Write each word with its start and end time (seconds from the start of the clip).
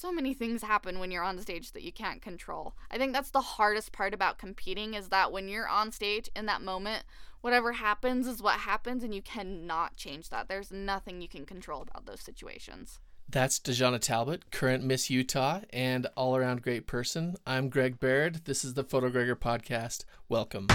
so 0.00 0.10
many 0.10 0.32
things 0.32 0.62
happen 0.62 0.98
when 0.98 1.10
you're 1.10 1.22
on 1.22 1.38
stage 1.40 1.72
that 1.72 1.82
you 1.82 1.92
can't 1.92 2.22
control. 2.22 2.74
I 2.90 2.96
think 2.96 3.12
that's 3.12 3.30
the 3.30 3.42
hardest 3.42 3.92
part 3.92 4.14
about 4.14 4.38
competing 4.38 4.94
is 4.94 5.10
that 5.10 5.30
when 5.30 5.46
you're 5.46 5.68
on 5.68 5.92
stage 5.92 6.30
in 6.34 6.46
that 6.46 6.62
moment, 6.62 7.04
whatever 7.42 7.72
happens 7.72 8.26
is 8.26 8.42
what 8.42 8.60
happens 8.60 9.04
and 9.04 9.14
you 9.14 9.20
cannot 9.20 9.96
change 9.96 10.30
that. 10.30 10.48
There's 10.48 10.72
nothing 10.72 11.20
you 11.20 11.28
can 11.28 11.44
control 11.44 11.82
about 11.82 12.06
those 12.06 12.22
situations. 12.22 12.98
That's 13.28 13.60
Dexonna 13.60 14.00
Talbot, 14.00 14.50
current 14.50 14.82
Miss 14.82 15.10
Utah 15.10 15.60
and 15.70 16.06
all 16.16 16.34
around 16.34 16.62
great 16.62 16.86
person. 16.86 17.36
I'm 17.46 17.68
Greg 17.68 18.00
Baird. 18.00 18.46
This 18.46 18.64
is 18.64 18.74
the 18.74 18.84
Photo 18.84 19.10
Gregor 19.10 19.36
podcast. 19.36 20.06
Welcome. 20.30 20.68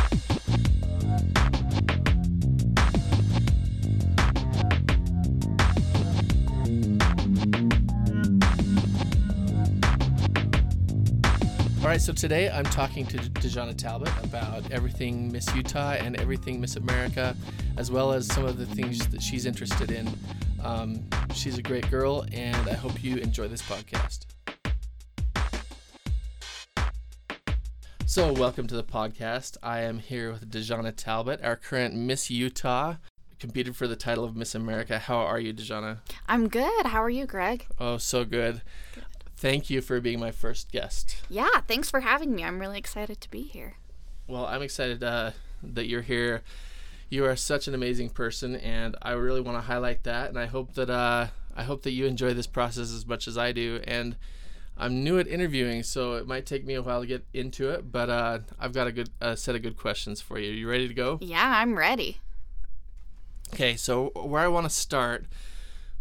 Right, 11.95 12.01
so 12.01 12.11
today 12.11 12.49
I'm 12.49 12.65
talking 12.65 13.05
to 13.05 13.17
Dexonna 13.17 13.73
Talbot 13.73 14.11
about 14.21 14.69
everything 14.69 15.31
Miss 15.31 15.55
Utah 15.55 15.93
and 15.93 16.19
everything 16.19 16.59
Miss 16.59 16.75
America, 16.75 17.37
as 17.77 17.89
well 17.89 18.11
as 18.11 18.27
some 18.27 18.43
of 18.43 18.57
the 18.57 18.65
things 18.65 19.07
that 19.07 19.23
she's 19.23 19.45
interested 19.45 19.91
in. 19.91 20.09
Um, 20.61 21.07
she's 21.33 21.57
a 21.57 21.61
great 21.61 21.89
girl, 21.89 22.25
and 22.33 22.67
I 22.67 22.73
hope 22.73 23.01
you 23.01 23.15
enjoy 23.15 23.47
this 23.47 23.61
podcast. 23.61 24.25
So, 28.05 28.33
welcome 28.33 28.67
to 28.67 28.75
the 28.75 28.83
podcast. 28.83 29.55
I 29.63 29.79
am 29.79 29.99
here 29.99 30.33
with 30.33 30.51
Dexonna 30.51 30.93
Talbot, 30.93 31.41
our 31.45 31.55
current 31.55 31.95
Miss 31.95 32.29
Utah, 32.29 32.95
competed 33.39 33.77
for 33.77 33.87
the 33.87 33.95
title 33.95 34.25
of 34.25 34.35
Miss 34.35 34.53
America. 34.53 34.99
How 34.99 35.19
are 35.19 35.39
you, 35.39 35.53
Dexonna? 35.53 35.99
I'm 36.27 36.49
good. 36.49 36.87
How 36.87 37.01
are 37.01 37.09
you, 37.09 37.25
Greg? 37.25 37.67
Oh, 37.79 37.95
so 37.95 38.25
good. 38.25 38.63
Thank 39.37 39.69
you 39.69 39.81
for 39.81 39.99
being 39.99 40.19
my 40.19 40.31
first 40.31 40.71
guest. 40.71 41.17
Yeah, 41.29 41.59
thanks 41.67 41.89
for 41.89 41.99
having 41.99 42.33
me. 42.33 42.43
I'm 42.43 42.59
really 42.59 42.77
excited 42.77 43.19
to 43.21 43.29
be 43.29 43.41
here. 43.41 43.75
Well, 44.27 44.45
I'm 44.45 44.61
excited 44.61 45.03
uh, 45.03 45.31
that 45.61 45.87
you're 45.87 46.01
here. 46.01 46.41
You 47.09 47.25
are 47.25 47.35
such 47.35 47.67
an 47.67 47.75
amazing 47.75 48.09
person, 48.11 48.55
and 48.55 48.95
I 49.01 49.11
really 49.11 49.41
want 49.41 49.57
to 49.57 49.61
highlight 49.61 50.03
that. 50.03 50.29
And 50.29 50.39
I 50.39 50.45
hope 50.45 50.73
that 50.75 50.89
uh, 50.89 51.27
I 51.55 51.63
hope 51.63 51.83
that 51.83 51.91
you 51.91 52.05
enjoy 52.05 52.33
this 52.33 52.47
process 52.47 52.91
as 52.93 53.05
much 53.05 53.27
as 53.27 53.37
I 53.37 53.51
do. 53.51 53.81
And 53.83 54.15
I'm 54.77 55.03
new 55.03 55.19
at 55.19 55.27
interviewing, 55.27 55.83
so 55.83 56.15
it 56.15 56.27
might 56.27 56.45
take 56.45 56.65
me 56.65 56.73
a 56.73 56.81
while 56.81 57.01
to 57.01 57.07
get 57.07 57.25
into 57.33 57.69
it. 57.69 57.91
But 57.91 58.09
uh, 58.09 58.39
I've 58.59 58.73
got 58.73 58.87
a 58.87 58.91
good 58.91 59.09
set 59.35 59.55
of 59.55 59.61
good 59.61 59.77
questions 59.77 60.21
for 60.21 60.39
you. 60.39 60.51
You 60.51 60.69
ready 60.69 60.87
to 60.87 60.93
go? 60.93 61.19
Yeah, 61.21 61.57
I'm 61.57 61.77
ready. 61.77 62.19
Okay, 63.53 63.75
so 63.75 64.11
where 64.15 64.41
I 64.41 64.47
want 64.47 64.65
to 64.65 64.69
start 64.69 65.25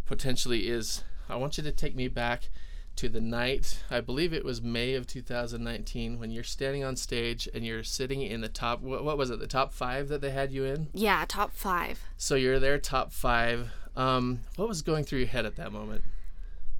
potentially 0.05 0.67
is 0.67 1.03
I 1.29 1.35
want 1.35 1.57
you 1.57 1.63
to 1.63 1.71
take 1.71 1.95
me 1.95 2.07
back 2.07 2.49
to 2.97 3.09
the 3.09 3.21
night, 3.21 3.83
I 3.89 4.01
believe 4.01 4.33
it 4.33 4.45
was 4.45 4.61
May 4.61 4.93
of 4.93 5.07
2019, 5.07 6.19
when 6.19 6.31
you're 6.31 6.43
standing 6.43 6.83
on 6.83 6.95
stage 6.95 7.47
and 7.53 7.65
you're 7.65 7.83
sitting 7.83 8.21
in 8.21 8.41
the 8.41 8.49
top, 8.49 8.81
what, 8.81 9.03
what 9.03 9.17
was 9.17 9.29
it, 9.29 9.39
the 9.39 9.47
top 9.47 9.73
five 9.73 10.07
that 10.09 10.21
they 10.21 10.31
had 10.31 10.51
you 10.51 10.65
in? 10.65 10.87
Yeah, 10.93 11.25
top 11.27 11.53
five. 11.53 12.03
So 12.17 12.35
you're 12.35 12.59
there, 12.59 12.77
top 12.79 13.11
five. 13.11 13.69
Um, 13.95 14.41
what 14.55 14.67
was 14.67 14.81
going 14.81 15.03
through 15.03 15.19
your 15.19 15.27
head 15.27 15.45
at 15.45 15.55
that 15.55 15.71
moment? 15.71 16.03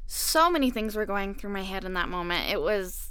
So 0.07 0.49
many 0.49 0.69
things 0.69 0.95
were 0.95 1.05
going 1.05 1.33
through 1.33 1.52
my 1.52 1.63
head 1.63 1.83
in 1.83 1.94
that 1.94 2.09
moment. 2.09 2.50
It 2.50 2.61
was 2.61 3.09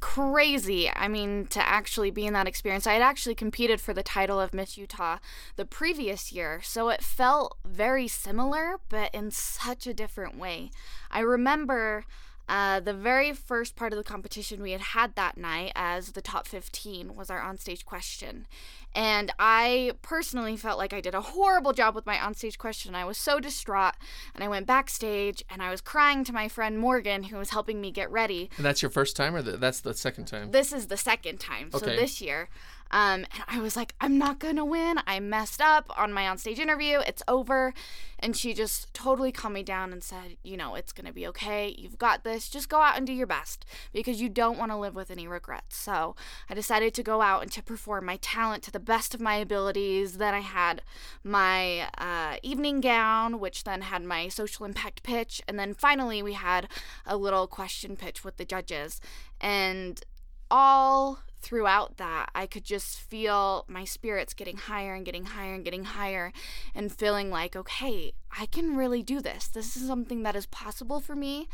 crazy. 0.00 0.90
I 0.90 1.08
mean, 1.08 1.46
to 1.48 1.66
actually 1.66 2.10
be 2.10 2.26
in 2.26 2.32
that 2.32 2.48
experience. 2.48 2.86
I 2.86 2.94
had 2.94 3.02
actually 3.02 3.34
competed 3.34 3.80
for 3.80 3.92
the 3.92 4.02
title 4.02 4.40
of 4.40 4.54
Miss 4.54 4.76
Utah 4.76 5.18
the 5.56 5.64
previous 5.64 6.32
year, 6.32 6.60
so 6.62 6.88
it 6.88 7.02
felt 7.02 7.56
very 7.64 8.08
similar, 8.08 8.78
but 8.88 9.14
in 9.14 9.30
such 9.30 9.86
a 9.86 9.94
different 9.94 10.36
way. 10.36 10.70
I 11.10 11.20
remember 11.20 12.04
uh, 12.48 12.80
the 12.80 12.94
very 12.94 13.32
first 13.32 13.76
part 13.76 13.92
of 13.92 13.96
the 13.96 14.04
competition 14.04 14.62
we 14.62 14.72
had 14.72 14.80
had 14.80 15.14
that 15.16 15.36
night 15.36 15.72
as 15.74 16.12
the 16.12 16.22
top 16.22 16.46
15 16.46 17.16
was 17.16 17.30
our 17.30 17.40
onstage 17.40 17.84
question. 17.84 18.46
And 18.94 19.30
I 19.38 19.92
personally 20.00 20.56
felt 20.56 20.78
like 20.78 20.94
I 20.94 21.00
did 21.00 21.14
a 21.14 21.20
horrible 21.20 21.72
job 21.72 21.94
with 21.94 22.06
my 22.06 22.16
onstage 22.16 22.56
question. 22.56 22.94
I 22.94 23.04
was 23.04 23.18
so 23.18 23.40
distraught. 23.40 23.94
And 24.34 24.42
I 24.42 24.48
went 24.48 24.66
backstage 24.66 25.44
and 25.50 25.62
I 25.62 25.70
was 25.70 25.80
crying 25.80 26.24
to 26.24 26.32
my 26.32 26.48
friend 26.48 26.78
Morgan, 26.78 27.24
who 27.24 27.36
was 27.36 27.50
helping 27.50 27.80
me 27.80 27.90
get 27.90 28.10
ready. 28.10 28.48
And 28.56 28.64
that's 28.64 28.80
your 28.80 28.90
first 28.90 29.16
time, 29.16 29.34
or 29.34 29.42
the, 29.42 29.56
that's 29.58 29.80
the 29.80 29.92
second 29.92 30.26
time? 30.26 30.50
This 30.50 30.72
is 30.72 30.86
the 30.86 30.96
second 30.96 31.40
time. 31.40 31.70
Okay. 31.74 31.84
So 31.84 31.96
this 31.96 32.20
year. 32.20 32.48
Um, 32.90 33.26
and 33.32 33.42
I 33.48 33.60
was 33.60 33.76
like, 33.76 33.94
I'm 34.00 34.18
not 34.18 34.38
gonna 34.38 34.64
win. 34.64 34.98
I 35.06 35.20
messed 35.20 35.60
up 35.60 35.92
on 35.98 36.12
my 36.12 36.22
onstage 36.22 36.58
interview. 36.58 37.00
It's 37.06 37.22
over. 37.26 37.74
And 38.18 38.34
she 38.36 38.54
just 38.54 38.94
totally 38.94 39.30
calmed 39.30 39.54
me 39.54 39.62
down 39.62 39.92
and 39.92 40.02
said, 40.02 40.36
You 40.42 40.56
know, 40.56 40.74
it's 40.74 40.92
gonna 40.92 41.12
be 41.12 41.26
okay. 41.28 41.74
You've 41.76 41.98
got 41.98 42.24
this. 42.24 42.48
Just 42.48 42.68
go 42.68 42.80
out 42.80 42.96
and 42.96 43.06
do 43.06 43.12
your 43.12 43.26
best 43.26 43.66
because 43.92 44.20
you 44.20 44.28
don't 44.28 44.58
want 44.58 44.70
to 44.70 44.76
live 44.76 44.94
with 44.94 45.10
any 45.10 45.28
regrets. 45.28 45.76
So 45.76 46.16
I 46.48 46.54
decided 46.54 46.94
to 46.94 47.02
go 47.02 47.20
out 47.20 47.42
and 47.42 47.52
to 47.52 47.62
perform 47.62 48.06
my 48.06 48.16
talent 48.16 48.62
to 48.64 48.70
the 48.70 48.80
best 48.80 49.14
of 49.14 49.20
my 49.20 49.36
abilities. 49.36 50.18
Then 50.18 50.34
I 50.34 50.40
had 50.40 50.82
my 51.22 51.88
uh, 51.98 52.36
evening 52.42 52.80
gown, 52.80 53.38
which 53.38 53.64
then 53.64 53.82
had 53.82 54.02
my 54.02 54.28
social 54.28 54.64
impact 54.64 55.02
pitch. 55.02 55.42
And 55.46 55.58
then 55.58 55.74
finally, 55.74 56.22
we 56.22 56.32
had 56.32 56.68
a 57.04 57.16
little 57.16 57.46
question 57.46 57.96
pitch 57.96 58.24
with 58.24 58.36
the 58.36 58.44
judges. 58.44 59.00
And 59.40 60.02
all 60.50 61.20
throughout 61.40 61.96
that, 61.98 62.30
I 62.34 62.46
could 62.46 62.64
just 62.64 62.98
feel 62.98 63.64
my 63.68 63.84
spirits 63.84 64.34
getting 64.34 64.56
higher 64.56 64.94
and 64.94 65.04
getting 65.04 65.26
higher 65.26 65.54
and 65.54 65.64
getting 65.64 65.84
higher 65.84 66.32
and 66.74 66.92
feeling 66.92 67.30
like, 67.30 67.54
okay, 67.54 68.12
I 68.38 68.46
can 68.46 68.76
really 68.76 69.02
do 69.02 69.20
this. 69.20 69.48
This 69.48 69.76
is 69.76 69.86
something 69.86 70.22
that 70.22 70.36
is 70.36 70.46
possible 70.46 71.00
for 71.00 71.14
me. 71.14 71.48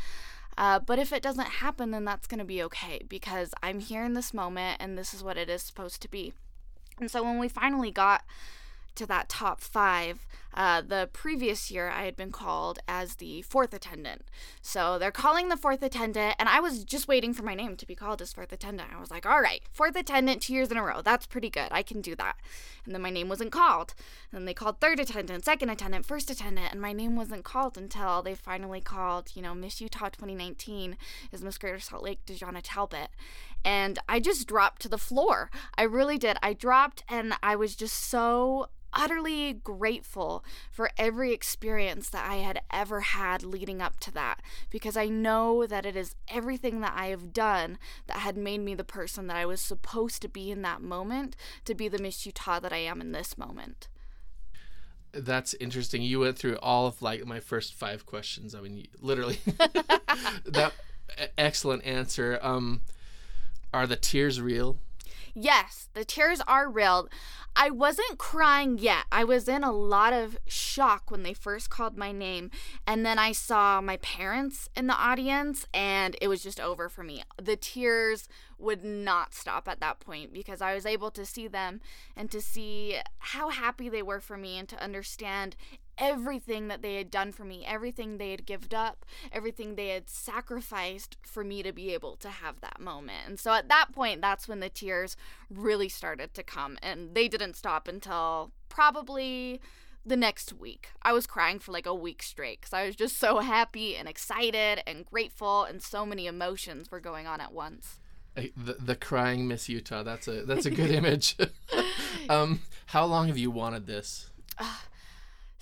Uh, 0.57 0.79
but 0.79 0.99
if 0.99 1.11
it 1.11 1.23
doesn't 1.23 1.47
happen, 1.47 1.91
then 1.91 2.05
that's 2.05 2.27
going 2.27 2.39
to 2.39 2.45
be 2.45 2.61
okay 2.63 3.01
because 3.07 3.53
I'm 3.63 3.79
here 3.79 4.03
in 4.03 4.13
this 4.13 4.33
moment 4.33 4.77
and 4.79 4.97
this 4.97 5.13
is 5.13 5.23
what 5.23 5.37
it 5.37 5.49
is 5.49 5.63
supposed 5.63 6.01
to 6.01 6.09
be. 6.09 6.33
And 6.99 7.09
so 7.09 7.23
when 7.23 7.39
we 7.39 7.47
finally 7.47 7.91
got 7.91 8.23
to 8.95 9.05
that 9.07 9.29
top 9.29 9.61
five. 9.61 10.25
Uh, 10.53 10.81
the 10.81 11.09
previous 11.13 11.71
year, 11.71 11.89
I 11.89 12.03
had 12.03 12.15
been 12.15 12.31
called 12.31 12.77
as 12.87 13.15
the 13.15 13.41
fourth 13.41 13.73
attendant. 13.73 14.23
So 14.61 14.99
they're 14.99 15.11
calling 15.11 15.49
the 15.49 15.57
fourth 15.57 15.81
attendant, 15.81 16.35
and 16.37 16.47
I 16.47 16.59
was 16.59 16.83
just 16.83 17.07
waiting 17.07 17.33
for 17.33 17.41
my 17.41 17.55
name 17.55 17.75
to 17.77 17.87
be 17.87 17.95
called 17.95 18.21
as 18.21 18.33
fourth 18.33 18.51
attendant. 18.51 18.89
I 18.95 18.99
was 18.99 19.09
like, 19.09 19.25
all 19.25 19.41
right, 19.41 19.63
fourth 19.71 19.95
attendant 19.95 20.43
two 20.43 20.53
years 20.53 20.69
in 20.69 20.77
a 20.77 20.83
row. 20.83 21.01
That's 21.01 21.25
pretty 21.25 21.49
good. 21.49 21.69
I 21.71 21.81
can 21.81 22.01
do 22.01 22.15
that. 22.17 22.35
And 22.85 22.93
then 22.93 23.01
my 23.01 23.09
name 23.09 23.29
wasn't 23.29 23.51
called. 23.51 23.95
And 24.31 24.39
then 24.39 24.45
they 24.45 24.53
called 24.53 24.79
third 24.79 24.99
attendant, 24.99 25.43
second 25.43 25.69
attendant, 25.69 26.05
first 26.05 26.29
attendant, 26.29 26.71
and 26.71 26.81
my 26.81 26.93
name 26.93 27.15
wasn't 27.15 27.43
called 27.43 27.77
until 27.77 28.21
they 28.21 28.35
finally 28.35 28.81
called, 28.81 29.31
you 29.33 29.41
know, 29.41 29.55
Miss 29.55 29.81
Utah 29.81 30.09
2019 30.09 30.97
is 31.31 31.43
Miss 31.43 31.57
Greater 31.57 31.79
Salt 31.79 32.03
Lake 32.03 32.25
Dexonna 32.27 32.61
Talbot 32.61 33.09
and 33.65 33.99
I 34.09 34.19
just 34.19 34.47
dropped 34.47 34.81
to 34.83 34.89
the 34.89 34.97
floor. 34.97 35.49
I 35.77 35.83
really 35.83 36.17
did. 36.17 36.37
I 36.43 36.53
dropped 36.53 37.03
and 37.07 37.33
I 37.41 37.55
was 37.55 37.75
just 37.75 38.09
so 38.09 38.69
utterly 38.93 39.53
grateful 39.53 40.43
for 40.71 40.89
every 40.97 41.33
experience 41.33 42.09
that 42.09 42.29
I 42.29 42.37
had 42.37 42.61
ever 42.71 43.01
had 43.01 43.43
leading 43.43 43.81
up 43.81 43.99
to 44.01 44.11
that 44.13 44.41
because 44.69 44.95
I 44.97 45.07
know 45.07 45.65
that 45.65 45.85
it 45.85 45.95
is 45.95 46.15
everything 46.27 46.81
that 46.81 46.93
I 46.95 47.07
have 47.07 47.33
done 47.33 47.77
that 48.07 48.17
had 48.17 48.37
made 48.37 48.61
me 48.61 48.75
the 48.75 48.83
person 48.83 49.27
that 49.27 49.37
I 49.37 49.45
was 49.45 49.61
supposed 49.61 50.21
to 50.21 50.29
be 50.29 50.51
in 50.51 50.61
that 50.61 50.81
moment 50.81 51.35
to 51.65 51.75
be 51.75 51.87
the 51.87 51.99
Miss 51.99 52.25
Utah 52.25 52.59
that 52.59 52.73
I 52.73 52.77
am 52.77 53.01
in 53.01 53.11
this 53.11 53.37
moment. 53.37 53.87
That's 55.11 55.53
interesting. 55.55 56.01
You 56.01 56.21
went 56.21 56.37
through 56.37 56.57
all 56.57 56.87
of 56.87 57.01
like 57.01 57.25
my 57.25 57.39
first 57.39 57.73
five 57.73 58.05
questions. 58.05 58.55
I 58.55 58.61
mean, 58.61 58.87
literally. 58.99 59.39
that 60.45 60.73
excellent 61.37 61.85
answer. 61.85 62.39
Um, 62.41 62.81
are 63.73 63.87
the 63.87 63.95
tears 63.95 64.41
real? 64.41 64.77
Yes, 65.35 65.89
the 65.93 66.05
tears 66.05 66.41
are 66.47 66.69
real. 66.69 67.09
I 67.55 67.71
wasn't 67.71 68.19
crying 68.19 68.77
yet. 68.77 69.05
I 69.11 69.23
was 69.23 69.47
in 69.47 69.63
a 69.63 69.71
lot 69.71 70.13
of 70.13 70.37
shock 70.45 71.09
when 71.09 71.23
they 71.23 71.33
first 71.33 71.71
called 71.71 71.97
my 71.97 72.11
name. 72.11 72.51
And 72.85 73.03
then 73.03 73.17
I 73.17 73.31
saw 73.31 73.81
my 73.81 73.97
parents 73.97 74.69
in 74.75 74.87
the 74.87 74.95
audience, 74.95 75.65
and 75.73 76.15
it 76.21 76.27
was 76.27 76.43
just 76.43 76.59
over 76.59 76.87
for 76.87 77.03
me. 77.03 77.23
The 77.41 77.55
tears 77.55 78.27
would 78.59 78.83
not 78.83 79.33
stop 79.33 79.67
at 79.67 79.79
that 79.79 79.99
point 79.99 80.33
because 80.33 80.61
I 80.61 80.75
was 80.75 80.85
able 80.85 81.11
to 81.11 81.25
see 81.25 81.47
them 81.47 81.81
and 82.15 82.29
to 82.31 82.39
see 82.39 82.97
how 83.19 83.49
happy 83.49 83.89
they 83.89 84.03
were 84.03 84.19
for 84.19 84.37
me 84.37 84.57
and 84.57 84.69
to 84.69 84.81
understand 84.81 85.55
everything 85.97 86.67
that 86.67 86.81
they 86.81 86.95
had 86.95 87.11
done 87.11 87.31
for 87.31 87.43
me, 87.43 87.63
everything 87.65 88.17
they 88.17 88.31
had 88.31 88.45
given 88.45 88.73
up, 88.75 89.05
everything 89.31 89.75
they 89.75 89.89
had 89.89 90.09
sacrificed 90.09 91.17
for 91.21 91.43
me 91.43 91.63
to 91.63 91.71
be 91.71 91.93
able 91.93 92.15
to 92.17 92.29
have 92.29 92.61
that 92.61 92.79
moment. 92.79 93.27
And 93.27 93.39
so 93.39 93.53
at 93.53 93.69
that 93.69 93.91
point, 93.91 94.21
that's 94.21 94.47
when 94.47 94.59
the 94.59 94.69
tears 94.69 95.15
really 95.49 95.89
started 95.89 96.33
to 96.33 96.43
come. 96.43 96.77
And 96.81 97.13
they 97.13 97.27
didn't 97.27 97.55
stop 97.55 97.87
until 97.87 98.51
probably 98.69 99.59
the 100.05 100.17
next 100.17 100.53
week. 100.53 100.89
I 101.01 101.13
was 101.13 101.27
crying 101.27 101.59
for 101.59 101.71
like 101.71 101.85
a 101.85 101.95
week 101.95 102.23
straight 102.23 102.61
because 102.61 102.73
I 102.73 102.85
was 102.85 102.95
just 102.95 103.17
so 103.17 103.39
happy 103.39 103.95
and 103.95 104.07
excited 104.07 104.83
and 104.85 105.05
grateful, 105.05 105.63
and 105.63 105.81
so 105.81 106.05
many 106.05 106.27
emotions 106.27 106.91
were 106.91 106.99
going 106.99 107.27
on 107.27 107.39
at 107.39 107.53
once. 107.53 107.99
The, 108.35 108.77
the 108.79 108.95
crying 108.95 109.47
Miss 109.47 109.69
Utah. 109.69 110.03
That's 110.03 110.27
a 110.27 110.43
that's 110.43 110.65
a 110.65 110.71
good 110.71 110.91
image. 110.91 111.37
um, 112.29 112.61
how 112.87 113.05
long 113.05 113.27
have 113.27 113.37
you 113.37 113.51
wanted 113.51 113.85
this? 113.85 114.31
Uh, 114.57 114.75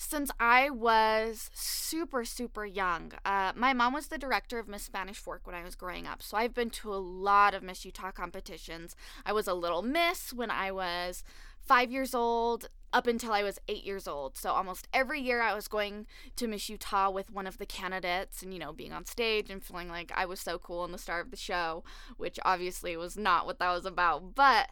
since 0.01 0.31
I 0.39 0.71
was 0.71 1.51
super, 1.53 2.25
super 2.25 2.65
young. 2.65 3.11
Uh, 3.23 3.51
my 3.55 3.71
mom 3.71 3.93
was 3.93 4.07
the 4.07 4.17
director 4.17 4.57
of 4.57 4.67
Miss 4.67 4.81
Spanish 4.81 5.17
Fork 5.17 5.41
when 5.45 5.55
I 5.55 5.63
was 5.63 5.75
growing 5.75 6.07
up, 6.07 6.23
so 6.23 6.37
I've 6.37 6.55
been 6.55 6.71
to 6.71 6.91
a 6.91 6.95
lot 6.95 7.53
of 7.53 7.61
Miss 7.61 7.85
Utah 7.85 8.09
competitions. 8.09 8.95
I 9.25 9.31
was 9.31 9.47
a 9.47 9.53
little 9.53 9.83
miss 9.83 10.33
when 10.33 10.49
I 10.49 10.71
was 10.71 11.23
five 11.59 11.91
years 11.91 12.15
old 12.15 12.67
up 12.91 13.05
until 13.05 13.31
I 13.31 13.43
was 13.43 13.59
eight 13.67 13.83
years 13.83 14.07
old. 14.07 14.35
So 14.37 14.49
almost 14.49 14.87
every 14.91 15.21
year 15.21 15.39
I 15.39 15.53
was 15.53 15.67
going 15.67 16.07
to 16.35 16.47
Miss 16.47 16.67
Utah 16.67 17.11
with 17.11 17.31
one 17.31 17.45
of 17.45 17.59
the 17.59 17.67
candidates 17.67 18.41
and, 18.41 18.51
you 18.51 18.59
know, 18.59 18.73
being 18.73 18.91
on 18.91 19.05
stage 19.05 19.51
and 19.51 19.63
feeling 19.63 19.87
like 19.87 20.11
I 20.15 20.25
was 20.25 20.39
so 20.39 20.57
cool 20.57 20.83
and 20.83 20.93
the 20.93 20.97
star 20.97 21.21
of 21.21 21.29
the 21.29 21.37
show, 21.37 21.83
which 22.17 22.39
obviously 22.43 22.97
was 22.97 23.15
not 23.15 23.45
what 23.45 23.59
that 23.59 23.71
was 23.71 23.85
about. 23.85 24.33
But 24.33 24.71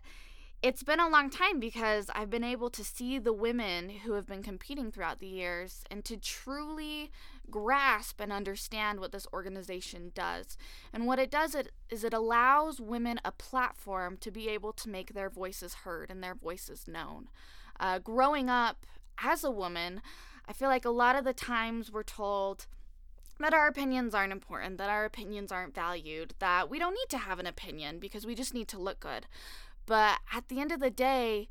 it's 0.61 0.83
been 0.83 0.99
a 0.99 1.07
long 1.07 1.29
time 1.29 1.59
because 1.59 2.09
I've 2.13 2.29
been 2.29 2.43
able 2.43 2.69
to 2.71 2.83
see 2.83 3.17
the 3.17 3.31
women 3.31 3.89
who 3.89 4.13
have 4.13 4.25
been 4.25 4.43
competing 4.43 4.91
throughout 4.91 5.19
the 5.19 5.27
years 5.27 5.83
and 5.89 6.03
to 6.03 6.17
truly 6.17 7.11
grasp 7.49 8.19
and 8.19 8.31
understand 8.31 8.99
what 8.99 9.13
this 9.13 9.25
organization 9.31 10.11
does. 10.13 10.57
And 10.91 11.07
what 11.07 11.17
it 11.17 11.31
does 11.31 11.55
is 11.89 12.03
it 12.03 12.13
allows 12.13 12.81
women 12.81 13.21
a 13.23 13.31
platform 13.31 14.17
to 14.17 14.31
be 14.31 14.49
able 14.49 14.73
to 14.73 14.89
make 14.89 15.13
their 15.13 15.29
voices 15.29 15.73
heard 15.75 16.11
and 16.11 16.21
their 16.21 16.35
voices 16.35 16.87
known. 16.87 17.29
Uh, 17.79 17.99
growing 17.99 18.49
up 18.49 18.85
as 19.23 19.45
a 19.45 19.51
woman, 19.51 20.01
I 20.45 20.51
feel 20.51 20.67
like 20.67 20.85
a 20.85 20.89
lot 20.89 21.15
of 21.15 21.23
the 21.23 21.33
times 21.33 21.89
we're 21.89 22.03
told 22.03 22.67
that 23.39 23.53
our 23.53 23.67
opinions 23.67 24.13
aren't 24.13 24.33
important, 24.33 24.77
that 24.77 24.89
our 24.89 25.05
opinions 25.05 25.51
aren't 25.51 25.73
valued, 25.73 26.33
that 26.39 26.69
we 26.69 26.77
don't 26.77 26.93
need 26.93 27.09
to 27.09 27.17
have 27.17 27.39
an 27.39 27.47
opinion 27.47 27.97
because 27.97 28.25
we 28.25 28.35
just 28.35 28.53
need 28.53 28.67
to 28.67 28.77
look 28.77 28.99
good. 28.99 29.27
But 29.89 30.19
at 30.31 30.49
the 30.49 30.59
end 30.61 30.71
of 30.71 30.79
the 30.79 30.91
day, 30.91 31.49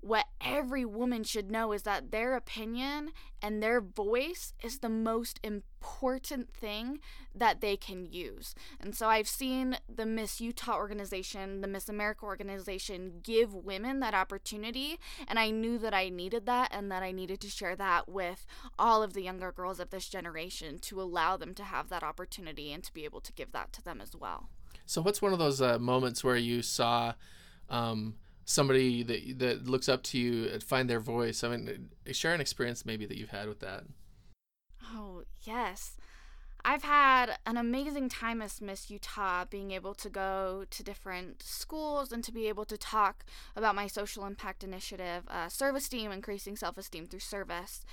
what 0.00 0.26
every 0.44 0.84
woman 0.84 1.24
should 1.24 1.50
know 1.50 1.72
is 1.72 1.84
that 1.84 2.10
their 2.10 2.36
opinion 2.36 3.12
and 3.40 3.62
their 3.62 3.80
voice 3.80 4.52
is 4.62 4.80
the 4.80 4.90
most 4.90 5.40
important 5.42 6.52
thing 6.52 7.00
that 7.34 7.62
they 7.62 7.78
can 7.78 8.04
use. 8.04 8.54
And 8.78 8.94
so 8.94 9.08
I've 9.08 9.26
seen 9.26 9.78
the 9.88 10.04
Miss 10.04 10.38
Utah 10.38 10.76
organization, 10.76 11.62
the 11.62 11.66
Miss 11.66 11.88
America 11.88 12.26
organization 12.26 13.20
give 13.22 13.54
women 13.54 14.00
that 14.00 14.12
opportunity. 14.12 14.98
And 15.26 15.38
I 15.38 15.48
knew 15.48 15.78
that 15.78 15.94
I 15.94 16.10
needed 16.10 16.44
that 16.44 16.68
and 16.70 16.92
that 16.92 17.02
I 17.02 17.10
needed 17.10 17.40
to 17.40 17.48
share 17.48 17.74
that 17.76 18.06
with 18.06 18.44
all 18.78 19.02
of 19.02 19.14
the 19.14 19.22
younger 19.22 19.50
girls 19.50 19.80
of 19.80 19.88
this 19.88 20.10
generation 20.10 20.78
to 20.80 21.00
allow 21.00 21.38
them 21.38 21.54
to 21.54 21.64
have 21.64 21.88
that 21.88 22.02
opportunity 22.02 22.70
and 22.70 22.84
to 22.84 22.92
be 22.92 23.06
able 23.06 23.22
to 23.22 23.32
give 23.32 23.52
that 23.52 23.72
to 23.72 23.82
them 23.82 24.02
as 24.02 24.14
well. 24.14 24.50
So, 24.84 25.00
what's 25.00 25.22
one 25.22 25.32
of 25.32 25.38
those 25.38 25.62
uh, 25.62 25.78
moments 25.78 26.22
where 26.22 26.36
you 26.36 26.60
saw? 26.60 27.14
Um, 27.68 28.14
somebody 28.44 29.02
that 29.02 29.38
that 29.38 29.66
looks 29.66 29.88
up 29.88 30.02
to 30.04 30.18
you 30.18 30.58
find 30.60 30.88
their 30.88 31.00
voice. 31.00 31.44
I 31.44 31.56
mean, 31.56 31.90
share 32.12 32.34
an 32.34 32.40
experience 32.40 32.86
maybe 32.86 33.06
that 33.06 33.16
you've 33.16 33.30
had 33.30 33.48
with 33.48 33.60
that. 33.60 33.84
Oh 34.94 35.22
yes, 35.42 35.96
I've 36.64 36.82
had 36.82 37.38
an 37.46 37.56
amazing 37.56 38.08
time 38.08 38.42
as 38.42 38.60
Miss 38.60 38.90
Utah, 38.90 39.44
being 39.44 39.70
able 39.70 39.94
to 39.94 40.10
go 40.10 40.64
to 40.70 40.82
different 40.82 41.42
schools 41.42 42.12
and 42.12 42.22
to 42.24 42.32
be 42.32 42.48
able 42.48 42.64
to 42.66 42.76
talk 42.76 43.24
about 43.56 43.74
my 43.74 43.86
social 43.86 44.26
impact 44.26 44.64
initiative, 44.64 45.24
uh, 45.28 45.48
Serve 45.48 45.76
Esteem, 45.76 46.10
increasing 46.10 46.56
self 46.56 46.76
esteem 46.76 47.06
through 47.06 47.20
service. 47.20 47.84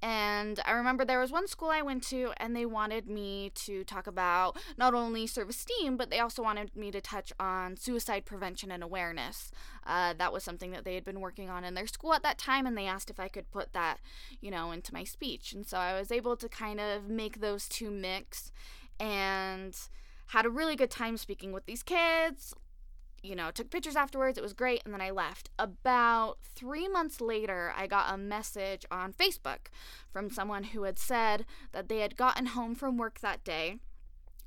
And 0.00 0.60
I 0.64 0.72
remember 0.72 1.04
there 1.04 1.20
was 1.20 1.32
one 1.32 1.46
school 1.46 1.70
I 1.70 1.82
went 1.82 2.04
to, 2.04 2.32
and 2.38 2.54
they 2.54 2.66
wanted 2.66 3.08
me 3.08 3.50
to 3.54 3.84
talk 3.84 4.06
about 4.06 4.56
not 4.76 4.94
only 4.94 5.26
Serve 5.26 5.50
Esteem, 5.50 5.96
but 5.96 6.10
they 6.10 6.20
also 6.20 6.42
wanted 6.42 6.74
me 6.76 6.90
to 6.90 7.00
touch 7.00 7.32
on 7.38 7.76
suicide 7.76 8.24
prevention 8.24 8.70
and 8.70 8.82
awareness. 8.82 9.50
Uh, 9.86 10.14
that 10.14 10.32
was 10.32 10.44
something 10.44 10.70
that 10.72 10.84
they 10.84 10.94
had 10.94 11.04
been 11.04 11.20
working 11.20 11.50
on 11.50 11.64
in 11.64 11.74
their 11.74 11.86
school 11.86 12.14
at 12.14 12.22
that 12.22 12.38
time, 12.38 12.66
and 12.66 12.76
they 12.76 12.86
asked 12.86 13.10
if 13.10 13.20
I 13.20 13.28
could 13.28 13.50
put 13.50 13.72
that, 13.72 13.98
you 14.40 14.50
know, 14.50 14.72
into 14.72 14.94
my 14.94 15.04
speech. 15.04 15.52
And 15.52 15.66
so 15.66 15.78
I 15.78 15.98
was 15.98 16.12
able 16.12 16.36
to 16.36 16.48
kind 16.48 16.80
of 16.80 17.08
make 17.08 17.40
those 17.40 17.68
two 17.68 17.90
mix 17.90 18.52
and 19.00 19.76
had 20.28 20.46
a 20.46 20.50
really 20.50 20.76
good 20.76 20.90
time 20.90 21.16
speaking 21.16 21.52
with 21.52 21.66
these 21.66 21.82
kids. 21.82 22.54
You 23.22 23.36
know, 23.36 23.52
took 23.52 23.70
pictures 23.70 23.94
afterwards. 23.94 24.36
It 24.36 24.42
was 24.42 24.52
great. 24.52 24.82
And 24.84 24.92
then 24.92 25.00
I 25.00 25.10
left. 25.10 25.50
About 25.56 26.38
three 26.56 26.88
months 26.88 27.20
later, 27.20 27.72
I 27.76 27.86
got 27.86 28.12
a 28.12 28.18
message 28.18 28.84
on 28.90 29.12
Facebook 29.12 29.68
from 30.12 30.28
someone 30.28 30.64
who 30.64 30.82
had 30.82 30.98
said 30.98 31.46
that 31.70 31.88
they 31.88 32.00
had 32.00 32.16
gotten 32.16 32.46
home 32.46 32.74
from 32.74 32.96
work 32.96 33.20
that 33.20 33.44
day 33.44 33.78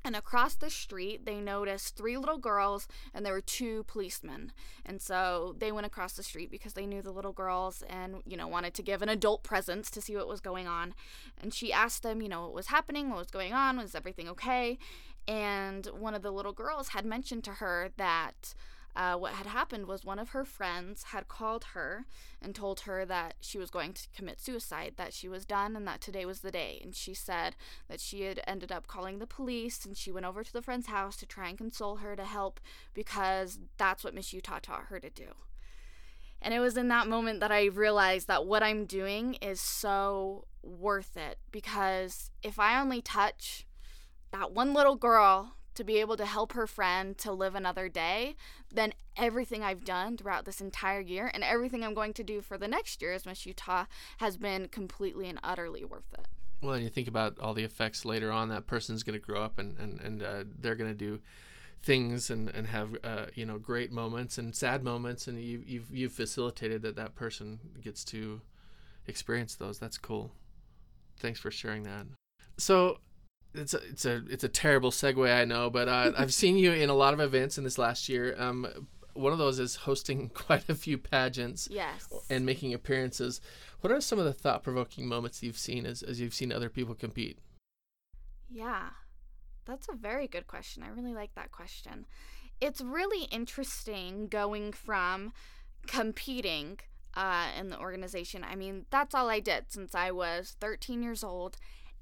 and 0.06 0.16
across 0.16 0.54
the 0.54 0.70
street, 0.70 1.26
they 1.26 1.40
noticed 1.40 1.96
three 1.96 2.16
little 2.16 2.38
girls 2.38 2.86
and 3.12 3.26
there 3.26 3.32
were 3.32 3.40
two 3.40 3.84
policemen. 3.84 4.52
And 4.84 5.02
so 5.02 5.56
they 5.58 5.72
went 5.72 5.86
across 5.86 6.12
the 6.12 6.22
street 6.22 6.50
because 6.50 6.74
they 6.74 6.86
knew 6.86 7.02
the 7.02 7.10
little 7.10 7.32
girls 7.32 7.82
and, 7.90 8.22
you 8.24 8.36
know, 8.36 8.46
wanted 8.46 8.72
to 8.74 8.82
give 8.82 9.02
an 9.02 9.08
adult 9.08 9.42
presence 9.42 9.90
to 9.90 10.00
see 10.00 10.16
what 10.16 10.28
was 10.28 10.40
going 10.40 10.68
on. 10.68 10.94
And 11.42 11.52
she 11.52 11.72
asked 11.72 12.02
them, 12.02 12.22
you 12.22 12.28
know, 12.28 12.42
what 12.42 12.54
was 12.54 12.68
happening, 12.68 13.10
what 13.10 13.18
was 13.18 13.30
going 13.30 13.52
on, 13.52 13.76
was 13.78 13.94
everything 13.94 14.28
okay? 14.28 14.78
And 15.26 15.86
one 15.86 16.14
of 16.14 16.22
the 16.22 16.30
little 16.30 16.52
girls 16.52 16.88
had 16.88 17.04
mentioned 17.04 17.42
to 17.44 17.52
her 17.54 17.90
that 17.96 18.54
uh, 18.96 19.14
what 19.14 19.34
had 19.34 19.46
happened 19.46 19.86
was 19.86 20.04
one 20.04 20.18
of 20.18 20.30
her 20.30 20.44
friends 20.44 21.04
had 21.04 21.28
called 21.28 21.64
her 21.74 22.06
and 22.40 22.54
told 22.54 22.80
her 22.80 23.04
that 23.04 23.34
she 23.40 23.58
was 23.58 23.70
going 23.70 23.92
to 23.92 24.08
commit 24.16 24.40
suicide, 24.40 24.94
that 24.96 25.12
she 25.12 25.28
was 25.28 25.44
done, 25.44 25.76
and 25.76 25.86
that 25.86 26.00
today 26.00 26.24
was 26.24 26.40
the 26.40 26.50
day. 26.50 26.80
And 26.82 26.94
she 26.94 27.12
said 27.12 27.56
that 27.88 28.00
she 28.00 28.22
had 28.22 28.40
ended 28.46 28.72
up 28.72 28.86
calling 28.86 29.18
the 29.18 29.26
police 29.26 29.84
and 29.84 29.96
she 29.96 30.10
went 30.10 30.24
over 30.24 30.42
to 30.42 30.52
the 30.52 30.62
friend's 30.62 30.86
house 30.86 31.16
to 31.18 31.26
try 31.26 31.48
and 31.50 31.58
console 31.58 31.96
her 31.96 32.16
to 32.16 32.24
help 32.24 32.58
because 32.94 33.58
that's 33.76 34.02
what 34.02 34.14
Miss 34.14 34.32
Utah 34.32 34.60
taught 34.60 34.86
her 34.86 34.98
to 34.98 35.10
do. 35.10 35.28
And 36.40 36.54
it 36.54 36.60
was 36.60 36.76
in 36.76 36.88
that 36.88 37.08
moment 37.08 37.40
that 37.40 37.52
I 37.52 37.66
realized 37.66 38.28
that 38.28 38.46
what 38.46 38.62
I'm 38.62 38.86
doing 38.86 39.34
is 39.34 39.60
so 39.60 40.46
worth 40.62 41.16
it 41.16 41.38
because 41.50 42.30
if 42.42 42.58
I 42.58 42.80
only 42.80 43.02
touch 43.02 43.66
that 44.32 44.52
one 44.52 44.72
little 44.72 44.96
girl 44.96 45.56
to 45.76 45.84
be 45.84 45.98
able 45.98 46.16
to 46.16 46.26
help 46.26 46.52
her 46.52 46.66
friend 46.66 47.16
to 47.18 47.32
live 47.32 47.54
another 47.54 47.88
day, 47.88 48.36
then 48.72 48.92
everything 49.16 49.62
I've 49.62 49.84
done 49.84 50.16
throughout 50.16 50.44
this 50.44 50.60
entire 50.60 51.00
year. 51.00 51.30
And 51.32 51.44
everything 51.44 51.84
I'm 51.84 51.94
going 51.94 52.12
to 52.14 52.24
do 52.24 52.40
for 52.40 52.58
the 52.58 52.68
next 52.68 53.00
year 53.00 53.12
as 53.12 53.26
Miss 53.26 53.46
Utah 53.46 53.84
has 54.18 54.36
been 54.36 54.68
completely 54.68 55.28
and 55.28 55.38
utterly 55.42 55.84
worth 55.84 56.12
it. 56.12 56.26
Well, 56.62 56.74
and 56.74 56.84
you 56.84 56.90
think 56.90 57.08
about 57.08 57.38
all 57.38 57.54
the 57.54 57.64
effects 57.64 58.04
later 58.04 58.32
on, 58.32 58.48
that 58.48 58.66
person's 58.66 59.02
going 59.02 59.18
to 59.18 59.24
grow 59.24 59.42
up 59.42 59.58
and, 59.58 59.78
and, 59.78 60.00
and 60.00 60.22
uh, 60.22 60.44
they're 60.58 60.74
going 60.74 60.90
to 60.90 60.96
do 60.96 61.20
things 61.82 62.30
and, 62.30 62.48
and 62.48 62.66
have 62.66 62.96
uh, 63.04 63.26
you 63.34 63.46
know 63.46 63.58
great 63.58 63.92
moments 63.92 64.38
and 64.38 64.54
sad 64.56 64.82
moments. 64.82 65.28
And 65.28 65.38
you, 65.40 65.62
you've, 65.64 65.94
you've 65.94 66.12
facilitated 66.12 66.82
that 66.82 66.96
that 66.96 67.14
person 67.14 67.60
gets 67.82 68.04
to 68.06 68.40
experience 69.06 69.54
those. 69.54 69.78
That's 69.78 69.98
cool. 69.98 70.32
Thanks 71.18 71.40
for 71.40 71.50
sharing 71.50 71.82
that. 71.84 72.06
So 72.58 72.98
it's 73.58 73.74
a, 73.74 73.78
it's 73.88 74.04
a 74.04 74.22
it's 74.28 74.44
a 74.44 74.48
terrible 74.48 74.90
segue, 74.90 75.32
I 75.32 75.44
know, 75.44 75.70
but 75.70 75.88
uh, 75.88 76.12
I've 76.16 76.32
seen 76.34 76.56
you 76.56 76.72
in 76.72 76.90
a 76.90 76.94
lot 76.94 77.14
of 77.14 77.20
events 77.20 77.58
in 77.58 77.64
this 77.64 77.78
last 77.78 78.08
year. 78.08 78.34
Um, 78.38 78.66
one 79.16 79.32
of 79.32 79.38
those 79.38 79.58
is 79.58 79.76
hosting 79.76 80.28
quite 80.34 80.68
a 80.68 80.74
few 80.74 80.98
pageants. 80.98 81.68
Yes. 81.70 82.08
And 82.30 82.46
making 82.46 82.74
appearances. 82.74 83.40
What 83.80 83.92
are 83.92 84.00
some 84.00 84.18
of 84.18 84.24
the 84.24 84.32
thought 84.32 84.62
provoking 84.62 85.06
moments 85.06 85.42
you've 85.42 85.58
seen 85.58 85.86
as, 85.86 86.02
as 86.02 86.20
you've 86.20 86.34
seen 86.34 86.52
other 86.52 86.68
people 86.68 86.94
compete? 86.94 87.38
Yeah, 88.48 88.90
that's 89.64 89.88
a 89.88 89.94
very 89.94 90.28
good 90.28 90.46
question. 90.46 90.82
I 90.82 90.88
really 90.88 91.14
like 91.14 91.34
that 91.34 91.50
question. 91.50 92.06
It's 92.60 92.80
really 92.80 93.24
interesting 93.24 94.28
going 94.28 94.72
from 94.72 95.32
competing 95.86 96.78
uh, 97.14 97.48
in 97.58 97.68
the 97.68 97.78
organization. 97.78 98.44
I 98.44 98.54
mean, 98.54 98.86
that's 98.90 99.14
all 99.14 99.28
I 99.28 99.40
did 99.40 99.66
since 99.68 99.94
I 99.94 100.10
was 100.10 100.56
13 100.60 101.02
years 101.02 101.24
old 101.24 101.56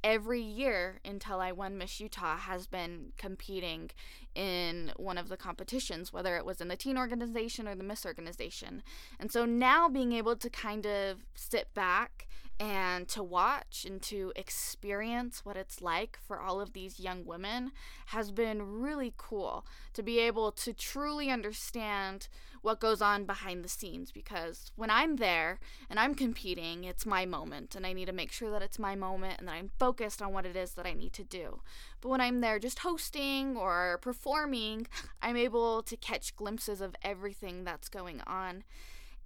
every 0.05 0.43
year 0.43 1.01
until 1.03 1.41
I 1.41 1.51
won 1.51 1.79
Miss 1.79 1.99
Utah 1.99 2.37
has 2.37 2.67
been 2.67 3.13
competing 3.17 3.91
in 4.35 4.93
one 4.97 5.17
of 5.17 5.31
the 5.31 5.37
competitions, 5.39 6.13
whether 6.13 6.37
it 6.37 6.45
was 6.45 6.61
in 6.61 6.69
the 6.69 6.77
teen 6.77 6.99
organization 6.99 7.67
or 7.67 7.75
the 7.75 7.83
Miss 7.83 8.05
organization. 8.05 8.83
And 9.19 9.33
so 9.33 9.47
now 9.47 9.89
being 9.89 10.13
able 10.13 10.37
to 10.37 10.51
kind 10.51 10.87
of 10.87 11.21
sit 11.35 11.73
back 11.73 12.29
and 12.61 13.09
to 13.09 13.23
watch 13.23 13.85
and 13.85 14.01
to 14.01 14.33
experience 14.37 15.45
what 15.45 15.57
it's 15.57 15.83
like 15.83 16.19
for 16.25 16.39
all 16.39 16.61
of 16.61 16.73
these 16.73 17.01
young 17.01 17.25
women 17.25 17.73
has 18.07 18.31
been 18.31 18.81
really 18.81 19.13
cool 19.17 19.67
to 19.93 20.03
be 20.03 20.21
able 20.21 20.53
to 20.53 20.73
truly 20.73 21.31
understand 21.31 22.29
what 22.63 22.81
goes 22.81 23.03
on 23.03 23.25
behind 23.25 23.63
the 23.63 23.69
scenes 23.69 24.11
because 24.11 24.71
when 24.77 24.89
I'm 24.89 25.17
there 25.17 25.59
and 25.91 25.99
I'm 25.99 26.15
competing, 26.15 26.85
it's 26.85 27.05
my 27.05 27.27
moment 27.27 27.75
and 27.75 27.85
I 27.85 27.93
need 27.93 28.07
to 28.07 28.13
make 28.13 28.33
sure 28.33 28.51
that 28.53 28.63
it's 28.63 28.79
my 28.79 28.95
moment 28.95 29.39
and 29.39 29.49
that 29.49 29.55
I'm 29.55 29.71
focused 29.79 30.23
on 30.23 30.33
what 30.33 30.47
it 30.47 30.57
is 30.57 30.73
that 30.73 30.87
I 30.87 30.95
need 30.95 31.13
to 31.15 31.25
do. 31.25 31.61
But 32.01 32.09
when 32.09 32.21
I'm 32.21 32.41
there 32.41 32.59
just 32.59 32.79
hosting 32.79 33.57
or 33.57 33.99
performing, 34.01 34.87
I'm 35.21 35.37
able 35.37 35.83
to 35.83 35.97
catch 35.97 36.37
glimpses 36.37 36.81
of 36.81 36.97
everything 37.03 37.65
that's 37.65 37.89
going 37.89 38.23
on. 38.27 38.65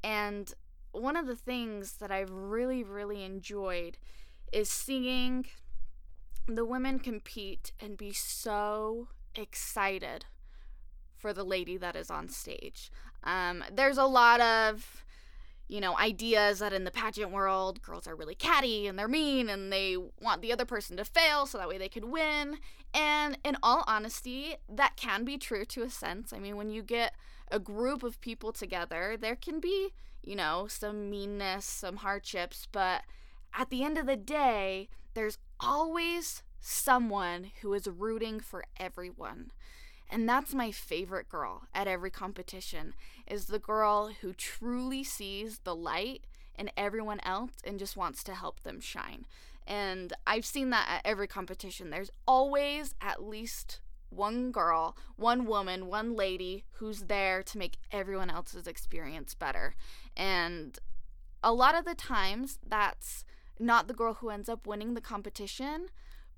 And 0.02 0.52
one 0.92 1.16
of 1.16 1.26
the 1.26 1.36
things 1.36 1.94
that 1.94 2.10
I've 2.10 2.30
really, 2.30 2.82
really 2.82 3.24
enjoyed 3.24 3.98
is 4.52 4.68
seeing 4.68 5.46
the 6.46 6.64
women 6.64 6.98
compete 6.98 7.72
and 7.80 7.96
be 7.96 8.12
so 8.12 9.08
excited 9.34 10.24
for 11.16 11.32
the 11.32 11.44
lady 11.44 11.76
that 11.76 11.96
is 11.96 12.10
on 12.10 12.28
stage. 12.28 12.90
Um, 13.24 13.64
there's 13.72 13.98
a 13.98 14.04
lot 14.04 14.40
of, 14.40 15.04
you 15.66 15.80
know, 15.80 15.98
ideas 15.98 16.60
that 16.60 16.72
in 16.72 16.84
the 16.84 16.90
pageant 16.90 17.30
world, 17.30 17.82
girls 17.82 18.06
are 18.06 18.16
really 18.16 18.34
catty 18.34 18.86
and 18.86 18.98
they're 18.98 19.08
mean 19.08 19.48
and 19.48 19.72
they 19.72 19.96
want 19.96 20.40
the 20.40 20.52
other 20.52 20.64
person 20.64 20.96
to 20.96 21.04
fail 21.04 21.44
so 21.44 21.58
that 21.58 21.68
way 21.68 21.76
they 21.76 21.88
could 21.88 22.04
win. 22.04 22.58
And 22.94 23.36
in 23.44 23.56
all 23.62 23.84
honesty, 23.86 24.54
that 24.68 24.96
can 24.96 25.24
be 25.24 25.36
true 25.36 25.64
to 25.66 25.82
a 25.82 25.90
sense. 25.90 26.32
I 26.32 26.38
mean, 26.38 26.56
when 26.56 26.70
you 26.70 26.82
get 26.82 27.14
a 27.50 27.58
group 27.58 28.02
of 28.02 28.20
people 28.20 28.52
together, 28.52 29.16
there 29.20 29.36
can 29.36 29.60
be, 29.60 29.92
you 30.22 30.36
know, 30.36 30.66
some 30.68 31.10
meanness, 31.10 31.64
some 31.64 31.96
hardships, 31.96 32.66
but 32.70 33.02
at 33.54 33.70
the 33.70 33.82
end 33.82 33.98
of 33.98 34.06
the 34.06 34.16
day, 34.16 34.88
there's 35.14 35.38
always 35.60 36.42
someone 36.60 37.50
who 37.62 37.72
is 37.74 37.86
rooting 37.86 38.40
for 38.40 38.64
everyone. 38.78 39.50
And 40.10 40.28
that's 40.28 40.54
my 40.54 40.70
favorite 40.70 41.28
girl 41.28 41.64
at 41.74 41.86
every 41.86 42.10
competition 42.10 42.94
is 43.26 43.46
the 43.46 43.58
girl 43.58 44.10
who 44.20 44.32
truly 44.32 45.04
sees 45.04 45.60
the 45.64 45.74
light 45.76 46.24
in 46.58 46.70
everyone 46.76 47.20
else 47.22 47.52
and 47.64 47.78
just 47.78 47.96
wants 47.96 48.24
to 48.24 48.34
help 48.34 48.62
them 48.62 48.80
shine. 48.80 49.26
And 49.66 50.14
I've 50.26 50.46
seen 50.46 50.70
that 50.70 50.88
at 50.88 51.02
every 51.04 51.28
competition. 51.28 51.90
There's 51.90 52.10
always 52.26 52.94
at 53.02 53.22
least 53.22 53.80
one 54.10 54.50
girl, 54.50 54.96
one 55.16 55.44
woman, 55.44 55.86
one 55.86 56.14
lady 56.14 56.64
who's 56.72 57.02
there 57.02 57.42
to 57.42 57.58
make 57.58 57.78
everyone 57.92 58.30
else's 58.30 58.66
experience 58.66 59.34
better. 59.34 59.74
And 60.16 60.78
a 61.42 61.52
lot 61.52 61.74
of 61.74 61.84
the 61.84 61.94
times 61.94 62.58
that's 62.66 63.24
not 63.58 63.88
the 63.88 63.94
girl 63.94 64.14
who 64.14 64.30
ends 64.30 64.48
up 64.48 64.66
winning 64.66 64.94
the 64.94 65.00
competition, 65.00 65.88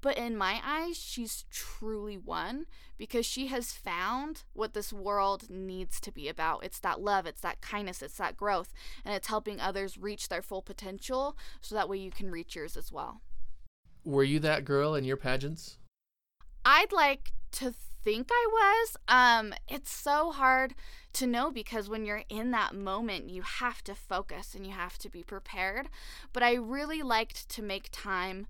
but 0.02 0.16
in 0.16 0.36
my 0.36 0.60
eyes, 0.64 0.96
she's 0.96 1.44
truly 1.50 2.16
won 2.16 2.64
because 2.96 3.26
she 3.26 3.48
has 3.48 3.72
found 3.72 4.44
what 4.54 4.72
this 4.72 4.92
world 4.92 5.50
needs 5.50 6.00
to 6.00 6.12
be 6.12 6.28
about. 6.28 6.64
It's 6.64 6.80
that 6.80 7.00
love, 7.00 7.26
it's 7.26 7.42
that 7.42 7.60
kindness, 7.60 8.00
it's 8.00 8.16
that 8.16 8.36
growth, 8.36 8.72
and 9.04 9.14
it's 9.14 9.28
helping 9.28 9.60
others 9.60 9.98
reach 9.98 10.28
their 10.28 10.42
full 10.42 10.62
potential 10.62 11.36
so 11.60 11.74
that 11.74 11.88
way 11.88 11.98
you 11.98 12.10
can 12.10 12.30
reach 12.30 12.56
yours 12.56 12.76
as 12.76 12.90
well. 12.90 13.20
Were 14.04 14.24
you 14.24 14.38
that 14.40 14.64
girl 14.64 14.94
in 14.94 15.04
your 15.04 15.18
pageants? 15.18 15.76
I'd 16.64 16.92
like 16.92 17.32
to 17.52 17.74
think 18.02 18.28
I 18.30 18.46
was. 18.50 18.96
Um, 19.08 19.54
it's 19.68 19.92
so 19.92 20.30
hard 20.30 20.74
to 21.14 21.26
know 21.26 21.50
because 21.50 21.88
when 21.88 22.04
you're 22.04 22.22
in 22.28 22.50
that 22.52 22.74
moment, 22.74 23.30
you 23.30 23.42
have 23.42 23.82
to 23.84 23.94
focus 23.94 24.54
and 24.54 24.66
you 24.66 24.72
have 24.72 24.98
to 24.98 25.08
be 25.08 25.22
prepared. 25.22 25.88
But 26.32 26.42
I 26.42 26.54
really 26.54 27.02
liked 27.02 27.48
to 27.50 27.62
make 27.62 27.88
time 27.90 28.46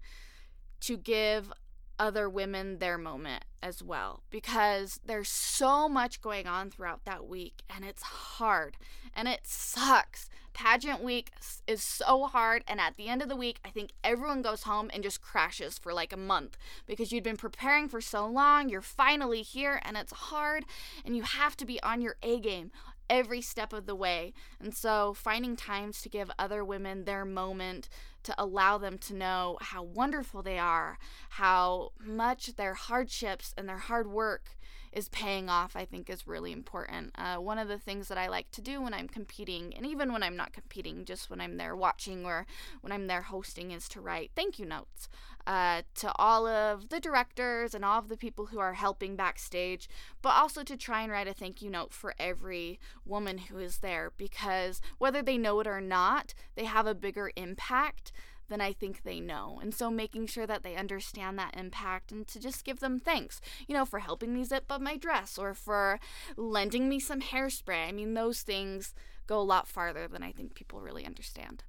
to 0.80 0.96
give 0.96 1.52
other 1.98 2.28
women 2.30 2.78
their 2.78 2.96
moment 2.96 3.44
as 3.62 3.82
well 3.82 4.22
because 4.30 5.00
there's 5.04 5.28
so 5.28 5.86
much 5.86 6.22
going 6.22 6.46
on 6.46 6.70
throughout 6.70 7.04
that 7.04 7.28
week 7.28 7.62
and 7.68 7.84
it's 7.84 8.02
hard 8.02 8.78
and 9.14 9.28
it 9.28 9.40
sucks. 9.44 10.30
Pageant 10.52 11.02
week 11.02 11.30
is 11.66 11.82
so 11.82 12.24
hard, 12.24 12.64
and 12.66 12.80
at 12.80 12.96
the 12.96 13.08
end 13.08 13.22
of 13.22 13.28
the 13.28 13.36
week, 13.36 13.60
I 13.64 13.70
think 13.70 13.92
everyone 14.04 14.42
goes 14.42 14.64
home 14.64 14.90
and 14.92 15.02
just 15.02 15.22
crashes 15.22 15.78
for 15.78 15.92
like 15.92 16.12
a 16.12 16.16
month 16.16 16.58
because 16.86 17.12
you've 17.12 17.24
been 17.24 17.36
preparing 17.36 17.88
for 17.88 18.00
so 18.00 18.26
long. 18.26 18.68
You're 18.68 18.80
finally 18.80 19.42
here, 19.42 19.80
and 19.84 19.96
it's 19.96 20.12
hard, 20.12 20.64
and 21.04 21.16
you 21.16 21.22
have 21.22 21.56
to 21.58 21.64
be 21.64 21.82
on 21.82 22.00
your 22.00 22.16
A 22.22 22.40
game 22.40 22.70
every 23.10 23.40
step 23.42 23.72
of 23.72 23.86
the 23.86 23.94
way. 23.94 24.32
And 24.60 24.74
so, 24.74 25.12
finding 25.12 25.56
times 25.56 26.00
to 26.02 26.08
give 26.08 26.30
other 26.38 26.64
women 26.64 27.04
their 27.04 27.24
moment 27.24 27.88
to 28.22 28.34
allow 28.38 28.78
them 28.78 28.96
to 28.98 29.14
know 29.14 29.58
how 29.60 29.82
wonderful 29.82 30.42
they 30.42 30.58
are, 30.58 30.98
how 31.30 31.90
much 31.98 32.54
their 32.56 32.74
hardships 32.74 33.52
and 33.58 33.68
their 33.68 33.78
hard 33.78 34.06
work 34.06 34.56
is 34.92 35.08
paying 35.08 35.48
off, 35.48 35.76
I 35.76 35.84
think 35.84 36.10
is 36.10 36.26
really 36.26 36.52
important. 36.52 37.12
Uh, 37.14 37.36
one 37.36 37.58
of 37.58 37.68
the 37.68 37.78
things 37.78 38.08
that 38.08 38.18
I 38.18 38.28
like 38.28 38.50
to 38.52 38.60
do 38.60 38.82
when 38.82 38.94
I'm 38.94 39.08
competing, 39.08 39.74
and 39.76 39.86
even 39.86 40.12
when 40.12 40.22
I'm 40.22 40.36
not 40.36 40.52
competing, 40.52 41.04
just 41.04 41.30
when 41.30 41.40
I'm 41.40 41.56
there 41.56 41.76
watching 41.76 42.24
or 42.24 42.46
when 42.80 42.92
I'm 42.92 43.06
there 43.06 43.22
hosting, 43.22 43.70
is 43.70 43.88
to 43.90 44.00
write 44.00 44.32
thank 44.34 44.58
you 44.58 44.66
notes 44.66 45.08
uh, 45.46 45.82
to 45.96 46.12
all 46.16 46.46
of 46.46 46.88
the 46.88 47.00
directors 47.00 47.74
and 47.74 47.84
all 47.84 47.98
of 47.98 48.08
the 48.08 48.16
people 48.16 48.46
who 48.46 48.58
are 48.58 48.74
helping 48.74 49.16
backstage, 49.16 49.88
but 50.22 50.30
also 50.30 50.62
to 50.62 50.76
try 50.76 51.02
and 51.02 51.12
write 51.12 51.28
a 51.28 51.34
thank 51.34 51.62
you 51.62 51.70
note 51.70 51.92
for 51.92 52.14
every 52.18 52.78
woman 53.04 53.38
who 53.38 53.58
is 53.58 53.78
there 53.78 54.12
because 54.16 54.80
whether 54.98 55.22
they 55.22 55.38
know 55.38 55.60
it 55.60 55.66
or 55.66 55.80
not, 55.80 56.34
they 56.56 56.64
have 56.64 56.86
a 56.86 56.94
bigger 56.94 57.30
impact 57.36 58.12
than 58.50 58.60
I 58.60 58.74
think 58.74 59.02
they 59.02 59.20
know. 59.20 59.58
And 59.62 59.74
so 59.74 59.90
making 59.90 60.26
sure 60.26 60.46
that 60.46 60.62
they 60.62 60.76
understand 60.76 61.38
that 61.38 61.56
impact 61.56 62.12
and 62.12 62.28
to 62.28 62.38
just 62.38 62.64
give 62.64 62.80
them 62.80 63.00
thanks, 63.00 63.40
you 63.66 63.74
know, 63.74 63.86
for 63.86 64.00
helping 64.00 64.34
me 64.34 64.44
zip 64.44 64.64
up 64.68 64.82
my 64.82 64.98
dress 64.98 65.38
or 65.38 65.54
for 65.54 65.98
lending 66.36 66.88
me 66.88 67.00
some 67.00 67.22
hairspray. 67.22 67.88
I 67.88 67.92
mean, 67.92 68.12
those 68.12 68.42
things 68.42 68.94
go 69.26 69.40
a 69.40 69.42
lot 69.42 69.68
farther 69.68 70.06
than 70.06 70.22
I 70.22 70.32
think 70.32 70.54
people 70.54 70.80
really 70.80 71.06
understand. 71.06 71.62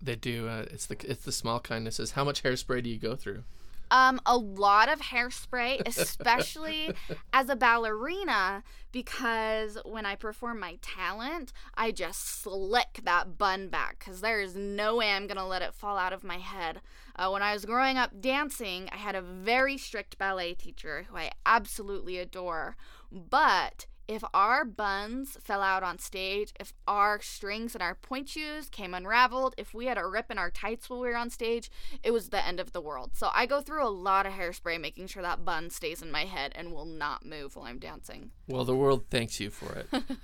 They 0.00 0.16
do. 0.16 0.48
Uh, 0.48 0.66
it's 0.70 0.86
the 0.86 0.96
it's 1.08 1.24
the 1.24 1.32
small 1.32 1.58
kindnesses. 1.58 2.12
How 2.12 2.24
much 2.24 2.42
hairspray 2.42 2.82
do 2.82 2.90
you 2.90 2.98
go 2.98 3.16
through? 3.16 3.44
Um, 3.90 4.20
a 4.26 4.36
lot 4.36 4.88
of 4.88 5.00
hairspray, 5.00 5.86
especially 5.86 6.92
as 7.32 7.48
a 7.48 7.56
ballerina, 7.56 8.62
because 8.92 9.78
when 9.84 10.06
I 10.06 10.16
perform 10.16 10.58
my 10.60 10.78
talent, 10.82 11.52
I 11.74 11.92
just 11.92 12.42
slick 12.42 13.00
that 13.04 13.38
bun 13.38 13.68
back 13.68 13.98
because 13.98 14.20
there 14.20 14.40
is 14.40 14.56
no 14.56 14.96
way 14.96 15.12
I'm 15.12 15.26
gonna 15.26 15.46
let 15.46 15.62
it 15.62 15.74
fall 15.74 15.98
out 15.98 16.12
of 16.12 16.24
my 16.24 16.38
head. 16.38 16.80
Uh, 17.14 17.30
when 17.30 17.42
I 17.42 17.52
was 17.52 17.64
growing 17.64 17.96
up 17.96 18.20
dancing, 18.20 18.88
I 18.92 18.96
had 18.96 19.14
a 19.14 19.22
very 19.22 19.78
strict 19.78 20.18
ballet 20.18 20.54
teacher 20.54 21.06
who 21.08 21.16
I 21.16 21.32
absolutely 21.44 22.18
adore, 22.18 22.76
but 23.10 23.86
if 24.08 24.22
our 24.32 24.64
buns 24.64 25.36
fell 25.42 25.62
out 25.62 25.82
on 25.82 25.98
stage, 25.98 26.52
if 26.60 26.72
our 26.86 27.20
strings 27.20 27.74
and 27.74 27.82
our 27.82 27.94
pointe 27.94 28.28
shoes 28.28 28.68
came 28.68 28.94
unraveled, 28.94 29.54
if 29.58 29.74
we 29.74 29.86
had 29.86 29.98
a 29.98 30.06
rip 30.06 30.30
in 30.30 30.38
our 30.38 30.50
tights 30.50 30.88
while 30.88 31.00
we 31.00 31.08
were 31.08 31.16
on 31.16 31.30
stage, 31.30 31.70
it 32.02 32.12
was 32.12 32.28
the 32.28 32.44
end 32.44 32.60
of 32.60 32.72
the 32.72 32.80
world. 32.80 33.10
So 33.14 33.30
I 33.34 33.46
go 33.46 33.60
through 33.60 33.86
a 33.86 33.90
lot 33.90 34.26
of 34.26 34.32
hairspray 34.32 34.80
making 34.80 35.08
sure 35.08 35.22
that 35.22 35.44
bun 35.44 35.70
stays 35.70 36.02
in 36.02 36.10
my 36.10 36.24
head 36.24 36.52
and 36.54 36.72
will 36.72 36.86
not 36.86 37.24
move 37.24 37.56
while 37.56 37.66
I'm 37.66 37.78
dancing. 37.78 38.30
Well, 38.48 38.64
the 38.64 38.76
world 38.76 39.06
thanks 39.10 39.40
you 39.40 39.50
for 39.50 39.72
it. 39.74 39.88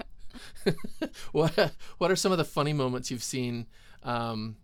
what 1.32 1.74
What 1.98 2.10
are 2.10 2.16
some 2.16 2.32
of 2.32 2.38
the 2.38 2.44
funny 2.44 2.72
moments 2.72 3.10
you've 3.10 3.22
seen 3.22 3.66
um, 4.02 4.56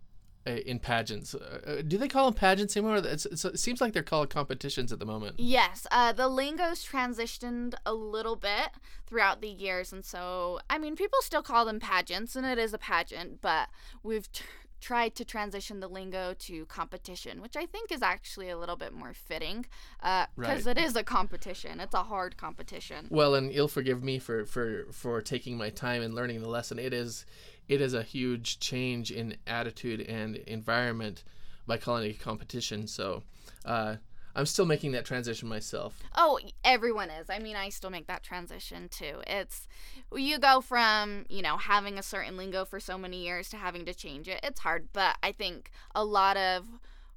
in 0.45 0.79
pageants. 0.79 1.35
Uh, 1.35 1.59
uh, 1.65 1.81
do 1.85 1.97
they 1.97 2.07
call 2.07 2.25
them 2.25 2.33
pageants 2.33 2.75
anymore? 2.75 2.97
It's, 2.97 3.25
it's, 3.25 3.45
it 3.45 3.59
seems 3.59 3.81
like 3.81 3.93
they're 3.93 4.03
called 4.03 4.29
competitions 4.29 4.91
at 4.91 4.99
the 4.99 5.05
moment. 5.05 5.35
Yes, 5.37 5.85
uh, 5.91 6.11
the 6.13 6.27
lingo's 6.27 6.85
transitioned 6.85 7.73
a 7.85 7.93
little 7.93 8.35
bit 8.35 8.69
throughout 9.05 9.41
the 9.41 9.49
years, 9.49 9.91
and 9.91 10.03
so 10.03 10.59
I 10.69 10.77
mean, 10.77 10.95
people 10.95 11.19
still 11.21 11.41
call 11.43 11.65
them 11.65 11.79
pageants, 11.79 12.35
and 12.35 12.45
it 12.45 12.57
is 12.57 12.73
a 12.73 12.77
pageant, 12.77 13.41
but 13.41 13.69
we've 14.03 14.31
t- 14.31 14.43
tried 14.81 15.13
to 15.15 15.25
transition 15.25 15.79
the 15.79 15.87
lingo 15.87 16.33
to 16.39 16.65
competition, 16.65 17.41
which 17.41 17.55
I 17.55 17.65
think 17.65 17.91
is 17.91 18.01
actually 18.01 18.49
a 18.49 18.57
little 18.57 18.75
bit 18.75 18.93
more 18.93 19.13
fitting 19.13 19.65
because 19.99 20.27
uh, 20.37 20.37
right. 20.37 20.67
it 20.67 20.77
is 20.77 20.95
a 20.95 21.03
competition. 21.03 21.79
It's 21.79 21.93
a 21.93 22.03
hard 22.03 22.37
competition. 22.37 23.07
Well, 23.09 23.35
and 23.35 23.53
you'll 23.53 23.67
forgive 23.67 24.03
me 24.03 24.19
for 24.19 24.45
for 24.45 24.85
for 24.91 25.21
taking 25.21 25.57
my 25.57 25.69
time 25.69 26.01
and 26.01 26.13
learning 26.13 26.41
the 26.41 26.49
lesson. 26.49 26.79
It 26.79 26.93
is 26.93 27.25
it 27.69 27.79
is 27.79 27.93
a 27.93 28.03
huge 28.03 28.59
change 28.59 29.11
in 29.11 29.37
attitude 29.47 30.01
and 30.01 30.35
environment 30.35 31.23
by 31.67 31.77
calling 31.77 32.09
it 32.09 32.15
a 32.15 32.19
competition. 32.19 32.87
So 32.87 33.21
uh, 33.63 33.97
I'm 34.35 34.47
still 34.47 34.65
making 34.65 34.91
that 34.93 35.05
transition 35.05 35.47
myself. 35.47 36.01
Oh, 36.15 36.39
everyone 36.63 37.11
is. 37.11 37.29
I 37.29 37.37
mean, 37.37 37.55
I 37.55 37.69
still 37.69 37.91
make 37.91 38.07
that 38.07 38.23
transition 38.23 38.89
too. 38.89 39.21
It's 39.27 39.67
you 40.13 40.39
go 40.39 40.61
from, 40.61 41.25
you 41.29 41.43
know, 41.43 41.57
having 41.57 41.99
a 41.99 42.03
certain 42.03 42.35
lingo 42.37 42.65
for 42.65 42.79
so 42.79 42.97
many 42.97 43.23
years 43.23 43.49
to 43.49 43.57
having 43.57 43.85
to 43.85 43.93
change 43.93 44.27
it. 44.27 44.39
It's 44.41 44.61
hard, 44.61 44.89
but 44.91 45.17
I 45.21 45.31
think 45.31 45.71
a 45.93 46.03
lot 46.03 46.37
of 46.37 46.65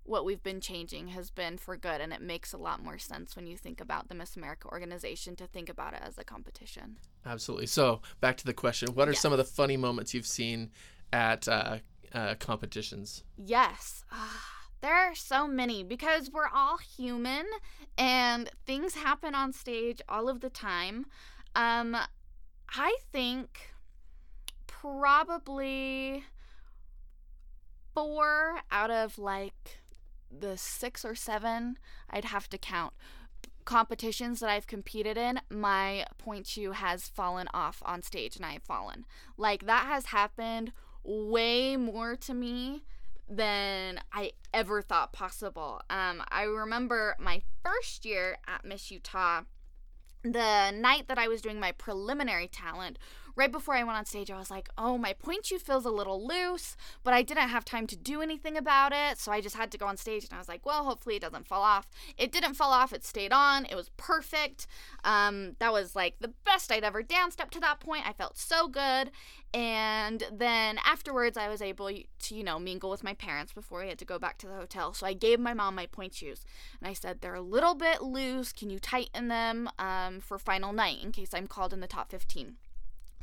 what 0.04 0.25
we've 0.25 0.42
been 0.42 0.61
changing 0.61 1.09
has 1.09 1.30
been 1.30 1.56
for 1.56 1.76
good 1.76 2.00
and 2.00 2.12
it 2.12 2.21
makes 2.21 2.52
a 2.52 2.56
lot 2.56 2.82
more 2.82 2.99
sense 2.99 3.37
when 3.37 3.47
you 3.47 3.56
think 3.56 3.80
about 3.80 4.09
the 4.09 4.14
Miss 4.14 4.37
America 4.37 4.68
organization 4.68 5.37
to 5.37 5.47
think 5.47 5.68
about 5.68 5.94
it 5.94 6.00
as 6.02 6.18
a 6.18 6.25
competition. 6.25 6.97
Absolutely. 7.25 7.66
So, 7.66 8.00
back 8.21 8.37
to 8.38 8.44
the 8.44 8.54
question, 8.54 8.94
what 8.94 9.09
are 9.09 9.12
yes. 9.12 9.21
some 9.21 9.32
of 9.32 9.38
the 9.38 9.44
funny 9.44 9.76
moments 9.76 10.12
you've 10.12 10.26
seen 10.26 10.71
at 11.12 11.47
uh, 11.47 11.78
uh, 12.12 12.35
competitions? 12.40 13.23
Yes. 13.37 14.04
Uh, 14.11 14.28
there 14.80 14.94
are 14.94 15.14
so 15.14 15.47
many 15.47 15.85
because 15.85 16.30
we're 16.30 16.49
all 16.52 16.76
human 16.76 17.47
and 17.97 18.50
things 18.66 18.94
happen 18.94 19.35
on 19.35 19.52
stage 19.52 20.02
all 20.09 20.28
of 20.28 20.40
the 20.40 20.50
time. 20.50 21.06
Um 21.54 21.97
I 22.75 22.97
think 23.12 23.75
probably 24.66 26.25
4 27.94 28.61
out 28.71 28.90
of 28.90 29.18
like 29.18 29.82
the 30.41 30.57
six 30.57 31.05
or 31.05 31.15
seven 31.15 31.79
I'd 32.11 32.27
have 32.27 32.49
to 32.51 32.59
count 32.59 32.95
competitions 33.65 34.41
that 34.41 34.51
I've 34.51 34.67
competed 34.67 35.17
in, 35.17 35.41
my 35.49 36.07
pointe 36.19 36.47
shoe 36.47 36.73
has 36.73 37.09
fallen 37.09 37.49
off 37.55 37.83
on 37.85 38.03
stage 38.03 38.37
and 38.37 38.45
I 38.45 38.53
have 38.55 38.62
fallen. 38.62 39.05
Like 39.37 39.67
that 39.67 39.87
has 39.87 40.07
happened 40.07 40.73
way 41.05 41.77
more 41.77 42.17
to 42.17 42.35
me 42.35 42.83
than 43.29 44.01
I 44.12 44.33
ever 44.53 44.83
thought 44.83 45.12
possible. 45.12 45.81
Um, 45.89 46.23
I 46.29 46.43
remember 46.43 47.17
my 47.19 47.43
first 47.65 48.05
year 48.05 48.39
at 48.47 48.65
Miss 48.65 48.91
Utah 48.91 49.43
the 50.23 50.71
night 50.71 51.09
that 51.09 51.19
I 51.19 51.27
was 51.27 51.43
doing 51.43 51.59
my 51.59 51.73
preliminary 51.73 52.47
talent, 52.47 52.99
right 53.37 53.51
before 53.51 53.75
I 53.75 53.85
went 53.85 53.97
on 53.97 54.05
stage, 54.05 54.31
I 54.31 54.39
was 54.39 54.51
like, 54.51 54.69
oh, 54.77 54.99
my 54.99 55.12
pointe 55.12 55.47
shoe 55.47 55.59
feels 55.59 55.85
a 55.85 55.91
little 55.91 56.27
loose, 56.27 56.77
but 57.05 57.15
I 57.15 57.23
didn't 57.23 57.49
have 57.49 57.65
time 57.65 57.87
to 57.89 57.97
do 57.97 58.21
anything 58.21 58.57
about 58.57 58.93
it. 58.93 59.19
So 59.19 59.33
I 59.33 59.41
just 59.41 59.57
had 59.57 59.71
to 59.73 59.79
go 59.79 59.87
on 59.87 59.97
stage 59.97 60.25
and 60.25 60.35
I 60.35 60.39
was 60.39 60.49
like, 60.49 60.65
well, 60.67 60.85
hopefully 60.85 61.17
it 61.17 61.23
doesn't 61.23 61.47
fall 61.47 61.62
off. 61.62 61.89
It 62.17 62.33
didn't 62.33 62.55
fall 62.55 62.73
off, 62.73 62.93
it 62.93 63.05
stayed 63.05 63.33
on. 63.33 63.67
It 63.67 63.75
was 63.75 63.91
perfect. 63.97 64.67
Um, 65.05 65.57
that 65.59 65.73
was 65.73 65.97
like 65.97 66.17
the 66.21 66.33
best 66.45 66.71
I'd 66.71 66.85
ever 66.85 67.03
danced 67.03 67.41
up 67.41 67.51
to 67.53 67.61
that 67.61 67.81
point. 67.81 68.07
I 68.07 68.12
felt 68.12 68.37
so 68.39 68.69
good. 68.69 69.11
And 69.55 70.25
then 70.33 70.79
afterwards, 70.85 71.37
I 71.37 71.49
was 71.49 71.61
able 71.61 71.89
to, 71.89 72.35
you 72.35 72.43
know, 72.43 72.59
mingle 72.59 72.91
with 72.91 73.05
my 73.05 73.12
parents 73.12 73.53
before 73.53 73.83
we 73.83 73.89
had 73.89 73.99
to 73.99 74.05
go 74.05 74.19
back 74.19 74.39
to 74.39 74.47
the 74.47 74.55
hotel. 74.55 74.95
So 74.95 75.07
I 75.07 75.12
gave 75.12 75.39
my 75.41 75.53
mom 75.53 75.75
my 75.75 75.87
pointe 75.87 76.15
shoes 76.15 76.45
and 76.81 76.89
I 76.89 76.95
said, 76.95 77.21
they're 77.21 77.35
a 77.35 77.43
little 77.43 77.75
bit 77.75 78.03
loose. 78.03 78.53
Can 78.53 78.71
you 78.71 78.79
tighten 78.79 79.29
them 79.29 79.69
um, 79.79 80.21
for 80.21 80.39
final 80.39 80.73
night 80.73 81.03
in 81.03 81.12
case 81.12 81.35
I'm 81.35 81.47
called 81.47 81.73
in 81.75 81.81
the 81.81 81.87
top 81.87 82.11
15? 82.11 82.57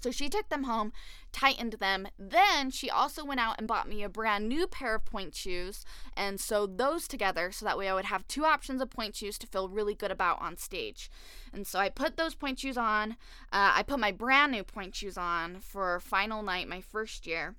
So 0.02 0.12
she 0.12 0.30
took 0.30 0.50
them 0.50 0.64
home, 0.64 0.94
tightened 1.32 1.74
them. 1.74 2.08
Then 2.18 2.72
she 2.72 2.90
also 2.90 3.24
went 3.24 3.40
out 3.40 3.56
and 3.58 3.68
bought 3.68 3.88
me 3.88 4.04
a 4.04 4.10
brand 4.10 4.48
new 4.48 4.68
pair 4.68 4.96
of 4.96 5.06
pointe 5.06 5.36
shoes 5.36 5.86
and 6.16 6.40
sewed 6.40 6.78
those 6.78 7.08
together 7.08 7.52
so 7.52 7.66
that 7.66 7.78
way 7.78 7.90
I 7.90 7.94
would 7.94 8.06
have 8.06 8.28
two 8.28 8.46
options 8.46 8.82
of 8.82 8.90
pointe 8.90 9.16
shoes 9.16 9.38
to 9.40 9.48
feel 9.48 9.70
really 9.70 9.96
good 9.96 10.12
about 10.12 10.42
on 10.42 10.58
stage. 10.58 11.10
And 11.54 11.66
so 11.68 11.80
I 11.80 11.90
put 11.90 12.18
those 12.18 12.36
pointe 12.36 12.60
shoes 12.60 12.78
on. 12.78 13.12
Uh, 13.52 13.74
I 13.76 13.84
put 13.84 14.00
my 14.00 14.12
brand 14.12 14.52
new 14.52 14.64
pointe 14.64 14.96
shoes 14.96 15.18
on 15.18 15.60
for 15.60 16.00
final 16.00 16.44
night, 16.44 16.68
my 16.68 16.82
first 16.82 17.28
year 17.28 17.56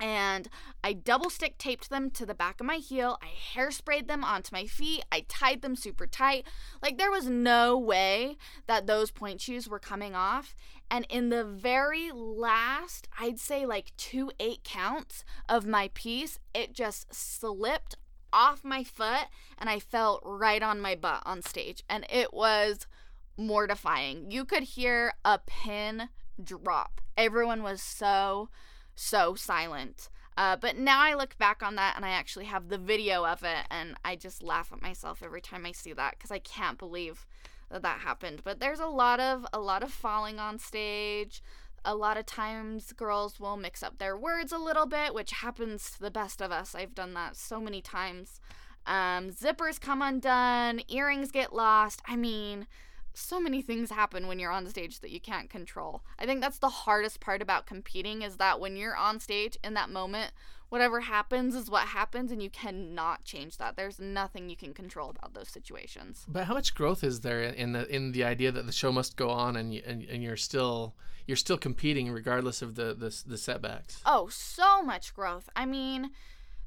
and 0.00 0.48
I 0.84 0.92
double 0.92 1.30
stick 1.30 1.58
taped 1.58 1.90
them 1.90 2.10
to 2.10 2.24
the 2.24 2.34
back 2.34 2.60
of 2.60 2.66
my 2.66 2.76
heel. 2.76 3.18
I 3.22 3.28
hairsprayed 3.56 4.06
them 4.06 4.24
onto 4.24 4.54
my 4.54 4.64
feet. 4.64 5.04
I 5.10 5.24
tied 5.28 5.62
them 5.62 5.76
super 5.76 6.06
tight. 6.06 6.46
Like 6.82 6.98
there 6.98 7.10
was 7.10 7.28
no 7.28 7.76
way 7.76 8.36
that 8.66 8.86
those 8.86 9.10
pointe 9.10 9.40
shoes 9.40 9.68
were 9.68 9.78
coming 9.78 10.14
off. 10.14 10.54
And 10.90 11.06
in 11.10 11.28
the 11.28 11.44
very 11.44 12.10
last, 12.12 13.08
I'd 13.18 13.40
say 13.40 13.66
like 13.66 13.92
two 13.96 14.30
eight 14.38 14.64
counts 14.64 15.24
of 15.48 15.66
my 15.66 15.90
piece, 15.94 16.38
it 16.54 16.72
just 16.72 17.12
slipped 17.12 17.96
off 18.32 18.64
my 18.64 18.84
foot 18.84 19.26
and 19.58 19.68
I 19.68 19.78
fell 19.78 20.20
right 20.24 20.62
on 20.62 20.80
my 20.80 20.94
butt 20.94 21.22
on 21.26 21.42
stage. 21.42 21.82
And 21.88 22.06
it 22.10 22.32
was 22.32 22.86
mortifying. 23.36 24.30
You 24.30 24.44
could 24.44 24.62
hear 24.62 25.12
a 25.24 25.38
pin 25.38 26.08
drop. 26.42 27.00
Everyone 27.16 27.62
was 27.62 27.82
so 27.82 28.48
so 28.98 29.34
silent. 29.34 30.08
Uh, 30.36 30.56
but 30.56 30.76
now 30.76 31.00
I 31.00 31.14
look 31.14 31.36
back 31.38 31.62
on 31.62 31.74
that 31.76 31.94
and 31.96 32.04
I 32.04 32.10
actually 32.10 32.44
have 32.44 32.68
the 32.68 32.78
video 32.78 33.24
of 33.24 33.42
it, 33.42 33.66
and 33.70 33.96
I 34.04 34.14
just 34.14 34.42
laugh 34.42 34.72
at 34.72 34.82
myself 34.82 35.20
every 35.22 35.40
time 35.40 35.66
I 35.66 35.72
see 35.72 35.92
that 35.92 36.16
because 36.16 36.30
I 36.30 36.38
can't 36.38 36.78
believe 36.78 37.26
that 37.70 37.82
that 37.82 38.00
happened. 38.00 38.42
But 38.44 38.60
there's 38.60 38.80
a 38.80 38.86
lot 38.86 39.20
of 39.20 39.46
a 39.52 39.58
lot 39.58 39.82
of 39.82 39.90
falling 39.90 40.38
on 40.38 40.58
stage. 40.58 41.42
A 41.84 41.94
lot 41.94 42.16
of 42.16 42.26
times 42.26 42.92
girls 42.92 43.40
will 43.40 43.56
mix 43.56 43.82
up 43.82 43.98
their 43.98 44.16
words 44.16 44.52
a 44.52 44.58
little 44.58 44.86
bit, 44.86 45.14
which 45.14 45.32
happens 45.32 45.90
to 45.92 46.00
the 46.00 46.10
best 46.10 46.40
of 46.40 46.52
us. 46.52 46.74
I've 46.74 46.94
done 46.94 47.14
that 47.14 47.36
so 47.36 47.60
many 47.60 47.80
times. 47.80 48.40
Um, 48.86 49.30
zippers 49.30 49.80
come 49.80 50.02
undone, 50.02 50.82
earrings 50.88 51.30
get 51.30 51.52
lost. 51.52 52.00
I 52.06 52.16
mean, 52.16 52.66
so 53.18 53.40
many 53.40 53.60
things 53.62 53.90
happen 53.90 54.26
when 54.26 54.38
you're 54.38 54.52
on 54.52 54.66
stage 54.68 55.00
that 55.00 55.10
you 55.10 55.20
can't 55.20 55.50
control. 55.50 56.02
I 56.18 56.26
think 56.26 56.40
that's 56.40 56.58
the 56.58 56.68
hardest 56.68 57.20
part 57.20 57.42
about 57.42 57.66
competing 57.66 58.22
is 58.22 58.36
that 58.36 58.60
when 58.60 58.76
you're 58.76 58.96
on 58.96 59.20
stage 59.20 59.58
in 59.62 59.74
that 59.74 59.90
moment, 59.90 60.32
whatever 60.68 61.00
happens 61.00 61.54
is 61.54 61.70
what 61.70 61.88
happens 61.88 62.30
and 62.30 62.42
you 62.42 62.50
cannot 62.50 63.24
change 63.24 63.56
that. 63.58 63.76
There's 63.76 63.98
nothing 63.98 64.48
you 64.48 64.56
can 64.56 64.74
control 64.74 65.10
about 65.10 65.34
those 65.34 65.48
situations. 65.48 66.24
But 66.28 66.44
how 66.44 66.54
much 66.54 66.74
growth 66.74 67.02
is 67.02 67.20
there 67.20 67.42
in 67.42 67.72
the 67.72 67.86
in 67.94 68.12
the 68.12 68.24
idea 68.24 68.52
that 68.52 68.66
the 68.66 68.72
show 68.72 68.92
must 68.92 69.16
go 69.16 69.30
on 69.30 69.56
and 69.56 69.74
and, 69.74 70.02
and 70.04 70.22
you're 70.22 70.36
still 70.36 70.94
you're 71.26 71.36
still 71.36 71.58
competing 71.58 72.10
regardless 72.10 72.62
of 72.62 72.74
the 72.74 72.94
the, 72.94 73.22
the 73.26 73.38
setbacks? 73.38 74.00
Oh, 74.06 74.28
so 74.30 74.82
much 74.82 75.14
growth. 75.14 75.48
I 75.56 75.66
mean, 75.66 76.10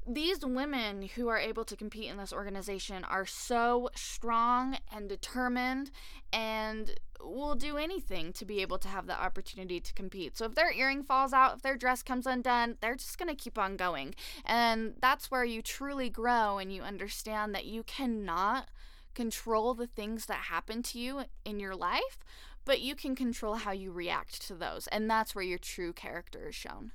these 0.06 0.44
women 0.44 1.02
who 1.14 1.28
are 1.28 1.38
able 1.38 1.64
to 1.64 1.76
compete 1.76 2.10
in 2.10 2.16
this 2.16 2.32
organization 2.32 3.04
are 3.04 3.26
so 3.26 3.88
strong 3.94 4.78
and 4.92 5.08
determined 5.08 5.90
and 6.32 6.94
will 7.20 7.54
do 7.54 7.76
anything 7.76 8.32
to 8.32 8.44
be 8.44 8.60
able 8.60 8.78
to 8.78 8.88
have 8.88 9.06
the 9.06 9.20
opportunity 9.20 9.78
to 9.78 9.94
compete. 9.94 10.36
So 10.36 10.46
if 10.46 10.54
their 10.54 10.72
earring 10.72 11.04
falls 11.04 11.32
out, 11.32 11.56
if 11.56 11.62
their 11.62 11.76
dress 11.76 12.02
comes 12.02 12.26
undone, 12.26 12.78
they're 12.80 12.96
just 12.96 13.18
going 13.18 13.28
to 13.28 13.34
keep 13.34 13.58
on 13.58 13.76
going. 13.76 14.14
And 14.44 14.94
that's 15.00 15.30
where 15.30 15.44
you 15.44 15.62
truly 15.62 16.10
grow 16.10 16.58
and 16.58 16.72
you 16.72 16.82
understand 16.82 17.54
that 17.54 17.66
you 17.66 17.84
cannot 17.84 18.68
control 19.14 19.74
the 19.74 19.86
things 19.86 20.26
that 20.26 20.46
happen 20.48 20.82
to 20.82 20.98
you 20.98 21.24
in 21.44 21.60
your 21.60 21.76
life, 21.76 22.18
but 22.64 22.80
you 22.80 22.94
can 22.94 23.14
control 23.14 23.56
how 23.56 23.72
you 23.72 23.92
react 23.92 24.44
to 24.46 24.54
those. 24.54 24.86
And 24.88 25.08
that's 25.08 25.34
where 25.34 25.44
your 25.44 25.58
true 25.58 25.92
character 25.92 26.48
is 26.48 26.54
shown. 26.54 26.92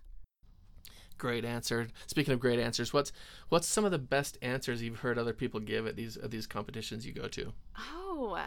Great 1.17 1.45
answer. 1.45 1.87
Speaking 2.05 2.33
of 2.33 2.39
great 2.39 2.59
answers, 2.59 2.93
what's 2.93 3.11
what's 3.49 3.67
some 3.67 3.85
of 3.85 3.91
the 3.91 3.97
best 3.97 4.37
answers 4.41 4.81
you've 4.81 4.99
heard 4.99 5.17
other 5.17 5.33
people 5.33 5.59
give 5.59 5.87
at 5.87 5.95
these 5.95 6.17
at 6.17 6.31
these 6.31 6.47
competitions 6.47 7.05
you 7.05 7.13
go 7.13 7.27
to? 7.27 7.53
Oh, 7.77 8.39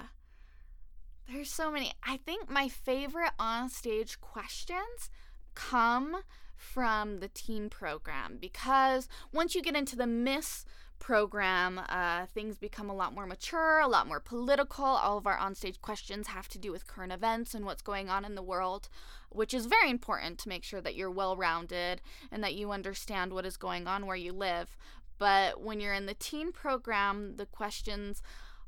there's 1.30 1.52
so 1.52 1.70
many. 1.70 1.92
I 2.02 2.16
think 2.16 2.50
my 2.50 2.68
favorite 2.68 3.32
on 3.38 3.70
stage 3.70 4.20
questions 4.20 5.10
come 5.54 6.22
from 6.56 7.20
the 7.20 7.28
teen 7.28 7.70
program 7.70 8.36
because 8.40 9.08
once 9.32 9.54
you 9.54 9.62
get 9.62 9.76
into 9.76 9.96
the 9.96 10.06
Miss 10.06 10.64
program, 11.00 11.80
uh, 11.88 12.26
things 12.26 12.56
become 12.56 12.88
a 12.88 12.94
lot 12.94 13.12
more 13.12 13.26
mature, 13.26 13.80
a 13.80 13.88
lot 13.88 14.06
more 14.06 14.20
political. 14.20 14.84
All 14.84 15.18
of 15.18 15.26
our 15.26 15.36
onstage 15.38 15.80
questions 15.80 16.28
have 16.28 16.48
to 16.50 16.58
do 16.58 16.70
with 16.70 16.86
current 16.86 17.12
events 17.12 17.54
and 17.54 17.64
what's 17.64 17.82
going 17.82 18.08
on 18.08 18.24
in 18.24 18.36
the 18.36 18.42
world, 18.42 18.88
which 19.30 19.52
is 19.52 19.66
very 19.66 19.90
important 19.90 20.38
to 20.38 20.48
make 20.48 20.62
sure 20.62 20.80
that 20.80 20.94
you're 20.94 21.10
well 21.10 21.36
rounded 21.36 22.00
and 22.30 22.44
that 22.44 22.54
you 22.54 22.70
understand 22.70 23.32
what 23.32 23.46
is 23.46 23.56
going 23.56 23.88
on 23.88 24.06
where 24.06 24.16
you 24.16 24.32
live. 24.32 24.76
But 25.18 25.60
when 25.60 25.80
you're 25.80 25.94
in 25.94 26.06
the 26.06 26.14
teen 26.14 26.52
program, 26.52 27.36
the 27.36 27.46
questions 27.46 28.22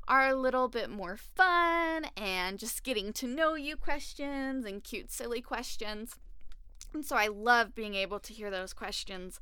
are 0.07 0.27
a 0.27 0.35
little 0.35 0.67
bit 0.67 0.89
more 0.89 1.15
fun 1.17 2.05
and 2.17 2.59
just 2.59 2.83
getting 2.83 3.13
to 3.13 3.27
know 3.27 3.53
you 3.53 3.77
questions 3.77 4.65
and 4.65 4.83
cute, 4.83 5.11
silly 5.11 5.41
questions. 5.41 6.15
And 6.93 7.05
so 7.05 7.15
I 7.15 7.27
love 7.27 7.73
being 7.73 7.95
able 7.95 8.19
to 8.19 8.33
hear 8.33 8.51
those 8.51 8.73
questions. 8.73 9.39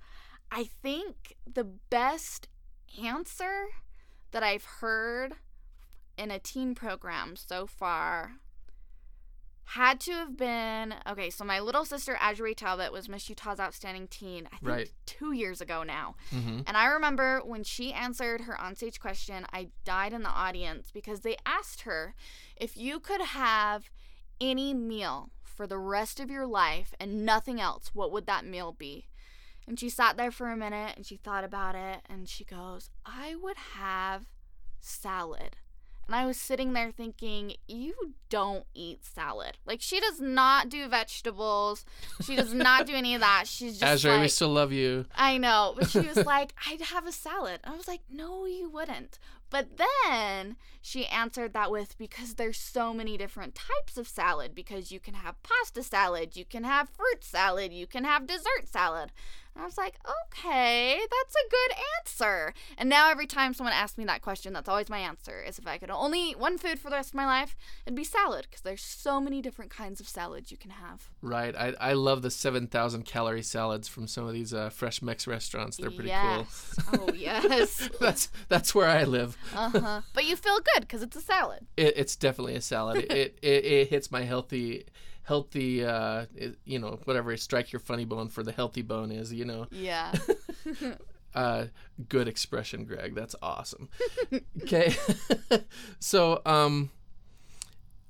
I 0.51 0.69
think 0.83 1.35
the 1.51 1.63
best 1.63 2.47
answer 3.03 3.67
that 4.31 4.43
I've 4.43 4.65
heard 4.65 5.33
in 6.17 6.31
a 6.31 6.39
teen 6.39 6.75
program 6.75 7.35
so 7.35 7.65
far 7.65 8.33
had 9.63 10.01
to 10.01 10.11
have 10.11 10.35
been 10.35 10.93
okay. 11.07 11.29
So 11.29 11.45
my 11.45 11.59
little 11.59 11.85
sister 11.85 12.17
Adjorie 12.19 12.55
Talbot 12.55 12.91
was 12.91 13.07
Miss 13.07 13.29
Utah's 13.29 13.59
Outstanding 13.59 14.07
Teen. 14.07 14.47
I 14.47 14.57
think 14.57 14.69
right. 14.69 14.91
two 15.05 15.31
years 15.31 15.61
ago 15.61 15.83
now, 15.83 16.15
mm-hmm. 16.29 16.61
and 16.67 16.75
I 16.75 16.87
remember 16.87 17.39
when 17.45 17.63
she 17.63 17.93
answered 17.93 18.41
her 18.41 18.57
onstage 18.59 18.99
question, 18.99 19.45
I 19.53 19.69
died 19.85 20.11
in 20.11 20.23
the 20.23 20.29
audience 20.29 20.91
because 20.91 21.21
they 21.21 21.37
asked 21.45 21.81
her 21.81 22.15
if 22.57 22.75
you 22.75 22.99
could 22.99 23.21
have 23.21 23.89
any 24.41 24.73
meal 24.73 25.29
for 25.41 25.67
the 25.67 25.77
rest 25.77 26.19
of 26.19 26.29
your 26.29 26.45
life 26.45 26.93
and 26.99 27.25
nothing 27.25 27.61
else, 27.61 27.91
what 27.93 28.11
would 28.11 28.25
that 28.25 28.45
meal 28.45 28.75
be? 28.77 29.07
And 29.67 29.79
she 29.79 29.89
sat 29.89 30.17
there 30.17 30.31
for 30.31 30.49
a 30.49 30.57
minute 30.57 30.93
and 30.95 31.05
she 31.05 31.17
thought 31.17 31.43
about 31.43 31.75
it 31.75 32.01
and 32.09 32.27
she 32.27 32.43
goes, 32.43 32.89
I 33.05 33.35
would 33.35 33.57
have 33.75 34.25
salad. 34.79 35.57
And 36.07 36.15
I 36.15 36.25
was 36.25 36.35
sitting 36.35 36.73
there 36.73 36.91
thinking, 36.91 37.53
you 37.67 38.15
don't 38.29 38.65
eat 38.73 39.05
salad. 39.05 39.57
Like 39.65 39.81
she 39.81 39.99
does 39.99 40.19
not 40.19 40.67
do 40.67 40.89
vegetables. 40.89 41.85
She 42.21 42.35
does 42.35 42.53
not 42.53 42.85
do 42.85 42.93
any 42.93 43.15
of 43.15 43.21
that. 43.21 43.43
She's 43.47 43.79
just 43.79 43.83
Azure, 43.83 44.11
like, 44.13 44.21
we 44.21 44.27
still 44.27 44.49
love 44.49 44.73
you. 44.73 45.05
I 45.15 45.37
know, 45.37 45.73
but 45.77 45.89
she 45.89 45.99
was 45.99 46.17
like, 46.25 46.53
I'd 46.67 46.81
have 46.81 47.07
a 47.07 47.13
salad. 47.13 47.61
And 47.63 47.73
I 47.73 47.77
was 47.77 47.87
like, 47.87 48.01
no, 48.09 48.45
you 48.45 48.69
wouldn't. 48.69 49.19
But 49.49 49.77
then 49.77 50.55
she 50.81 51.05
answered 51.05 51.53
that 51.53 51.71
with 51.71 51.97
because 51.97 52.35
there's 52.35 52.57
so 52.57 52.93
many 52.93 53.17
different 53.17 53.53
types 53.53 53.97
of 53.97 54.07
salad 54.07 54.55
because 54.55 54.91
you 54.91 54.99
can 54.99 55.13
have 55.13 55.41
pasta 55.43 55.83
salad, 55.83 56.35
you 56.35 56.45
can 56.45 56.63
have 56.63 56.89
fruit 56.89 57.23
salad, 57.23 57.71
you 57.73 57.85
can 57.85 58.05
have 58.05 58.25
dessert 58.25 58.67
salad. 58.67 59.11
And 59.55 59.63
I 59.63 59.65
was 59.65 59.77
like, 59.77 59.95
okay, 60.27 60.97
that's 60.99 61.35
a 61.35 61.49
good 61.49 61.75
answer. 61.99 62.53
And 62.77 62.89
now 62.89 63.09
every 63.09 63.27
time 63.27 63.53
someone 63.53 63.73
asks 63.73 63.97
me 63.97 64.05
that 64.05 64.21
question, 64.21 64.53
that's 64.53 64.69
always 64.69 64.89
my 64.89 64.99
answer 64.99 65.41
is 65.41 65.59
if 65.59 65.67
I 65.67 65.77
could 65.77 65.89
only 65.89 66.31
eat 66.31 66.39
one 66.39 66.57
food 66.57 66.79
for 66.79 66.89
the 66.89 66.95
rest 66.95 67.09
of 67.09 67.15
my 67.15 67.25
life, 67.25 67.55
it'd 67.85 67.95
be 67.95 68.03
salad 68.03 68.47
because 68.49 68.61
there's 68.61 68.81
so 68.81 69.19
many 69.19 69.41
different 69.41 69.69
kinds 69.71 69.99
of 69.99 70.07
salads 70.07 70.51
you 70.51 70.57
can 70.57 70.71
have. 70.71 71.09
Right. 71.21 71.55
I, 71.55 71.73
I 71.81 71.93
love 71.93 72.21
the 72.21 72.31
7,000 72.31 73.03
calorie 73.05 73.41
salads 73.41 73.87
from 73.87 74.07
some 74.07 74.25
of 74.25 74.33
these 74.33 74.53
uh, 74.53 74.69
fresh 74.69 75.01
mix 75.01 75.27
restaurants. 75.27 75.77
They're 75.77 75.91
pretty 75.91 76.09
yes. 76.09 76.75
cool. 76.87 77.09
oh, 77.09 77.13
yes. 77.15 77.89
that's 77.99 78.29
that's 78.47 78.73
where 78.73 78.87
I 78.87 79.03
live. 79.03 79.37
uh-huh. 79.55 80.01
But 80.13 80.25
you 80.25 80.35
feel 80.35 80.59
good 80.73 80.81
because 80.81 81.01
it's 81.01 81.15
a 81.15 81.21
salad. 81.21 81.65
It, 81.77 81.93
it's 81.97 82.15
definitely 82.15 82.55
a 82.55 82.61
salad. 82.61 83.05
it, 83.09 83.37
it, 83.41 83.65
it 83.65 83.89
hits 83.89 84.11
my 84.11 84.23
healthy 84.23 84.85
healthy 85.31 85.85
uh 85.85 86.25
you 86.65 86.77
know 86.77 86.99
whatever 87.05 87.37
strike 87.37 87.71
your 87.71 87.79
funny 87.79 88.03
bone 88.03 88.27
for 88.27 88.43
the 88.43 88.51
healthy 88.51 88.81
bone 88.81 89.13
is 89.13 89.31
you 89.31 89.45
know 89.45 89.65
yeah 89.71 90.11
uh 91.35 91.63
good 92.09 92.27
expression 92.27 92.83
greg 92.83 93.15
that's 93.15 93.33
awesome 93.41 93.87
okay 94.61 94.93
so 96.01 96.41
um 96.45 96.89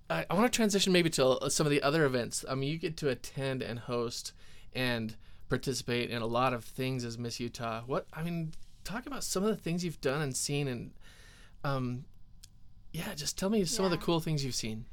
I, 0.10 0.26
I 0.32 0.34
want 0.34 0.52
to 0.52 0.56
transition 0.56 0.92
maybe 0.92 1.12
to 1.12 1.28
uh, 1.28 1.50
some 1.50 1.68
of 1.68 1.72
the 1.72 1.84
other 1.84 2.04
events. 2.06 2.44
I 2.50 2.56
mean, 2.56 2.70
you 2.70 2.78
get 2.78 2.98
to 2.98 3.08
attend 3.08 3.62
and 3.62 3.80
host 3.80 4.34
and 4.74 5.16
participate 5.48 6.10
in 6.10 6.22
a 6.22 6.26
lot 6.26 6.54
of 6.54 6.66
things 6.66 7.06
as 7.06 7.18
Miss 7.18 7.40
Utah. 7.40 7.84
What 7.86 8.08
I 8.12 8.22
mean, 8.22 8.52
talk 8.84 9.06
about 9.06 9.24
some 9.24 9.44
of 9.44 9.50
the 9.50 9.56
things 9.56 9.86
you've 9.86 10.02
done 10.02 10.22
and 10.22 10.36
seen, 10.36 10.68
and 10.68 10.92
um, 11.64 12.04
yeah, 12.92 13.14
just 13.16 13.38
tell 13.38 13.50
me 13.50 13.64
some 13.64 13.84
yeah. 13.84 13.92
of 13.94 13.98
the 13.98 14.06
cool 14.06 14.20
things 14.20 14.44
you've 14.44 14.56
seen. 14.56 14.86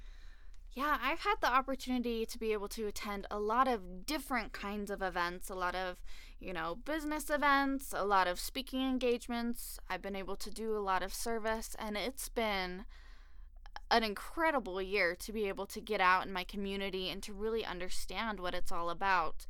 Yeah, 0.78 0.96
I've 1.02 1.22
had 1.22 1.40
the 1.40 1.52
opportunity 1.52 2.24
to 2.24 2.38
be 2.38 2.52
able 2.52 2.68
to 2.68 2.86
attend 2.86 3.26
a 3.32 3.40
lot 3.40 3.66
of 3.66 4.06
different 4.06 4.52
kinds 4.52 4.92
of 4.92 5.02
events, 5.02 5.50
a 5.50 5.56
lot 5.56 5.74
of, 5.74 5.96
you 6.38 6.52
know, 6.52 6.76
business 6.84 7.30
events, 7.30 7.92
a 7.92 8.04
lot 8.04 8.28
of 8.28 8.38
speaking 8.38 8.82
engagements. 8.82 9.80
I've 9.90 10.02
been 10.02 10.14
able 10.14 10.36
to 10.36 10.50
do 10.52 10.76
a 10.76 10.78
lot 10.78 11.02
of 11.02 11.12
service, 11.12 11.74
and 11.80 11.96
it's 11.96 12.28
been 12.28 12.84
an 13.90 14.04
incredible 14.04 14.80
year 14.80 15.16
to 15.16 15.32
be 15.32 15.48
able 15.48 15.66
to 15.66 15.80
get 15.80 16.00
out 16.00 16.24
in 16.24 16.32
my 16.32 16.44
community 16.44 17.10
and 17.10 17.24
to 17.24 17.32
really 17.32 17.64
understand 17.64 18.38
what 18.38 18.54
it's 18.54 18.70
all 18.70 18.88
about. 18.88 19.48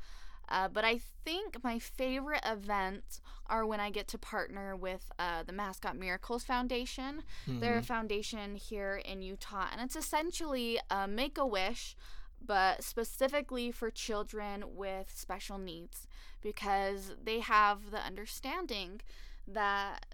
Uh, 0.48 0.68
but 0.68 0.84
I 0.84 1.00
think 1.24 1.62
my 1.62 1.78
favorite 1.78 2.42
events 2.44 3.20
are 3.46 3.66
when 3.66 3.80
I 3.80 3.90
get 3.90 4.08
to 4.08 4.18
partner 4.18 4.74
with 4.74 5.10
uh, 5.18 5.42
the 5.42 5.52
Mascot 5.52 5.96
Miracles 5.96 6.44
Foundation. 6.44 7.22
Mm-hmm. 7.46 7.60
They're 7.60 7.78
a 7.78 7.82
foundation 7.82 8.54
here 8.54 8.96
in 9.04 9.22
Utah, 9.22 9.66
and 9.72 9.80
it's 9.80 9.96
essentially 9.96 10.78
a 10.90 11.06
make 11.06 11.38
a 11.38 11.46
wish, 11.46 11.96
but 12.44 12.82
specifically 12.82 13.70
for 13.70 13.90
children 13.90 14.64
with 14.74 15.12
special 15.14 15.58
needs 15.58 16.06
because 16.40 17.14
they 17.22 17.40
have 17.40 17.90
the 17.90 18.04
understanding 18.04 19.00
that 19.46 20.06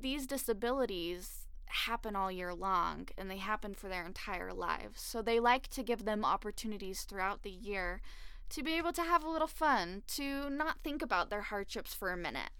these 0.00 0.26
disabilities 0.26 1.46
happen 1.66 2.14
all 2.14 2.30
year 2.30 2.54
long 2.54 3.08
and 3.16 3.30
they 3.30 3.38
happen 3.38 3.74
for 3.74 3.88
their 3.88 4.04
entire 4.04 4.52
lives. 4.52 5.00
So 5.00 5.22
they 5.22 5.40
like 5.40 5.68
to 5.68 5.82
give 5.82 6.04
them 6.04 6.24
opportunities 6.24 7.02
throughout 7.02 7.42
the 7.42 7.50
year 7.50 8.00
to 8.52 8.62
be 8.62 8.76
able 8.76 8.92
to 8.92 9.02
have 9.02 9.24
a 9.24 9.30
little 9.30 9.48
fun, 9.48 10.02
to 10.06 10.48
not 10.50 10.78
think 10.84 11.02
about 11.02 11.30
their 11.30 11.42
hardships 11.42 11.94
for 11.94 12.12
a 12.12 12.16
minute. 12.16 12.50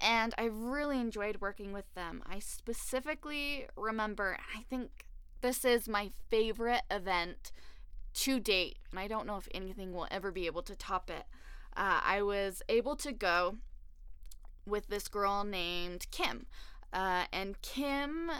And 0.00 0.34
I 0.36 0.44
really 0.44 1.00
enjoyed 1.00 1.40
working 1.40 1.72
with 1.72 1.92
them. 1.94 2.22
I 2.28 2.38
specifically 2.38 3.66
remember, 3.76 4.36
I 4.56 4.62
think 4.68 5.06
this 5.40 5.64
is 5.64 5.88
my 5.88 6.12
favorite 6.28 6.82
event 6.90 7.52
to 8.14 8.40
date, 8.40 8.78
and 8.90 9.00
I 9.00 9.08
don't 9.08 9.26
know 9.26 9.36
if 9.36 9.48
anything 9.54 9.92
will 9.92 10.08
ever 10.10 10.30
be 10.30 10.46
able 10.46 10.62
to 10.62 10.76
top 10.76 11.08
it. 11.08 11.24
Uh, 11.76 12.00
I 12.04 12.20
was 12.22 12.62
able 12.68 12.96
to 12.96 13.12
go 13.12 13.56
with 14.66 14.88
this 14.88 15.08
girl 15.08 15.44
named 15.44 16.06
Kim. 16.10 16.46
Uh, 16.92 17.24
and 17.32 17.60
Kim 17.62 18.30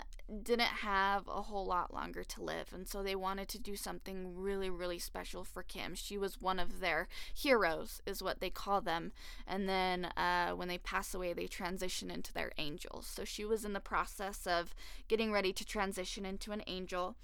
didn't 0.42 0.60
have 0.60 1.26
a 1.26 1.42
whole 1.42 1.64
lot 1.64 1.92
longer 1.92 2.22
to 2.22 2.42
live, 2.42 2.68
and 2.72 2.86
so 2.86 3.02
they 3.02 3.14
wanted 3.14 3.48
to 3.48 3.58
do 3.58 3.76
something 3.76 4.36
really, 4.36 4.68
really 4.68 4.98
special 4.98 5.42
for 5.42 5.62
Kim. 5.62 5.94
She 5.94 6.18
was 6.18 6.40
one 6.40 6.58
of 6.58 6.80
their 6.80 7.08
heroes, 7.34 8.02
is 8.06 8.22
what 8.22 8.40
they 8.40 8.50
call 8.50 8.80
them. 8.82 9.12
And 9.46 9.68
then 9.68 10.06
uh, 10.16 10.50
when 10.50 10.68
they 10.68 10.78
pass 10.78 11.14
away, 11.14 11.32
they 11.32 11.46
transition 11.46 12.10
into 12.10 12.32
their 12.32 12.52
angels. 12.58 13.06
So 13.06 13.24
she 13.24 13.44
was 13.44 13.64
in 13.64 13.72
the 13.72 13.80
process 13.80 14.46
of 14.46 14.74
getting 15.08 15.32
ready 15.32 15.52
to 15.54 15.64
transition 15.64 16.26
into 16.26 16.52
an 16.52 16.62
angel, 16.66 17.16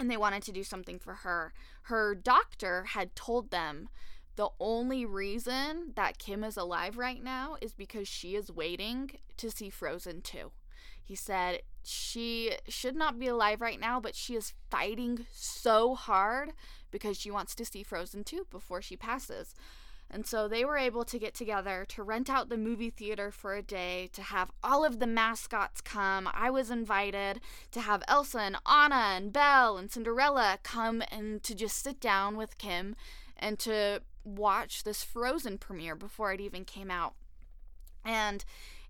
and 0.00 0.10
they 0.10 0.16
wanted 0.16 0.42
to 0.44 0.52
do 0.52 0.64
something 0.64 0.98
for 0.98 1.14
her. 1.14 1.52
Her 1.82 2.14
doctor 2.14 2.84
had 2.84 3.14
told 3.14 3.50
them 3.50 3.88
the 4.38 4.48
only 4.60 5.04
reason 5.04 5.90
that 5.96 6.18
Kim 6.18 6.44
is 6.44 6.56
alive 6.56 6.96
right 6.96 7.24
now 7.24 7.56
is 7.60 7.72
because 7.72 8.06
she 8.06 8.36
is 8.36 8.52
waiting 8.52 9.10
to 9.36 9.50
see 9.50 9.68
Frozen 9.68 10.20
2. 10.20 10.52
He 11.02 11.16
said 11.16 11.62
she 11.82 12.52
should 12.68 12.94
not 12.94 13.18
be 13.18 13.26
alive 13.26 13.60
right 13.60 13.80
now, 13.80 13.98
but 13.98 14.14
she 14.14 14.36
is 14.36 14.54
fighting 14.70 15.26
so 15.32 15.96
hard 15.96 16.52
because 16.92 17.18
she 17.18 17.32
wants 17.32 17.52
to 17.56 17.64
see 17.64 17.82
Frozen 17.82 18.22
2 18.22 18.46
before 18.48 18.80
she 18.80 18.96
passes. 18.96 19.56
And 20.08 20.24
so 20.24 20.46
they 20.46 20.64
were 20.64 20.78
able 20.78 21.04
to 21.06 21.18
get 21.18 21.34
together 21.34 21.84
to 21.88 22.04
rent 22.04 22.30
out 22.30 22.48
the 22.48 22.56
movie 22.56 22.90
theater 22.90 23.32
for 23.32 23.56
a 23.56 23.62
day, 23.62 24.08
to 24.12 24.22
have 24.22 24.52
all 24.62 24.84
of 24.84 25.00
the 25.00 25.06
mascots 25.08 25.80
come. 25.80 26.28
I 26.32 26.48
was 26.48 26.70
invited 26.70 27.40
to 27.72 27.80
have 27.80 28.04
Elsa 28.06 28.38
and 28.38 28.56
Anna 28.64 29.16
and 29.16 29.32
Belle 29.32 29.76
and 29.76 29.90
Cinderella 29.90 30.60
come 30.62 31.02
and 31.10 31.42
to 31.42 31.56
just 31.56 31.82
sit 31.82 31.98
down 31.98 32.36
with 32.36 32.56
Kim 32.56 32.94
and 33.36 33.58
to 33.60 34.02
watch 34.36 34.84
this 34.84 35.02
Frozen 35.02 35.58
premiere 35.58 35.94
before 35.94 36.32
it 36.32 36.40
even 36.40 36.64
came 36.64 36.90
out. 36.90 37.14
And 38.04 38.44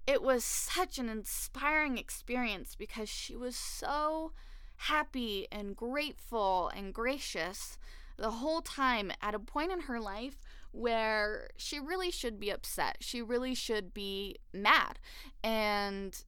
it 0.07 0.23
was 0.23 0.45
such 0.45 0.99
an 0.99 1.09
inspiring 1.09 1.99
experience 1.99 2.75
because 2.75 3.09
she 3.09 3.37
was 3.37 3.57
so 3.57 4.33
happy 4.77 5.47
and 5.53 5.77
grateful 5.77 6.71
and 6.75 6.95
gracious 6.95 7.79
the 8.17 8.31
whole 8.31 8.61
time 8.63 9.13
at 9.21 9.35
a 9.35 9.39
point 9.39 9.73
in 9.73 9.81
her 9.81 10.01
life 10.01 10.41
where 10.73 11.49
she 11.57 11.79
really 11.79 12.11
should 12.11 12.39
be 12.39 12.51
upset. 12.51 12.99
She 13.01 13.23
really 13.23 13.55
should 13.55 13.93
be 13.93 14.37
mad. 14.53 14.99
And, 15.43 16.23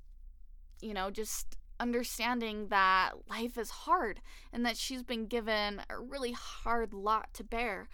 you 0.81 0.95
know, 0.95 1.11
just 1.11 1.57
understanding 1.79 2.69
that 2.69 3.13
life 3.29 3.57
is 3.57 3.71
hard 3.71 4.21
and 4.53 4.65
that 4.67 4.77
she's 4.77 5.03
been 5.03 5.27
given 5.27 5.81
a 5.89 5.99
really 5.99 6.33
hard 6.33 6.93
lot 6.93 7.33
to 7.35 7.45
bear 7.45 7.89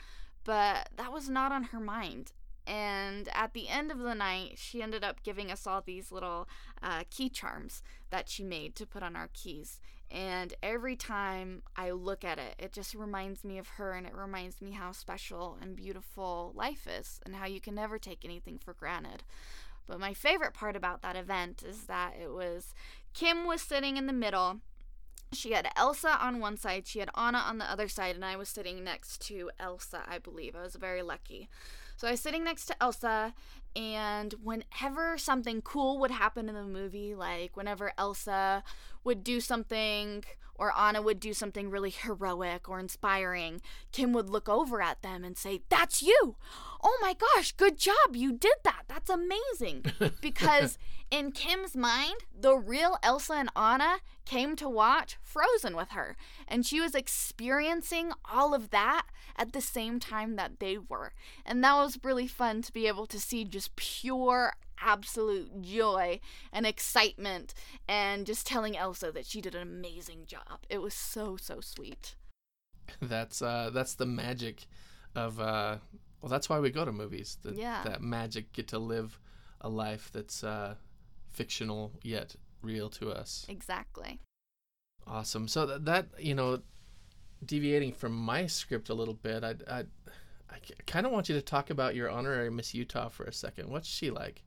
but 0.46 0.88
that 0.96 1.12
was 1.12 1.28
not 1.28 1.52
on 1.52 1.64
her 1.64 1.80
mind. 1.80 2.32
And 2.66 3.28
at 3.32 3.52
the 3.52 3.68
end 3.68 3.90
of 3.90 3.98
the 3.98 4.14
night, 4.14 4.54
she 4.56 4.82
ended 4.82 5.04
up 5.04 5.22
giving 5.22 5.52
us 5.52 5.66
all 5.66 5.82
these 5.85 6.11
little 6.11 6.48
uh, 6.82 7.02
key 7.11 7.28
charms 7.28 7.82
that 8.11 8.28
she 8.28 8.42
made 8.42 8.74
to 8.76 8.87
put 8.87 9.02
on 9.02 9.14
our 9.14 9.28
keys. 9.35 9.80
And 10.11 10.54
every 10.62 10.96
time 10.96 11.62
I 11.76 11.90
look 11.90 12.24
at 12.24 12.38
it, 12.38 12.54
it 12.59 12.72
just 12.72 12.94
reminds 12.94 13.44
me 13.44 13.59
of 13.59 13.68
her 13.70 13.92
and 13.92 14.06
it 14.06 14.14
reminds 14.14 14.62
me 14.62 14.72
how 14.72 14.92
special 14.92 15.59
and 15.61 15.76
beautiful 15.76 16.52
life 16.54 16.87
is 16.88 17.20
and 17.26 17.35
how 17.35 17.46
you 17.46 17.61
can 17.61 17.74
never 17.74 17.98
take 17.98 18.24
anything 18.24 18.59
for 18.59 18.72
granted. 18.72 19.24
But 19.87 20.00
my 20.00 20.14
favorite 20.14 20.54
part 20.54 20.76
about 20.76 21.02
that 21.02 21.16
event 21.16 21.62
is 21.66 21.85
that 21.85 22.14
it 22.20 22.32
was 22.32 22.74
Kim 23.14 23.46
was 23.46 23.62
sitting 23.62 23.96
in 23.96 24.06
the 24.06 24.12
middle 24.12 24.61
she 25.32 25.52
had 25.52 25.68
Elsa 25.76 26.18
on 26.22 26.40
one 26.40 26.56
side, 26.56 26.86
she 26.86 27.00
had 27.00 27.10
Anna 27.16 27.38
on 27.38 27.58
the 27.58 27.70
other 27.70 27.88
side, 27.88 28.14
and 28.14 28.24
I 28.24 28.36
was 28.36 28.48
sitting 28.48 28.84
next 28.84 29.20
to 29.28 29.50
Elsa, 29.58 30.02
I 30.08 30.18
believe. 30.18 30.54
I 30.54 30.62
was 30.62 30.76
very 30.76 31.02
lucky. 31.02 31.48
So 31.96 32.06
I 32.06 32.12
was 32.12 32.20
sitting 32.20 32.44
next 32.44 32.66
to 32.66 32.82
Elsa, 32.82 33.34
and 33.74 34.34
whenever 34.42 35.18
something 35.18 35.62
cool 35.62 35.98
would 35.98 36.10
happen 36.10 36.48
in 36.48 36.54
the 36.54 36.62
movie, 36.64 37.14
like 37.14 37.56
whenever 37.56 37.92
Elsa 37.98 38.62
would 39.07 39.25
do 39.25 39.40
something 39.40 40.25
or 40.59 40.73
Anna 40.77 41.03
would 41.03 41.21
do 41.21 41.33
something 41.33 41.71
really 41.71 41.90
heroic 41.90 42.69
or 42.69 42.81
inspiring, 42.81 43.61
Kim 43.92 44.12
would 44.12 44.31
look 44.31 44.49
over 44.49 44.81
at 44.81 45.03
them 45.03 45.25
and 45.25 45.37
say, 45.37 45.62
That's 45.69 46.03
you! 46.03 46.37
Oh 46.83 46.99
my 47.01 47.14
gosh, 47.14 47.53
good 47.53 47.79
job! 47.79 48.14
You 48.14 48.33
did 48.33 48.57
that! 48.64 48.85
That's 48.88 49.11
amazing! 49.11 49.85
Because 50.21 50.79
in 51.11 51.31
Kim's 51.31 51.77
mind, 51.77 52.25
the 52.38 52.57
real 52.57 52.99
Elsa 53.03 53.35
and 53.35 53.51
Anna 53.55 53.99
came 54.25 54.57
to 54.57 54.69
watch 54.69 55.19
Frozen 55.23 55.77
with 55.77 55.90
her, 55.90 56.16
and 56.49 56.66
she 56.66 56.81
was 56.81 56.95
experiencing 56.95 58.12
all 58.25 58.55
of 58.55 58.71
that 58.71 59.07
at 59.37 59.53
the 59.53 59.61
same 59.61 60.01
time 60.01 60.37
that 60.37 60.59
they 60.59 60.79
were. 60.79 61.12
And 61.45 61.62
that 61.62 61.75
was 61.75 61.99
really 62.03 62.27
fun 62.27 62.62
to 62.62 62.73
be 62.73 62.88
able 62.88 63.07
to 63.07 63.21
see 63.21 63.45
just 63.45 63.77
pure 63.77 64.55
absolute 64.80 65.62
joy 65.62 66.20
and 66.52 66.66
excitement 66.66 67.54
and 67.88 68.26
just 68.26 68.46
telling 68.46 68.76
Elsa 68.76 69.12
that 69.12 69.26
she 69.26 69.40
did 69.40 69.54
an 69.54 69.62
amazing 69.62 70.26
job. 70.26 70.60
It 70.68 70.82
was 70.82 70.94
so 70.94 71.36
so 71.36 71.60
sweet. 71.60 72.14
That's 73.02 73.42
uh 73.42 73.70
that's 73.72 73.94
the 73.94 74.06
magic 74.06 74.66
of 75.14 75.40
uh 75.40 75.78
well 76.20 76.30
that's 76.30 76.48
why 76.48 76.60
we 76.60 76.70
go 76.70 76.84
to 76.84 76.92
movies. 76.92 77.38
The, 77.42 77.54
yeah. 77.54 77.82
That 77.84 78.00
magic 78.00 78.52
get 78.52 78.68
to 78.68 78.78
live 78.78 79.18
a 79.60 79.68
life 79.68 80.10
that's 80.12 80.44
uh 80.44 80.74
fictional 81.28 81.92
yet 82.02 82.36
real 82.62 82.88
to 82.90 83.10
us. 83.10 83.44
Exactly. 83.48 84.20
Awesome. 85.06 85.48
So 85.48 85.66
that, 85.66 85.84
that 85.84 86.06
you 86.18 86.34
know 86.34 86.60
deviating 87.44 87.92
from 87.92 88.12
my 88.12 88.46
script 88.46 88.88
a 88.88 88.94
little 88.94 89.14
bit, 89.14 89.44
I 89.44 89.54
I 89.68 89.84
I 90.50 90.59
kind 90.87 91.06
of 91.06 91.12
want 91.12 91.28
you 91.28 91.35
to 91.35 91.42
talk 91.42 91.70
about 91.70 91.94
your 91.94 92.11
honorary 92.11 92.50
Miss 92.50 92.74
Utah 92.74 93.09
for 93.09 93.24
a 93.24 93.32
second. 93.32 93.68
What's 93.68 93.88
she 93.88 94.11
like? 94.11 94.42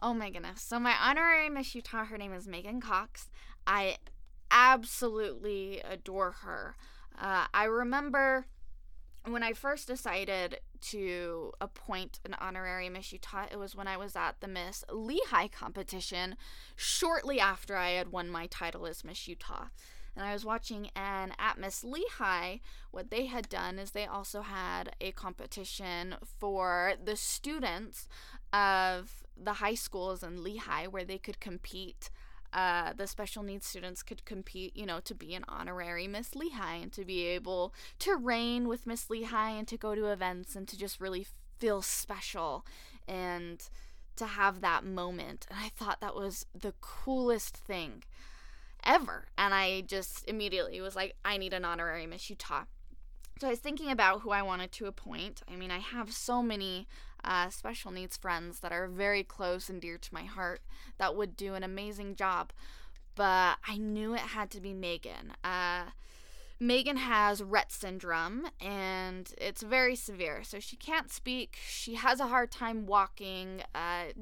Oh 0.00 0.14
my 0.14 0.30
goodness. 0.30 0.62
So 0.62 0.78
my 0.78 0.94
honorary 1.00 1.48
Miss 1.48 1.74
Utah, 1.74 2.04
her 2.04 2.18
name 2.18 2.32
is 2.32 2.46
Megan 2.46 2.80
Cox. 2.80 3.28
I 3.66 3.96
absolutely 4.50 5.80
adore 5.80 6.32
her. 6.42 6.76
Uh, 7.18 7.46
I 7.52 7.64
remember 7.64 8.46
when 9.26 9.42
I 9.42 9.52
first 9.52 9.88
decided 9.88 10.60
to 10.80 11.52
appoint 11.60 12.20
an 12.24 12.34
honorary 12.40 12.88
Miss 12.88 13.12
Utah, 13.12 13.46
it 13.50 13.58
was 13.58 13.74
when 13.74 13.88
I 13.88 13.96
was 13.96 14.14
at 14.14 14.40
the 14.40 14.48
Miss 14.48 14.84
Lehi 14.88 15.50
competition 15.50 16.36
shortly 16.76 17.40
after 17.40 17.76
I 17.76 17.90
had 17.90 18.12
won 18.12 18.30
my 18.30 18.46
title 18.46 18.86
as 18.86 19.04
Miss 19.04 19.26
Utah. 19.26 19.66
And 20.18 20.26
I 20.26 20.32
was 20.32 20.44
watching, 20.44 20.90
and 20.96 21.32
at 21.38 21.58
Miss 21.58 21.84
Lehi. 21.84 22.60
what 22.90 23.08
they 23.08 23.26
had 23.26 23.48
done 23.48 23.78
is 23.78 23.92
they 23.92 24.04
also 24.04 24.42
had 24.42 24.96
a 25.00 25.12
competition 25.12 26.16
for 26.40 26.94
the 27.02 27.14
students 27.14 28.08
of 28.52 29.22
the 29.40 29.54
high 29.54 29.76
schools 29.76 30.24
in 30.24 30.40
Lehi 30.42 30.88
where 30.88 31.04
they 31.04 31.18
could 31.18 31.38
compete 31.38 32.10
uh, 32.52 32.94
the 32.94 33.06
special 33.06 33.42
needs 33.42 33.66
students 33.66 34.02
could 34.02 34.24
compete, 34.24 34.76
you 34.76 34.86
know, 34.86 35.00
to 35.00 35.14
be 35.14 35.34
an 35.34 35.44
honorary 35.48 36.08
Miss 36.08 36.30
Lehi 36.30 36.82
and 36.82 36.92
to 36.94 37.04
be 37.04 37.26
able 37.26 37.72
to 38.00 38.16
reign 38.16 38.66
with 38.66 38.86
Miss 38.86 39.04
Lehi 39.04 39.32
and 39.32 39.68
to 39.68 39.76
go 39.76 39.94
to 39.94 40.06
events 40.06 40.56
and 40.56 40.66
to 40.66 40.76
just 40.76 41.00
really 41.00 41.26
feel 41.58 41.82
special 41.82 42.64
and 43.06 43.68
to 44.16 44.26
have 44.26 44.62
that 44.62 44.84
moment. 44.84 45.46
And 45.50 45.60
I 45.62 45.68
thought 45.68 46.00
that 46.00 46.16
was 46.16 46.46
the 46.58 46.72
coolest 46.80 47.56
thing 47.56 48.02
ever. 48.84 49.26
And 49.36 49.54
I 49.54 49.82
just 49.82 50.28
immediately 50.28 50.80
was 50.80 50.96
like, 50.96 51.14
I 51.24 51.36
need 51.36 51.52
an 51.52 51.64
honorary 51.64 52.06
Miss 52.06 52.28
Utah. 52.28 52.64
So 53.40 53.46
I 53.46 53.50
was 53.50 53.60
thinking 53.60 53.90
about 53.90 54.22
who 54.22 54.30
I 54.30 54.42
wanted 54.42 54.72
to 54.72 54.86
appoint. 54.86 55.42
I 55.50 55.54
mean, 55.54 55.70
I 55.70 55.78
have 55.78 56.12
so 56.12 56.42
many 56.42 56.88
uh, 57.22 57.50
special 57.50 57.90
needs 57.90 58.16
friends 58.16 58.60
that 58.60 58.72
are 58.72 58.88
very 58.88 59.22
close 59.22 59.68
and 59.68 59.80
dear 59.80 59.98
to 59.98 60.14
my 60.14 60.24
heart 60.24 60.60
that 60.98 61.14
would 61.14 61.36
do 61.36 61.54
an 61.54 61.62
amazing 61.62 62.16
job. 62.16 62.52
But 63.14 63.58
I 63.66 63.76
knew 63.78 64.14
it 64.14 64.20
had 64.20 64.50
to 64.52 64.60
be 64.60 64.74
Megan. 64.74 65.34
Uh, 65.44 65.84
Megan 66.60 66.96
has 66.96 67.40
Rett 67.40 67.70
syndrome 67.70 68.48
and 68.60 69.32
it's 69.38 69.62
very 69.62 69.94
severe. 69.94 70.42
So 70.42 70.58
she 70.58 70.76
can't 70.76 71.12
speak. 71.12 71.56
She 71.68 71.94
has 71.94 72.18
a 72.18 72.26
hard 72.26 72.50
time 72.50 72.86
walking. 72.86 73.62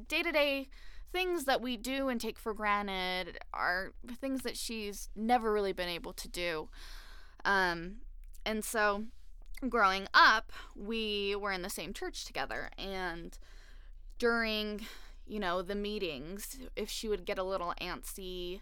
Day 0.08 0.22
to 0.22 0.32
day 0.32 0.68
things 1.12 1.44
that 1.44 1.60
we 1.60 1.76
do 1.76 2.08
and 2.08 2.20
take 2.20 2.38
for 2.38 2.54
granted 2.54 3.38
are 3.52 3.92
things 4.20 4.42
that 4.42 4.56
she's 4.56 5.08
never 5.16 5.52
really 5.52 5.72
been 5.72 5.88
able 5.88 6.12
to 6.12 6.28
do. 6.28 6.68
Um, 7.44 7.96
and 8.44 8.64
so 8.64 9.04
growing 9.68 10.08
up, 10.12 10.52
we 10.74 11.34
were 11.36 11.52
in 11.52 11.62
the 11.62 11.70
same 11.70 11.92
church 11.92 12.24
together. 12.24 12.70
And 12.78 13.38
during, 14.18 14.86
you 15.26 15.40
know, 15.40 15.62
the 15.62 15.74
meetings, 15.74 16.58
if 16.76 16.90
she 16.90 17.08
would 17.08 17.24
get 17.24 17.38
a 17.38 17.44
little 17.44 17.74
antsy, 17.80 18.60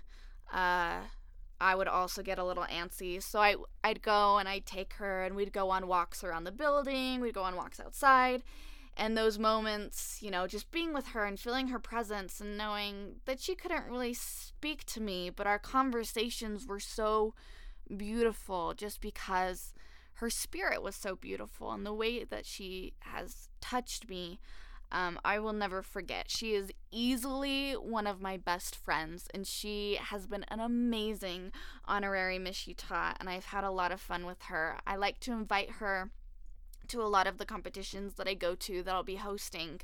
uh, 0.52 0.98
I 1.61 1.74
would 1.74 1.88
also 1.88 2.22
get 2.22 2.38
a 2.38 2.44
little 2.44 2.64
antsy. 2.64 3.22
So 3.22 3.40
I, 3.40 3.57
I'd 3.83 4.02
go 4.02 4.38
and 4.38 4.48
I'd 4.48 4.66
take 4.66 4.94
her 4.94 5.24
and 5.24 5.35
we'd 5.35 5.52
go 5.52 5.70
on 5.70 5.87
walks 5.87 6.22
around 6.22 6.44
the 6.44 6.52
building, 6.52 7.20
we'd 7.20 7.35
go 7.35 7.42
on 7.42 7.57
walks 7.57 7.80
outside. 7.80 8.42
And 8.96 9.16
those 9.16 9.38
moments, 9.38 10.18
you 10.20 10.30
know, 10.30 10.46
just 10.46 10.70
being 10.70 10.94
with 10.94 11.09
her 11.09 11.24
and 11.24 11.38
feeling 11.38 11.68
her 11.68 11.78
presence 11.78 12.40
and 12.40 12.57
knowing 12.57 13.16
that 13.24 13.40
she 13.40 13.54
couldn't 13.54 13.87
really 13.90 14.14
speak 14.14 14.85
to 14.87 15.00
me, 15.00 15.30
but 15.30 15.46
our 15.46 15.59
conversations 15.59 16.66
were 16.66 16.80
so 16.80 17.35
beautiful 17.96 18.72
just 18.74 19.00
because 19.00 19.74
her 20.14 20.30
spirit 20.30 20.83
was 20.83 20.94
so 20.94 21.16
beautiful 21.16 21.72
and 21.72 21.85
the 21.85 21.92
way 21.92 22.24
that 22.24 22.46
she 22.46 22.94
has 23.00 23.48
touched 23.61 24.09
me 24.09 24.38
um, 24.94 25.18
I 25.24 25.40
will 25.40 25.52
never 25.52 25.83
forget. 25.83 26.30
She 26.30 26.54
is 26.54 26.70
easily 26.92 27.72
one 27.72 28.07
of 28.07 28.20
my 28.20 28.37
best 28.37 28.76
friends, 28.76 29.26
and 29.35 29.44
she 29.44 29.98
has 30.00 30.28
been 30.28 30.44
an 30.44 30.61
amazing 30.61 31.50
honorary 31.85 32.38
Miss 32.38 32.68
Utah, 32.68 33.12
and 33.18 33.28
I've 33.28 33.46
had 33.46 33.64
a 33.64 33.72
lot 33.72 33.90
of 33.90 34.00
fun 34.00 34.24
with 34.24 34.42
her. 34.42 34.78
I 34.87 34.94
like 34.94 35.18
to 35.20 35.33
invite 35.33 35.72
her 35.72 36.11
to 36.88 37.03
a 37.03 37.09
lot 37.09 37.27
of 37.27 37.38
the 37.38 37.47
competitions 37.47 38.14
that 38.14 38.29
I 38.29 38.35
go 38.35 38.55
to 38.55 38.83
that 38.83 38.94
I'll 38.94 39.03
be 39.03 39.16
hosting 39.16 39.81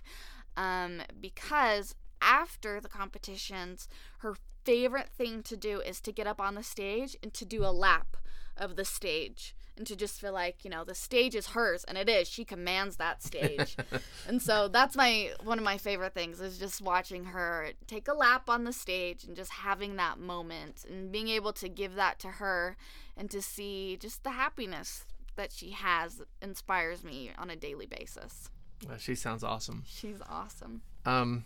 um, 0.57 1.03
because 1.21 1.95
after 2.21 2.81
the 2.81 2.89
competitions, 2.89 3.89
her 4.19 4.37
favorite 4.65 5.09
thing 5.09 5.43
to 5.45 5.57
do 5.57 5.81
is 5.81 6.01
to 6.03 6.13
get 6.13 6.27
up 6.27 6.41
on 6.41 6.55
the 6.55 6.63
stage 6.63 7.17
and 7.23 7.33
to 7.35 7.45
do 7.45 7.65
a 7.65 7.73
lap 7.73 8.17
of 8.57 8.77
the 8.77 8.85
stage 8.85 9.55
and 9.77 9.87
to 9.87 9.97
just 9.97 10.21
feel 10.21 10.35
like 10.35 10.63
you 10.63 10.69
know 10.69 10.85
the 10.85 10.95
stage 10.95 11.35
is 11.35 11.49
hers 11.49 11.85
and 11.85 11.97
it 11.97 12.09
is. 12.09 12.29
She 12.29 12.45
commands 12.45 12.97
that 12.97 13.23
stage. 13.23 13.77
And 14.29 14.41
so 14.41 14.69
that's 14.69 14.95
my 14.95 15.31
one 15.43 15.59
of 15.59 15.65
my 15.65 15.79
favorite 15.79 16.15
things 16.15 16.41
is 16.41 16.59
just 16.59 16.83
watching 16.83 17.25
her 17.25 17.71
take 17.87 18.07
a 18.07 18.13
lap 18.13 18.49
on 18.49 18.65
the 18.65 18.73
stage 18.73 19.25
and 19.25 19.35
just 19.35 19.51
having 19.51 19.97
that 19.97 20.21
moment 20.21 20.85
and 20.89 21.11
being 21.11 21.29
able 21.29 21.53
to 21.55 21.69
give 21.69 21.95
that 21.97 22.19
to 22.21 22.29
her 22.29 22.77
and 23.17 23.31
to 23.31 23.43
see 23.43 23.97
just 23.99 24.23
the 24.23 24.31
happiness 24.31 25.07
that 25.41 25.53
she 25.53 25.71
has 25.71 26.23
inspires 26.43 27.03
me 27.03 27.31
on 27.39 27.51
a 27.51 27.57
daily 27.57 27.87
basis 27.87 28.51
well, 28.87 28.99
she 28.99 29.15
sounds 29.15 29.43
awesome 29.43 29.83
she's 29.87 30.21
awesome 30.29 30.83
um 31.07 31.45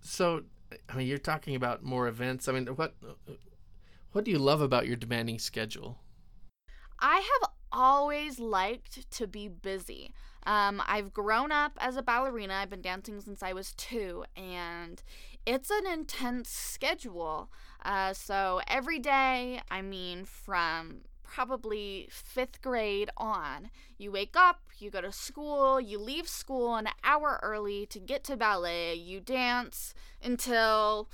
so 0.00 0.42
i 0.88 0.96
mean 0.96 1.06
you're 1.06 1.18
talking 1.18 1.54
about 1.54 1.82
more 1.82 2.06
events 2.06 2.48
i 2.48 2.52
mean 2.52 2.66
what 2.66 2.94
what 4.12 4.24
do 4.24 4.30
you 4.30 4.38
love 4.38 4.60
about 4.60 4.86
your 4.86 4.96
demanding 4.96 5.38
schedule 5.38 5.98
I 7.00 7.16
have 7.16 7.50
always 7.70 8.38
liked 8.38 9.10
to 9.12 9.26
be 9.26 9.48
busy. 9.48 10.12
Um, 10.46 10.82
I've 10.86 11.12
grown 11.12 11.52
up 11.52 11.72
as 11.78 11.96
a 11.96 12.02
ballerina. 12.02 12.54
I've 12.54 12.70
been 12.70 12.80
dancing 12.80 13.20
since 13.20 13.42
I 13.42 13.52
was 13.52 13.74
two, 13.74 14.24
and 14.36 15.02
it's 15.46 15.70
an 15.70 15.86
intense 15.86 16.48
schedule. 16.48 17.50
Uh, 17.84 18.12
so 18.14 18.60
every 18.66 18.98
day, 18.98 19.60
I 19.70 19.82
mean, 19.82 20.24
from 20.24 21.02
probably 21.28 22.08
fifth 22.10 22.60
grade 22.62 23.10
on, 23.16 23.70
you 23.96 24.10
wake 24.10 24.36
up, 24.36 24.60
you 24.78 24.90
go 24.90 25.00
to 25.00 25.12
school, 25.12 25.80
you 25.80 25.98
leave 25.98 26.28
school 26.28 26.74
an 26.76 26.88
hour 27.04 27.38
early 27.42 27.86
to 27.86 27.98
get 27.98 28.24
to 28.24 28.36
ballet, 28.36 28.94
you 28.94 29.20
dance 29.20 29.94
until 30.22 31.08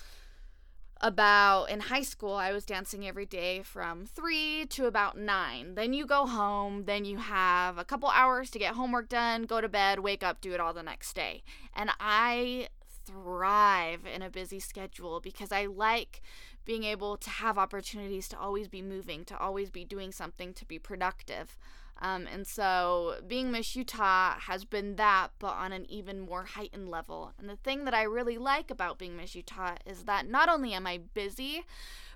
about 1.00 1.68
in 1.68 1.80
high 1.80 2.02
school 2.02 2.34
I 2.34 2.52
was 2.52 2.64
dancing 2.64 3.06
every 3.06 3.26
day 3.26 3.62
from 3.62 4.06
3 4.06 4.66
to 4.70 4.86
about 4.86 5.18
9. 5.18 5.74
Then 5.74 5.92
you 5.92 6.06
go 6.06 6.26
home, 6.26 6.84
then 6.84 7.04
you 7.04 7.18
have 7.18 7.76
a 7.76 7.84
couple 7.84 8.08
hours 8.08 8.50
to 8.50 8.58
get 8.58 8.74
homework 8.74 9.08
done, 9.08 9.42
go 9.42 9.60
to 9.60 9.68
bed, 9.68 9.98
wake 9.98 10.22
up, 10.22 10.40
do 10.40 10.52
it 10.54 10.60
all 10.60 10.72
the 10.72 10.82
next 10.82 11.14
day. 11.14 11.42
And 11.74 11.90
I 12.00 12.68
thrive 13.04 14.06
in 14.06 14.22
a 14.22 14.30
busy 14.30 14.60
schedule 14.60 15.20
because 15.20 15.52
I 15.52 15.66
like 15.66 16.22
being 16.64 16.84
able 16.84 17.16
to 17.16 17.30
have 17.30 17.58
opportunities 17.58 18.28
to 18.28 18.38
always 18.38 18.68
be 18.68 18.82
moving, 18.82 19.24
to 19.26 19.38
always 19.38 19.70
be 19.70 19.84
doing 19.84 20.12
something, 20.12 20.54
to 20.54 20.64
be 20.64 20.78
productive. 20.78 21.56
Um, 22.00 22.26
and 22.26 22.46
so 22.46 23.16
being 23.26 23.52
Miss 23.52 23.76
Utah 23.76 24.34
has 24.40 24.64
been 24.64 24.96
that, 24.96 25.28
but 25.38 25.54
on 25.54 25.72
an 25.72 25.86
even 25.88 26.20
more 26.20 26.44
heightened 26.44 26.88
level. 26.88 27.32
And 27.38 27.48
the 27.48 27.56
thing 27.56 27.84
that 27.84 27.94
I 27.94 28.02
really 28.02 28.38
like 28.38 28.70
about 28.70 28.98
being 28.98 29.16
Miss 29.16 29.34
Utah 29.34 29.76
is 29.86 30.04
that 30.04 30.28
not 30.28 30.48
only 30.48 30.72
am 30.72 30.86
I 30.86 30.98
busy, 31.14 31.64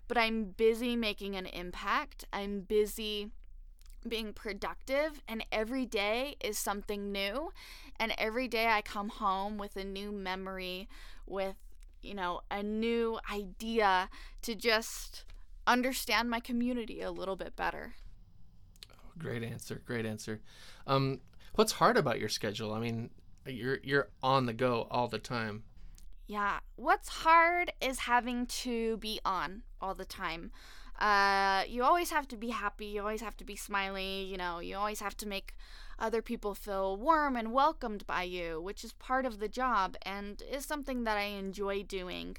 but 0.09 0.19
I'm 0.19 0.45
busy 0.57 0.97
making 0.97 1.37
an 1.37 1.47
impact. 1.47 2.25
I'm 2.33 2.61
busy 2.63 3.31
being 4.07 4.33
productive, 4.33 5.23
and 5.29 5.45
every 5.53 5.85
day 5.85 6.37
is 6.41 6.57
something 6.59 7.13
new. 7.13 7.53
And 8.01 8.15
every 8.17 8.49
day 8.49 8.69
I 8.69 8.81
come 8.81 9.11
home 9.11 9.59
with 9.59 9.77
a 9.77 9.85
new 9.85 10.11
memory, 10.11 10.89
with, 11.27 11.57
you 12.03 12.15
know, 12.15 12.41
a 12.51 12.63
new 12.63 13.19
idea 13.33 14.09
to 14.43 14.55
just 14.55 15.25
understand 15.67 16.31
my 16.31 16.41
community 16.41 17.01
a 17.03 17.11
little 17.11 17.37
bit 17.37 17.55
better. 17.57 17.95
Great 19.19 19.43
answer. 19.43 19.83
Great 19.85 20.07
answer. 20.07 20.41
Um, 20.87 21.21
what's 21.55 21.73
hard 21.73 21.97
about 21.97 22.21
your 22.21 22.29
schedule? 22.29 22.73
I 22.73 22.81
mean, 22.81 23.11
you're 23.47 23.79
you're 23.83 24.09
on 24.23 24.47
the 24.47 24.53
go 24.53 24.87
all 24.91 25.09
the 25.09 25.19
time. 25.19 25.65
Yeah. 26.27 26.59
What's 26.77 27.09
hard 27.09 27.73
is 27.81 28.01
having 28.01 28.47
to 28.47 28.99
be 28.99 29.19
on 29.25 29.63
all 29.81 29.95
the 29.95 30.05
time. 30.05 30.53
Uh, 30.99 31.63
you 31.69 31.85
always 31.85 32.11
have 32.11 32.29
to 32.29 32.37
be 32.37 32.51
happy. 32.51 32.87
You 32.87 33.01
always 33.01 33.21
have 33.21 33.37
to 33.39 33.45
be 33.45 33.57
smiley. 33.57 34.25
You 34.25 34.37
know, 34.37 34.59
you 34.59 34.77
always 34.77 35.01
have 35.01 35.17
to 35.19 35.29
make 35.29 35.55
other 35.99 36.23
people 36.23 36.55
feel 36.55 36.97
warm 36.97 37.37
and 37.37 37.53
welcomed 37.53 38.07
by 38.07 38.23
you, 38.23 38.61
which 38.61 38.85
is 38.85 38.93
part 38.95 39.27
of 39.27 39.39
the 39.39 39.49
job 39.49 39.97
and 40.03 40.43
is 40.51 40.65
something 40.65 41.05
that 41.05 41.17
I 41.17 41.25
enjoy 41.25 41.83
doing. 41.83 42.37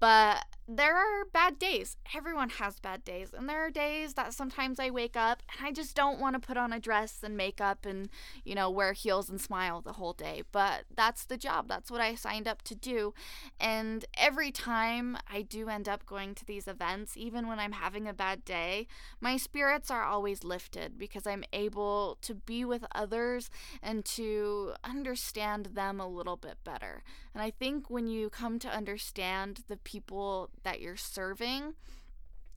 But 0.00 0.44
there 0.68 0.96
are 0.96 1.24
bad 1.32 1.58
days. 1.60 1.96
Everyone 2.14 2.48
has 2.50 2.80
bad 2.80 3.04
days. 3.04 3.30
And 3.32 3.48
there 3.48 3.64
are 3.64 3.70
days 3.70 4.14
that 4.14 4.34
sometimes 4.34 4.80
I 4.80 4.90
wake 4.90 5.16
up 5.16 5.42
and 5.56 5.66
I 5.66 5.70
just 5.70 5.94
don't 5.94 6.18
want 6.18 6.34
to 6.34 6.44
put 6.44 6.56
on 6.56 6.72
a 6.72 6.80
dress 6.80 7.20
and 7.22 7.36
makeup 7.36 7.86
and, 7.86 8.08
you 8.44 8.54
know, 8.54 8.68
wear 8.68 8.92
heels 8.92 9.30
and 9.30 9.40
smile 9.40 9.80
the 9.80 9.94
whole 9.94 10.12
day. 10.12 10.42
But 10.50 10.84
that's 10.94 11.24
the 11.24 11.36
job. 11.36 11.68
That's 11.68 11.90
what 11.90 12.00
I 12.00 12.16
signed 12.16 12.48
up 12.48 12.62
to 12.62 12.74
do. 12.74 13.14
And 13.60 14.04
every 14.16 14.50
time 14.50 15.16
I 15.32 15.42
do 15.42 15.68
end 15.68 15.88
up 15.88 16.04
going 16.04 16.34
to 16.34 16.44
these 16.44 16.66
events, 16.66 17.16
even 17.16 17.46
when 17.46 17.60
I'm 17.60 17.72
having 17.72 18.08
a 18.08 18.12
bad 18.12 18.44
day, 18.44 18.88
my 19.20 19.36
spirits 19.36 19.90
are 19.90 20.02
always 20.02 20.42
lifted 20.42 20.98
because 20.98 21.28
I'm 21.28 21.44
able 21.52 22.18
to 22.22 22.34
be 22.34 22.64
with 22.64 22.84
others 22.92 23.50
and 23.82 24.04
to 24.06 24.72
understand 24.82 25.66
them 25.74 26.00
a 26.00 26.08
little 26.08 26.36
bit 26.36 26.56
better. 26.64 27.04
And 27.34 27.42
I 27.42 27.50
think 27.50 27.88
when 27.88 28.08
you 28.08 28.30
come 28.30 28.58
to 28.60 28.68
understand 28.68 29.62
the 29.68 29.76
people 29.76 30.50
that 30.66 30.80
you're 30.80 30.96
serving, 30.96 31.74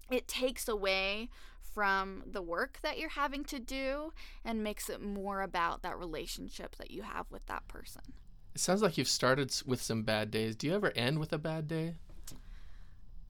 it 0.09 0.27
takes 0.27 0.67
away 0.67 1.29
from 1.61 2.23
the 2.25 2.41
work 2.41 2.79
that 2.81 2.97
you're 2.97 3.09
having 3.09 3.43
to 3.45 3.59
do 3.59 4.11
and 4.43 4.63
makes 4.63 4.89
it 4.89 4.99
more 4.99 5.41
about 5.41 5.83
that 5.83 5.95
relationship 5.97 6.75
that 6.77 6.89
you 6.89 7.03
have 7.03 7.27
with 7.29 7.45
that 7.45 7.67
person. 7.67 8.01
It 8.55 8.61
sounds 8.61 8.81
like 8.81 8.97
you've 8.97 9.07
started 9.07 9.53
with 9.67 9.79
some 9.79 10.01
bad 10.01 10.31
days. 10.31 10.55
Do 10.55 10.65
you 10.65 10.73
ever 10.73 10.91
end 10.95 11.19
with 11.19 11.31
a 11.31 11.37
bad 11.37 11.67
day? 11.67 11.93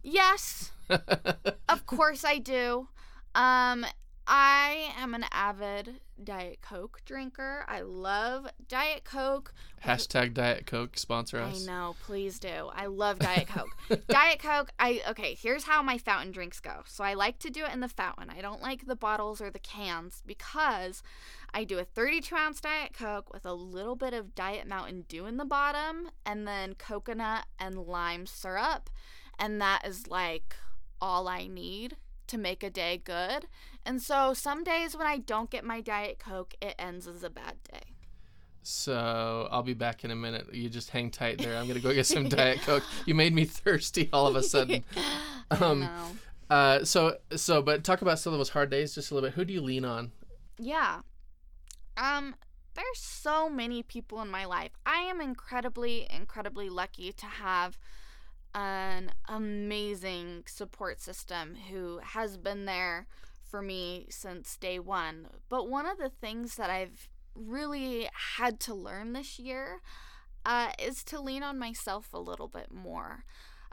Yes. 0.02 0.72
of 0.90 1.86
course 1.86 2.24
I 2.24 2.38
do. 2.38 2.88
Um 3.36 3.86
I 4.32 4.94
am 4.96 5.16
an 5.16 5.26
avid 5.32 6.02
Diet 6.24 6.60
Coke 6.62 7.02
drinker. 7.04 7.66
I 7.68 7.82
love 7.82 8.46
Diet 8.68 9.04
Coke. 9.04 9.56
Hashtag 9.84 10.36
Diet 10.36 10.68
Coke 10.68 11.00
sponsor 11.00 11.40
us. 11.40 11.64
I 11.64 11.66
know, 11.66 11.96
please 12.04 12.38
do. 12.38 12.70
I 12.72 12.86
love 12.86 13.18
Diet 13.20 13.48
Coke. 13.48 13.76
Diet 14.08 14.38
Coke, 14.38 14.70
I 14.78 15.02
okay, 15.10 15.34
here's 15.34 15.64
how 15.64 15.82
my 15.82 15.98
fountain 15.98 16.32
drinks 16.32 16.60
go. 16.60 16.84
So 16.86 17.04
I 17.04 17.16
like 17.16 17.40
to 17.40 17.50
do 17.50 17.66
it 17.66 17.74
in 17.74 17.80
the 17.80 17.88
fountain. 17.88 18.30
I 18.30 18.42
don't 18.42 18.62
like 18.62 18.86
the 18.86 18.96
bottles 18.96 19.42
or 19.42 19.50
the 19.50 19.58
cans 19.58 20.22
because 20.24 21.02
I 21.52 21.64
do 21.64 21.80
a 21.80 21.84
32 21.84 22.36
ounce 22.36 22.62
Diet 22.62 22.94
Coke 22.94 23.34
with 23.34 23.48
a 23.48 23.54
little 23.54 23.96
bit 23.96 24.14
of 24.14 24.36
Diet 24.36 24.68
Mountain 24.68 25.06
Dew 25.10 25.26
in 25.26 25.38
the 25.38 25.46
bottom 25.46 26.12
and 26.24 26.48
then 26.48 26.76
coconut 26.76 27.48
and 27.58 27.80
lime 27.80 28.28
syrup. 28.28 28.92
And 29.40 29.60
that 29.60 29.88
is 29.88 30.08
like 30.08 30.56
all 31.02 31.28
I 31.28 31.48
need 31.48 31.96
to 32.30 32.38
make 32.38 32.64
a 32.64 32.70
day 32.70 33.02
good. 33.04 33.48
And 33.90 34.00
so 34.00 34.36
some 34.36 34.64
days 34.64 34.96
when 34.96 35.08
I 35.08 35.18
don't 35.18 35.50
get 35.50 35.66
my 35.66 35.82
Diet 35.82 36.20
Coke, 36.20 36.54
it 36.62 36.76
ends 36.78 37.08
as 37.08 37.24
a 37.24 37.30
bad 37.32 37.56
day. 37.74 37.96
So 38.62 39.48
I'll 39.50 39.64
be 39.64 39.74
back 39.74 40.04
in 40.04 40.12
a 40.12 40.16
minute. 40.16 40.54
You 40.54 40.70
just 40.70 40.92
hang 40.92 41.10
tight 41.10 41.40
there. 41.40 41.58
I'm 41.58 41.68
gonna 41.68 41.80
go 41.80 41.92
get 41.92 42.06
some 42.06 42.30
Diet 42.30 42.62
Coke. 42.62 42.84
You 43.08 43.16
made 43.16 43.34
me 43.34 43.46
thirsty 43.46 44.08
all 44.14 44.28
of 44.28 44.36
a 44.36 44.44
sudden. 44.44 44.84
Um, 45.52 45.90
uh, 46.52 46.86
so 46.86 47.18
so, 47.36 47.64
but 47.64 47.84
talk 47.84 48.04
about 48.04 48.20
some 48.20 48.34
of 48.34 48.40
those 48.40 48.50
hard 48.50 48.70
days 48.70 48.94
just 48.94 49.10
a 49.10 49.16
little 49.16 49.28
bit. 49.28 49.34
Who 49.34 49.44
do 49.44 49.52
you 49.52 49.62
lean 49.62 49.84
on? 49.84 50.12
Yeah. 50.60 51.00
Um, 51.98 52.36
there's 52.76 53.00
so 53.00 53.50
many 53.50 53.82
people 53.82 54.22
in 54.22 54.30
my 54.30 54.46
life. 54.46 54.70
I 54.86 54.98
am 54.98 55.20
incredibly, 55.20 56.06
incredibly 56.16 56.70
lucky 56.70 57.12
to 57.14 57.26
have 57.26 57.80
an 58.54 59.12
amazing 59.28 60.44
support 60.46 61.02
system 61.02 61.56
who 61.72 62.00
has 62.04 62.38
been 62.38 62.66
there 62.66 63.08
for 63.50 63.62
me 63.62 64.08
since 64.10 64.58
day 64.58 64.80
one. 64.80 65.28
But 65.50 65.70
one 65.70 65.86
of 65.86 65.98
the 65.98 66.10
things 66.10 66.56
that 66.56 66.70
I've 66.70 67.10
really 67.36 68.10
had 68.38 68.60
to 68.62 68.74
learn 68.74 69.14
this 69.14 69.40
year 69.40 69.82
uh, 70.46 70.72
is 70.80 71.04
to 71.06 71.20
lean 71.20 71.44
on 71.44 71.58
myself 71.58 72.14
a 72.14 72.20
little 72.20 72.48
bit 72.48 72.72
more. 72.72 73.24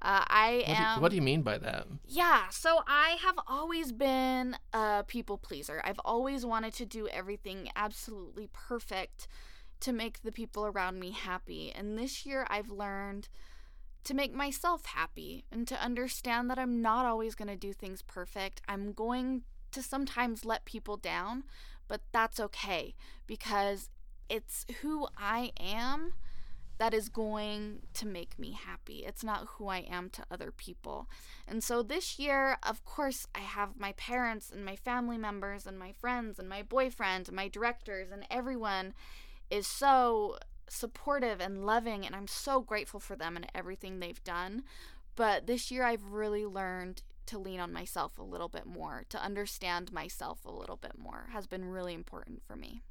Uh, 0.02 0.24
I 0.28 0.56
what 0.56 0.68
am. 0.68 0.76
Do 0.76 0.82
you, 0.82 1.02
what 1.02 1.10
do 1.10 1.16
you 1.16 1.22
mean 1.22 1.42
by 1.42 1.58
that? 1.58 1.86
Yeah, 2.04 2.48
so 2.50 2.80
I 2.86 3.16
have 3.22 3.38
always 3.46 3.92
been 3.92 4.56
a 4.72 5.04
people 5.06 5.38
pleaser. 5.38 5.80
I've 5.84 6.00
always 6.04 6.44
wanted 6.44 6.74
to 6.74 6.86
do 6.86 7.08
everything 7.08 7.70
absolutely 7.74 8.48
perfect 8.52 9.26
to 9.80 9.92
make 9.92 10.22
the 10.22 10.32
people 10.32 10.66
around 10.66 11.00
me 11.00 11.12
happy. 11.12 11.72
And 11.74 11.98
this 11.98 12.26
year 12.26 12.46
I've 12.50 12.70
learned 12.70 13.28
to 14.04 14.14
make 14.14 14.34
myself 14.34 14.86
happy 14.86 15.44
and 15.50 15.66
to 15.66 15.82
understand 15.82 16.48
that 16.50 16.58
I'm 16.58 16.80
not 16.80 17.06
always 17.06 17.34
going 17.34 17.48
to 17.48 17.56
do 17.56 17.72
things 17.72 18.02
perfect. 18.02 18.62
I'm 18.68 18.92
going 18.92 19.42
to 19.76 19.82
sometimes 19.82 20.44
let 20.44 20.64
people 20.64 20.96
down, 20.96 21.44
but 21.86 22.00
that's 22.10 22.40
okay 22.40 22.94
because 23.26 23.90
it's 24.28 24.66
who 24.80 25.06
I 25.16 25.52
am 25.60 26.14
that 26.78 26.92
is 26.92 27.08
going 27.08 27.80
to 27.94 28.06
make 28.06 28.38
me 28.38 28.52
happy. 28.52 29.04
It's 29.06 29.24
not 29.24 29.46
who 29.52 29.68
I 29.68 29.78
am 29.78 30.10
to 30.10 30.24
other 30.30 30.50
people. 30.50 31.08
And 31.48 31.62
so 31.62 31.82
this 31.82 32.18
year, 32.18 32.58
of 32.62 32.84
course, 32.84 33.26
I 33.34 33.40
have 33.40 33.78
my 33.78 33.92
parents 33.92 34.50
and 34.50 34.64
my 34.64 34.76
family 34.76 35.16
members 35.16 35.66
and 35.66 35.78
my 35.78 35.92
friends 35.92 36.38
and 36.38 36.48
my 36.48 36.62
boyfriend 36.62 37.28
and 37.28 37.36
my 37.36 37.48
directors 37.48 38.10
and 38.10 38.26
everyone 38.30 38.92
is 39.50 39.66
so 39.66 40.36
supportive 40.68 41.40
and 41.40 41.64
loving, 41.64 42.04
and 42.04 42.14
I'm 42.14 42.26
so 42.26 42.60
grateful 42.60 43.00
for 43.00 43.16
them 43.16 43.36
and 43.36 43.46
everything 43.54 44.00
they've 44.00 44.22
done. 44.24 44.64
But 45.14 45.46
this 45.46 45.70
year, 45.70 45.84
I've 45.84 46.12
really 46.12 46.44
learned 46.44 47.02
to 47.26 47.38
lean 47.38 47.60
on 47.60 47.72
myself 47.72 48.18
a 48.18 48.22
little 48.22 48.48
bit 48.48 48.66
more, 48.66 49.04
to 49.08 49.22
understand 49.22 49.92
myself 49.92 50.44
a 50.44 50.50
little 50.50 50.76
bit 50.76 50.98
more, 50.98 51.28
has 51.32 51.46
been 51.46 51.64
really 51.64 51.94
important 51.94 52.42
for 52.46 52.56
me. 52.56 52.82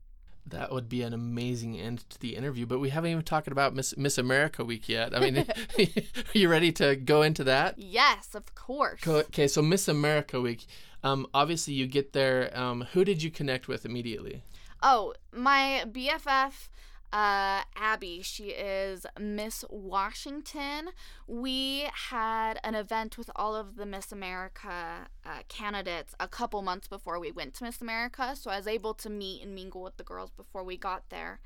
That 0.47 0.71
would 0.71 0.87
be 0.87 1.01
an 1.01 1.13
amazing 1.13 1.79
end 1.79 2.07
to 2.11 2.19
the 2.19 2.35
interview, 2.35 2.67
but 2.67 2.79
we 2.79 2.89
haven't 2.89 3.09
even 3.09 3.23
talked 3.23 3.47
about 3.47 3.73
Miss 3.73 3.97
Miss 3.97 4.19
America 4.19 4.63
week 4.63 4.87
yet. 4.87 5.15
I 5.15 5.19
mean, 5.19 5.37
are 5.77 6.37
you 6.37 6.49
ready 6.49 6.71
to 6.73 6.95
go 6.95 7.23
into 7.23 7.43
that? 7.45 7.79
Yes, 7.79 8.35
of 8.35 8.53
course. 8.53 9.05
Okay, 9.07 9.47
so 9.47 9.63
Miss 9.63 9.87
America 9.87 10.39
week. 10.39 10.67
Um, 11.03 11.25
obviously, 11.33 11.73
you 11.73 11.87
get 11.87 12.13
there. 12.13 12.55
Um, 12.57 12.81
who 12.93 13.03
did 13.03 13.23
you 13.23 13.31
connect 13.31 13.67
with 13.67 13.85
immediately? 13.85 14.43
Oh, 14.83 15.15
my 15.31 15.83
BFF 15.87 16.69
uh, 17.11 17.61
Abby. 17.75 18.21
She 18.21 18.49
is 18.49 19.05
Miss 19.19 19.63
Washington. 19.69 20.89
We 21.27 21.87
had 22.09 22.59
an 22.63 22.75
event 22.75 23.17
with 23.17 23.29
all 23.35 23.55
of 23.55 23.75
the 23.75 23.85
Miss 23.85 24.11
America 24.11 25.07
uh, 25.25 25.39
candidates 25.47 26.15
a 26.19 26.27
couple 26.27 26.61
months 26.61 26.87
before 26.87 27.19
we 27.19 27.31
went 27.31 27.53
to 27.55 27.63
Miss 27.63 27.81
America, 27.81 28.35
so 28.35 28.51
I 28.51 28.57
was 28.57 28.67
able 28.67 28.93
to 28.95 29.09
meet 29.09 29.43
and 29.43 29.55
mingle 29.55 29.83
with 29.83 29.97
the 29.97 30.03
girls 30.03 30.31
before 30.31 30.63
we 30.63 30.77
got 30.77 31.09
there. 31.09 31.39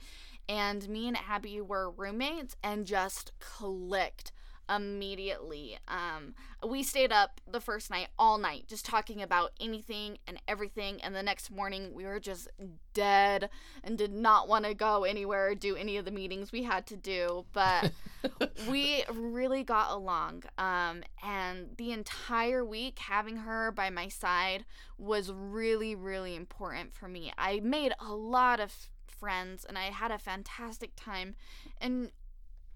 And 0.48 0.90
me 0.90 1.08
and 1.08 1.18
Abby 1.30 1.62
were 1.62 1.92
roommates 1.92 2.56
and 2.64 2.86
just 2.86 3.32
clicked 3.40 4.32
immediately. 4.70 5.78
Um, 5.88 6.36
we 6.68 6.84
stayed 6.84 7.12
up 7.12 7.42
the 7.50 7.60
first 7.60 7.90
night 7.90 8.10
all 8.18 8.38
night 8.38 8.66
just 8.68 8.86
talking 8.86 9.22
about 9.22 9.52
anything 9.60 10.18
and 10.28 10.40
everything. 10.48 11.02
And 11.02 11.16
the 11.16 11.24
next 11.24 11.52
morning, 11.52 11.94
we 11.94 12.06
were 12.06 12.20
just 12.20 12.48
dead 12.94 13.50
and 13.84 13.98
did 13.98 14.14
not 14.14 14.48
want 14.48 14.66
to 14.66 14.74
go 14.74 15.04
anywhere 15.04 15.50
or 15.50 15.56
do 15.56 15.76
any 15.76 15.98
of 15.98 16.06
the 16.06 16.12
meetings 16.12 16.52
we 16.52 16.64
had 16.64 16.86
to 16.88 16.96
do. 16.96 17.46
But 17.54 17.92
we 18.70 19.04
really 19.12 19.64
got 19.64 19.92
along. 19.92 20.44
Um, 20.58 21.04
and 21.24 21.70
the 21.78 21.92
entire 21.92 22.64
week, 22.64 23.00
having 23.00 23.38
her 23.38 23.72
by 23.72 23.90
my 23.90 24.08
side 24.08 24.66
was 24.98 25.32
really, 25.32 25.96
really 25.96 26.36
important 26.36 26.94
for 26.94 27.08
me. 27.08 27.32
I 27.38 27.60
made 27.62 27.94
a 28.00 28.14
lot 28.14 28.60
of 28.60 28.74
friends 29.20 29.66
and 29.66 29.78
I 29.78 29.86
had 29.86 30.12
a 30.12 30.18
fantastic 30.18 30.92
time. 30.96 31.36
And 31.82 32.12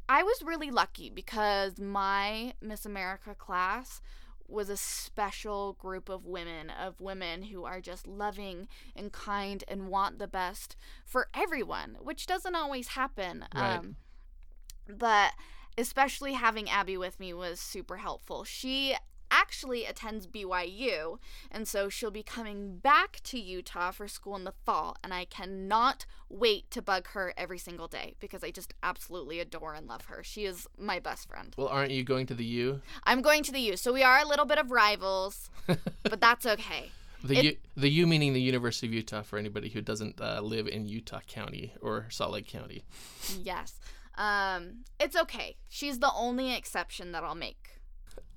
I 0.08 0.24
was 0.24 0.44
really 0.44 0.72
lucky 0.72 1.10
because 1.10 1.80
my 1.80 2.54
Miss 2.62 2.86
America 2.86 3.36
class 3.36 4.02
was 4.48 4.70
a 4.70 4.78
special 4.78 5.74
group 5.74 6.10
of 6.10 6.26
women, 6.26 6.70
of 6.70 7.00
women 7.00 7.44
who 7.44 7.64
are 7.64 7.82
just 7.82 8.06
loving 8.06 8.68
and 8.96 9.12
kind 9.12 9.64
and 9.68 9.88
want 9.88 10.20
the 10.20 10.28
best 10.28 10.76
for 11.06 11.28
everyone, 11.34 11.98
which 12.02 12.26
doesn't 12.26 12.56
always 12.56 12.90
happen. 12.90 13.46
Right. 13.56 13.78
Um, 13.78 13.96
but 14.88 15.32
especially 15.78 16.34
having 16.34 16.70
Abby 16.70 16.98
with 16.98 17.20
me 17.20 17.34
was 17.34 17.60
super 17.60 17.98
helpful. 17.98 18.44
She 18.44 18.96
actually 19.34 19.86
attends 19.86 20.28
BYU, 20.28 21.18
and 21.50 21.68
so 21.68 21.90
she'll 21.90 22.12
be 22.12 22.24
coming 22.24 22.78
back 22.78 23.20
to 23.24 23.40
Utah 23.40 23.92
for 23.92 24.08
school 24.08 24.36
in 24.36 24.44
the 24.44 24.54
fall. 24.66 24.96
And 25.04 25.14
I 25.14 25.26
cannot 25.26 26.06
wait 26.30 26.70
to 26.72 26.82
bug 26.82 27.08
her 27.10 27.34
every 27.36 27.58
single 27.58 27.88
day 27.88 28.16
because 28.20 28.44
I 28.44 28.52
just 28.52 28.74
absolutely 28.84 29.40
adore 29.40 29.74
and 29.74 29.88
love 29.88 30.06
her. 30.06 30.24
She 30.24 30.46
is 30.46 30.68
my 30.78 31.00
best 31.00 31.28
friend. 31.28 31.54
Well, 31.58 31.68
aren't 31.68 31.92
you 31.92 32.04
going 32.04 32.28
to 32.28 32.36
the 32.36 32.46
U? 32.46 32.82
I'm 33.06 33.22
going 33.22 33.44
to 33.44 33.52
the 33.52 33.60
U, 33.60 33.78
so 33.78 33.92
we 33.92 34.04
are 34.04 34.20
a 34.20 34.28
little 34.28 34.46
bit 34.46 34.60
of 34.60 34.72
rivals, 34.72 35.50
but 35.68 36.22
that's 36.22 36.46
okay. 36.46 36.92
The 37.24 37.38
it, 37.38 37.46
U, 37.46 37.58
the 37.78 37.90
U 37.90 38.08
meaning 38.08 38.34
the 38.34 38.42
University 38.42 38.86
of 38.88 38.94
Utah 38.94 39.22
for 39.22 39.40
anybody 39.40 39.70
who 39.70 39.82
doesn't 39.82 40.20
uh, 40.22 40.42
live 40.42 40.68
in 40.68 40.86
Utah 40.86 41.22
County 41.26 41.74
or 41.82 42.08
Salt 42.10 42.34
Lake 42.34 42.48
County. 42.48 42.84
Yes. 43.42 43.80
Um, 44.16 44.84
it's 45.00 45.16
okay. 45.16 45.56
She's 45.70 46.00
the 46.00 46.12
only 46.14 46.54
exception 46.54 47.14
that 47.14 47.24
I'll 47.24 47.34
make. 47.36 47.73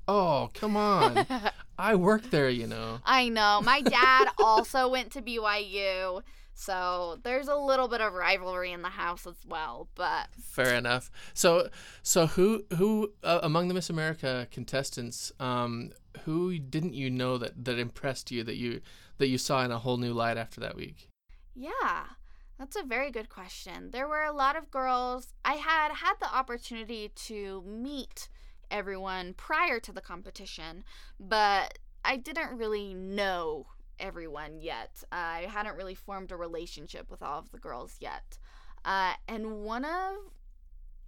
Oh, 0.09 0.51
come 0.55 0.77
on. 0.77 1.27
I 1.79 1.95
work 1.95 2.31
there, 2.31 2.49
you 2.49 2.67
know. 2.67 3.01
I 3.05 3.29
know. 3.29 3.61
My 3.63 3.81
dad 3.81 4.29
also 4.39 4.89
went 4.89 5.13
to 5.13 5.23
BYU. 5.23 6.23
So 6.55 7.19
there's 7.23 7.49
a 7.49 7.57
little 7.57 7.87
bit 7.87 8.01
of 8.01 8.15
rivalry 8.15 8.73
in 8.73 8.81
the 8.81 8.89
house 8.89 9.27
as 9.27 9.37
well, 9.47 9.89
but 9.95 10.29
fair 10.41 10.75
enough. 10.75 11.11
So, 11.35 11.69
so 12.03 12.27
who 12.27 12.65
who 12.79 13.13
uh, 13.23 13.41
among 13.43 13.69
the 13.69 13.75
Miss 13.75 13.91
America 13.91 14.49
contestants, 14.51 15.33
um, 15.39 15.91
who 16.25 16.59
didn't 16.59 16.95
you 16.95 17.11
know 17.11 17.37
that 17.37 17.63
that 17.63 17.79
impressed 17.79 18.31
you 18.31 18.43
that 18.45 18.57
you 18.57 18.81
that 19.19 19.29
you 19.29 19.37
saw 19.37 19.65
in 19.67 19.71
a 19.71 19.79
whole 19.79 19.99
new 19.99 20.15
light 20.15 20.39
after 20.39 20.59
that 20.61 20.77
week? 20.77 21.11
Yeah, 21.55 22.05
that's 22.59 22.77
a 22.77 22.83
very 22.83 23.11
good 23.11 23.29
question. 23.29 23.91
There 23.91 24.09
were 24.09 24.25
a 24.25 24.33
lot 24.33 24.57
of 24.57 24.71
girls. 24.71 25.35
I 25.45 25.55
had 25.55 25.93
had 25.93 26.15
the 26.21 26.35
opportunity 26.35 27.11
to 27.27 27.63
meet 27.67 28.31
everyone 28.71 29.35
prior 29.35 29.81
to 29.81 29.93
the 29.93 30.01
competition, 30.01 30.85
but 31.19 31.79
I 32.05 32.17
didn't 32.17 32.57
really 32.57 32.95
know 32.95 33.67
everyone 33.99 34.61
yet. 34.61 35.03
Uh, 35.11 35.17
I 35.17 35.49
hadn't 35.51 35.77
really 35.77 35.95
formed 35.95 36.33
a 36.33 36.37
relationship 36.37 37.11
with 37.11 37.23
all 37.23 37.39
of 37.39 37.51
the 37.51 37.59
girls 37.59 37.97
yet. 38.01 38.39
Uh, 38.85 39.15
and 39.27 39.65
one 39.65 39.85
of 39.85 40.17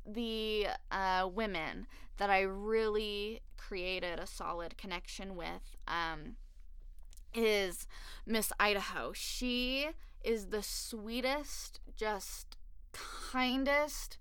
the 0.06 0.68
uh, 0.90 1.28
women 1.32 1.86
that 2.16 2.30
I 2.30 2.40
really 2.40 3.40
created 3.56 4.18
a 4.18 4.26
solid 4.26 4.76
connection 4.76 5.36
with 5.36 5.76
um, 5.86 6.36
is 7.34 7.86
Miss 8.26 8.52
Idaho. 8.58 9.12
She 9.14 9.88
is 10.24 10.46
the 10.46 10.62
sweetest, 10.62 11.80
just 11.96 12.56
kindest, 12.92 14.18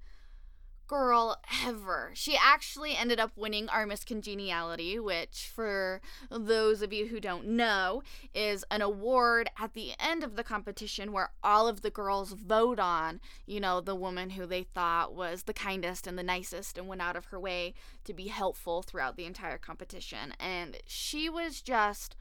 girl 0.87 1.37
ever. 1.65 2.11
She 2.13 2.37
actually 2.41 2.95
ended 2.95 3.19
up 3.19 3.31
winning 3.35 3.69
our 3.69 3.85
Miss 3.85 4.03
Congeniality, 4.03 4.99
which, 4.99 5.51
for 5.53 6.01
those 6.31 6.81
of 6.81 6.93
you 6.93 7.07
who 7.07 7.19
don't 7.19 7.45
know, 7.45 8.01
is 8.33 8.63
an 8.71 8.81
award 8.81 9.49
at 9.59 9.73
the 9.73 9.91
end 9.99 10.23
of 10.23 10.35
the 10.35 10.43
competition 10.43 11.11
where 11.11 11.31
all 11.43 11.67
of 11.67 11.81
the 11.81 11.89
girls 11.89 12.31
vote 12.31 12.79
on, 12.79 13.19
you 13.45 13.59
know, 13.59 13.81
the 13.81 13.95
woman 13.95 14.31
who 14.31 14.45
they 14.45 14.63
thought 14.63 15.13
was 15.13 15.43
the 15.43 15.53
kindest 15.53 16.07
and 16.07 16.17
the 16.17 16.23
nicest 16.23 16.77
and 16.77 16.87
went 16.87 17.01
out 17.01 17.15
of 17.15 17.25
her 17.25 17.39
way 17.39 17.73
to 18.05 18.13
be 18.13 18.27
helpful 18.27 18.81
throughout 18.81 19.17
the 19.17 19.25
entire 19.25 19.57
competition. 19.57 20.33
And 20.39 20.77
she 20.87 21.29
was 21.29 21.61
just 21.61 22.15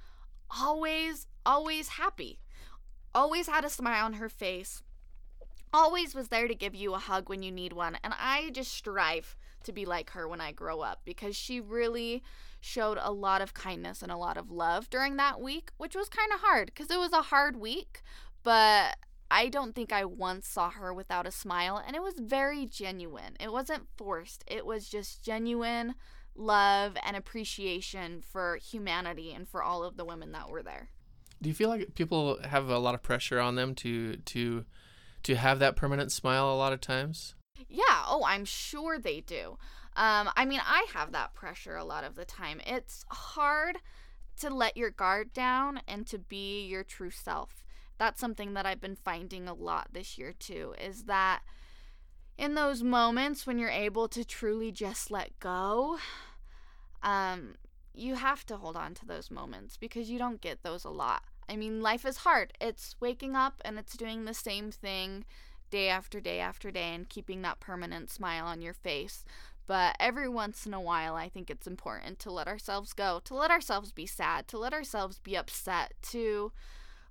always, 0.61 1.27
always 1.45 1.89
happy, 1.89 2.41
always 3.15 3.47
had 3.47 3.65
a 3.65 3.71
smile 3.71 4.05
on 4.05 4.15
her 4.15 4.29
face 4.29 4.83
always 5.77 6.15
was 6.15 6.29
there 6.29 6.49
to 6.49 6.55
give 6.55 6.75
you 6.75 6.95
a 6.95 6.99
hug 6.99 7.29
when 7.29 7.43
you 7.43 7.53
need 7.53 7.75
one. 7.75 7.99
And 8.03 8.15
I 8.19 8.51
just 8.53 8.73
strive 8.73 9.37
to 9.65 9.73
be 9.73 9.85
like 9.85 10.11
her 10.11 10.27
when 10.27 10.41
I 10.41 10.53
grow 10.53 10.81
up 10.81 11.03
because 11.05 11.37
she 11.37 11.61
really 11.61 12.23
showed 12.61 12.99
a 13.01 13.13
lot 13.13 13.43
of 13.43 13.53
kindness 13.53 14.01
and 14.01 14.11
a 14.11 14.17
lot 14.17 14.39
of 14.39 14.51
love 14.51 14.89
during 14.89 15.17
that 15.17 15.39
week, 15.39 15.71
which 15.77 15.95
was 15.95 16.09
kind 16.09 16.33
of 16.33 16.41
hard 16.41 16.67
because 16.67 16.91
it 16.91 16.99
was 16.99 17.13
a 17.13 17.23
hard 17.23 17.57
week. 17.57 18.03
But 18.43 18.97
I 19.31 19.49
don't 19.49 19.75
think 19.75 19.93
I 19.93 20.07
once 20.07 20.49
saw 20.49 20.71
her 20.71 20.95
without 20.95 21.27
a 21.27 21.31
smile, 21.31 21.83
and 21.85 21.95
it 21.95 22.03
was 22.03 22.15
very 22.19 22.65
genuine. 22.65 23.37
It 23.39 23.53
wasn't 23.53 23.89
forced, 23.97 24.45
it 24.47 24.65
was 24.65 24.89
just 24.89 25.23
genuine 25.23 25.95
love 26.35 26.97
and 27.05 27.17
appreciation 27.17 28.23
for 28.23 28.57
humanity 28.57 29.33
and 29.33 29.49
for 29.49 29.63
all 29.63 29.85
of 29.85 29.97
the 29.97 30.05
women 30.05 30.33
that 30.33 30.49
were 30.49 30.63
there. 30.63 30.91
Do 31.43 31.51
you 31.51 31.55
feel 31.55 31.69
like 31.69 31.95
people 31.95 32.39
have 32.45 32.69
a 32.69 32.79
lot 32.79 32.95
of 32.95 33.03
pressure 33.03 33.39
on 33.39 33.57
them 33.57 33.75
to 33.77 34.17
to 34.17 34.65
to 35.27 35.35
have 35.35 35.59
that 35.59 35.75
permanent 35.75 36.13
smile 36.13 36.53
a 36.53 36.55
lot 36.55 36.73
of 36.73 36.81
times? 36.81 37.35
Yeah, 37.69 38.05
oh, 38.07 38.23
I'm 38.25 38.45
sure 38.45 38.97
they 38.97 39.21
do. 39.21 39.59
Um, 39.97 40.31
I 40.37 40.45
mean, 40.45 40.61
I 40.65 40.87
have 40.93 41.11
that 41.13 41.35
pressure 41.35 41.77
a 41.77 41.85
lot 41.85 42.05
of 42.05 42.15
the 42.15 42.25
time. 42.25 42.61
It's 42.65 43.05
hard 43.11 43.79
to 44.41 44.51
let 44.51 44.77
your 44.77 44.91
guard 44.91 45.33
down 45.33 45.81
and 45.89 46.07
to 46.07 46.19
be 46.19 46.65
your 46.67 46.85
true 46.85 47.11
self. 47.11 47.65
That's 47.99 48.21
something 48.21 48.55
that 48.55 48.67
I've 48.67 48.81
been 48.81 48.95
finding 48.95 49.49
a 49.49 49.55
lot 49.55 49.89
this 49.93 50.17
year 50.17 50.33
too, 50.33 50.75
is 50.81 51.05
that 51.05 51.41
in 52.39 52.55
those 52.55 52.85
moments 52.85 53.47
when 53.47 53.59
you're 53.59 53.69
able 53.69 54.07
to 54.09 54.25
truly 54.25 54.71
just 54.71 55.11
let 55.11 55.37
go, 55.41 55.99
um, 57.03 57.57
you 57.93 58.15
have 58.15 58.47
to 58.47 58.59
hold 58.59 58.77
on 58.77 58.95
to 58.95 59.07
those 59.07 59.31
moments 59.31 59.77
because 59.77 60.09
you 60.09 60.19
don't 60.19 60.41
get 60.41 60.63
those 60.63 60.85
a 60.85 60.91
lot. 60.91 61.25
I 61.49 61.57
mean, 61.57 61.81
life 61.83 62.05
is 62.05 62.19
hard. 62.19 62.53
It's 62.61 62.97
waking 63.01 63.37
up 63.37 63.61
and 63.65 63.79
it's 63.79 63.97
doing 63.97 64.25
the 64.25 64.35
same 64.35 64.71
thing 64.71 65.25
day 65.71 65.89
after 65.89 66.21
day 66.21 66.39
after 66.41 66.71
day 66.71 66.95
and 66.95 67.09
keeping 67.09 67.43
that 67.43 67.61
permanent 67.61 68.11
smile 68.11 68.47
on 68.47 68.63
your 68.63 68.75
face. 68.75 69.25
But 69.67 69.97
every 69.99 70.29
once 70.29 70.65
in 70.65 70.75
a 70.75 70.81
while, 70.81 71.17
I 71.17 71.29
think 71.29 71.51
it's 71.51 71.67
important 71.67 72.19
to 72.21 72.31
let 72.31 72.47
ourselves 72.47 72.93
go, 72.93 73.21
to 73.25 73.35
let 73.35 73.51
ourselves 73.51 73.91
be 73.91 74.07
sad, 74.07 74.47
to 74.49 74.59
let 74.59 74.73
ourselves 74.73 75.19
be 75.19 75.37
upset, 75.37 75.95
to 76.11 76.53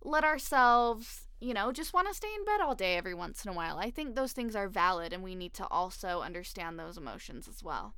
let 0.01 0.23
ourselves, 0.23 1.27
you 1.41 1.53
know, 1.53 1.71
just 1.73 1.93
want 1.93 2.07
to 2.07 2.13
stay 2.13 2.33
in 2.33 2.45
bed 2.45 2.61
all 2.61 2.75
day 2.75 2.95
every 2.95 3.13
once 3.13 3.43
in 3.43 3.51
a 3.51 3.53
while. 3.53 3.77
I 3.77 3.89
think 3.89 4.15
those 4.15 4.31
things 4.31 4.55
are 4.55 4.69
valid 4.69 5.11
and 5.11 5.21
we 5.21 5.35
need 5.35 5.53
to 5.55 5.67
also 5.67 6.21
understand 6.21 6.79
those 6.79 6.97
emotions 6.97 7.49
as 7.49 7.61
well. 7.61 7.95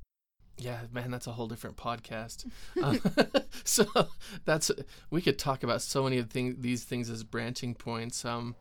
Yeah, 0.58 0.80
man, 0.92 1.10
that's 1.10 1.26
a 1.26 1.32
whole 1.32 1.46
different 1.46 1.76
podcast. 1.76 2.50
uh, 2.82 2.96
so 3.64 3.86
that's 4.44 4.70
we 5.10 5.22
could 5.22 5.38
talk 5.38 5.62
about 5.62 5.82
so 5.82 6.02
many 6.02 6.18
of 6.18 6.30
things, 6.30 6.56
these 6.58 6.84
things 6.84 7.08
as 7.10 7.22
branching 7.24 7.74
points. 7.74 8.24
Um, 8.24 8.56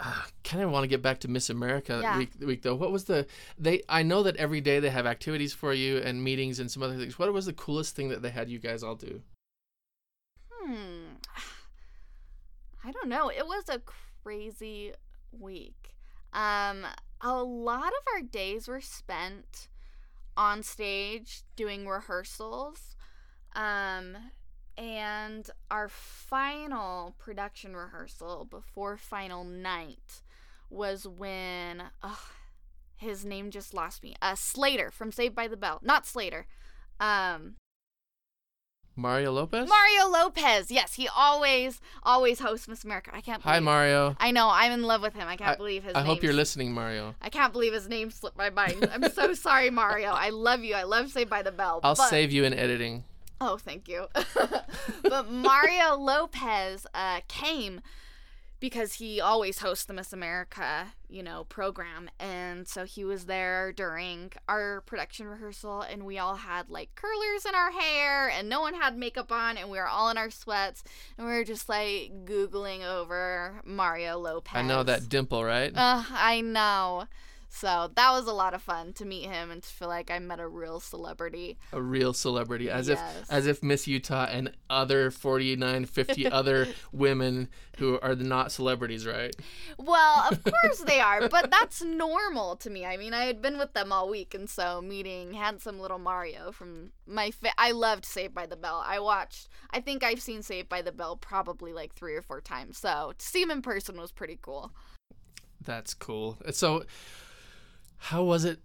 uh, 0.00 0.22
kind 0.44 0.62
of 0.62 0.70
want 0.70 0.84
to 0.84 0.88
get 0.88 1.02
back 1.02 1.18
to 1.20 1.28
Miss 1.28 1.50
America 1.50 1.98
yeah. 2.00 2.18
week, 2.18 2.30
week 2.40 2.62
though. 2.62 2.76
What 2.76 2.92
was 2.92 3.04
the 3.04 3.26
they? 3.58 3.82
I 3.88 4.04
know 4.04 4.22
that 4.22 4.36
every 4.36 4.60
day 4.60 4.78
they 4.78 4.90
have 4.90 5.06
activities 5.06 5.52
for 5.52 5.74
you 5.74 5.98
and 5.98 6.22
meetings 6.22 6.60
and 6.60 6.70
some 6.70 6.84
other 6.84 6.96
things. 6.96 7.18
What 7.18 7.32
was 7.32 7.46
the 7.46 7.52
coolest 7.52 7.96
thing 7.96 8.08
that 8.10 8.22
they 8.22 8.30
had 8.30 8.48
you 8.48 8.60
guys 8.60 8.84
all 8.84 8.94
do? 8.94 9.20
Hmm, 10.52 11.16
I 12.84 12.92
don't 12.92 13.08
know. 13.08 13.28
It 13.28 13.46
was 13.46 13.64
a 13.68 13.80
crazy 14.22 14.92
week. 15.32 15.94
Um, 16.32 16.86
a 17.20 17.42
lot 17.42 17.88
of 17.88 18.14
our 18.14 18.22
days 18.22 18.68
were 18.68 18.80
spent 18.80 19.68
on 20.38 20.62
stage 20.62 21.42
doing 21.56 21.86
rehearsals. 21.86 22.96
Um, 23.54 24.16
and 24.78 25.50
our 25.70 25.88
final 25.88 27.16
production 27.18 27.76
rehearsal 27.76 28.46
before 28.48 28.96
final 28.96 29.42
night 29.42 30.22
was 30.70 31.06
when 31.06 31.82
his 32.96 33.24
name 33.24 33.50
just 33.50 33.74
lost 33.74 34.04
me. 34.04 34.14
Uh, 34.22 34.36
Slater 34.36 34.92
from 34.92 35.10
Saved 35.10 35.34
by 35.34 35.48
the 35.48 35.56
Bell, 35.56 35.80
not 35.82 36.06
Slater. 36.06 36.46
Um, 37.00 37.56
Mario 38.98 39.32
Lopez? 39.32 39.68
Mario 39.68 40.08
Lopez. 40.08 40.70
Yes, 40.70 40.94
he 40.94 41.08
always 41.08 41.80
always 42.02 42.40
hosts 42.40 42.66
Miss 42.68 42.84
America. 42.84 43.10
I 43.14 43.20
can't. 43.20 43.42
Believe, 43.42 43.54
Hi 43.54 43.60
Mario. 43.60 44.16
I 44.18 44.32
know. 44.32 44.50
I'm 44.50 44.72
in 44.72 44.82
love 44.82 45.02
with 45.02 45.14
him. 45.14 45.28
I 45.28 45.36
can't 45.36 45.52
I, 45.52 45.56
believe 45.56 45.84
his. 45.84 45.94
I 45.94 46.02
hope 46.02 46.22
you're 46.22 46.32
listening, 46.32 46.72
Mario. 46.72 47.14
I 47.22 47.28
can't 47.30 47.52
believe 47.52 47.72
his 47.72 47.88
name 47.88 48.10
slipped 48.10 48.36
my 48.36 48.50
mind. 48.50 48.90
I'm 48.92 49.08
so 49.10 49.32
sorry, 49.46 49.70
Mario. 49.70 50.10
I 50.10 50.30
love 50.30 50.64
you. 50.64 50.74
I 50.74 50.82
love 50.82 51.10
Saved 51.10 51.30
by 51.30 51.42
the 51.42 51.52
Bell. 51.52 51.80
I'll 51.82 51.94
but... 51.94 52.10
save 52.10 52.32
you 52.32 52.44
in 52.44 52.52
editing. 52.52 53.04
Oh, 53.40 53.56
thank 53.56 53.88
you. 53.88 54.06
but 55.04 55.30
Mario 55.30 55.94
Lopez 55.94 56.86
uh, 56.92 57.20
came 57.28 57.80
because 58.60 58.94
he 58.94 59.20
always 59.20 59.58
hosts 59.60 59.84
the 59.84 59.92
Miss 59.92 60.12
America, 60.12 60.94
you 61.08 61.22
know, 61.22 61.44
program. 61.44 62.10
And 62.18 62.66
so 62.66 62.84
he 62.84 63.04
was 63.04 63.26
there 63.26 63.72
during 63.72 64.32
our 64.48 64.80
production 64.82 65.26
rehearsal, 65.26 65.82
and 65.82 66.04
we 66.04 66.18
all 66.18 66.36
had 66.36 66.68
like 66.68 66.94
curlers 66.94 67.46
in 67.46 67.54
our 67.54 67.70
hair, 67.70 68.28
and 68.28 68.48
no 68.48 68.60
one 68.60 68.74
had 68.74 68.96
makeup 68.96 69.30
on, 69.30 69.56
and 69.56 69.70
we 69.70 69.78
were 69.78 69.86
all 69.86 70.10
in 70.10 70.18
our 70.18 70.30
sweats, 70.30 70.82
and 71.16 71.26
we 71.26 71.32
were 71.32 71.44
just 71.44 71.68
like 71.68 72.12
Googling 72.24 72.84
over 72.84 73.60
Mario 73.64 74.18
Lopez. 74.18 74.56
I 74.56 74.62
know 74.62 74.82
that 74.82 75.08
dimple, 75.08 75.44
right? 75.44 75.72
Uh, 75.74 76.02
I 76.10 76.40
know. 76.40 77.06
So 77.48 77.90
that 77.94 78.12
was 78.12 78.26
a 78.26 78.32
lot 78.32 78.54
of 78.54 78.62
fun 78.62 78.92
to 78.94 79.04
meet 79.04 79.24
him 79.26 79.50
and 79.50 79.62
to 79.62 79.68
feel 79.68 79.88
like 79.88 80.10
I 80.10 80.18
met 80.18 80.38
a 80.38 80.46
real 80.46 80.80
celebrity. 80.80 81.58
A 81.72 81.80
real 81.80 82.12
celebrity, 82.12 82.70
as 82.70 82.88
yes. 82.88 83.00
if 83.00 83.30
as 83.30 83.46
if 83.46 83.62
Miss 83.62 83.86
Utah 83.86 84.26
and 84.30 84.52
other 84.68 85.10
49, 85.10 85.86
50 85.86 86.26
other 86.30 86.68
women 86.92 87.48
who 87.78 87.98
are 88.00 88.14
not 88.14 88.52
celebrities, 88.52 89.06
right? 89.06 89.34
Well, 89.78 90.28
of 90.30 90.44
course 90.62 90.80
they 90.80 91.00
are, 91.00 91.28
but 91.28 91.50
that's 91.50 91.82
normal 91.82 92.56
to 92.56 92.70
me. 92.70 92.84
I 92.84 92.96
mean, 92.96 93.14
I 93.14 93.24
had 93.24 93.40
been 93.40 93.58
with 93.58 93.72
them 93.72 93.92
all 93.92 94.08
week, 94.08 94.34
and 94.34 94.48
so 94.48 94.80
meeting 94.80 95.32
handsome 95.32 95.80
little 95.80 95.98
Mario 95.98 96.52
from 96.52 96.92
my 97.06 97.30
fa- 97.30 97.54
I 97.56 97.72
loved 97.72 98.04
Saved 98.04 98.34
by 98.34 98.46
the 98.46 98.56
Bell. 98.56 98.82
I 98.86 99.00
watched. 99.00 99.48
I 99.70 99.80
think 99.80 100.04
I've 100.04 100.20
seen 100.20 100.42
Saved 100.42 100.68
by 100.68 100.82
the 100.82 100.92
Bell 100.92 101.16
probably 101.16 101.72
like 101.72 101.94
three 101.94 102.14
or 102.14 102.22
four 102.22 102.40
times. 102.40 102.78
So 102.78 103.14
to 103.16 103.24
see 103.24 103.42
him 103.42 103.50
in 103.50 103.62
person 103.62 103.98
was 103.98 104.12
pretty 104.12 104.38
cool. 104.40 104.72
That's 105.64 105.94
cool. 105.94 106.38
So 106.52 106.84
how 107.98 108.22
was 108.22 108.44
it 108.44 108.60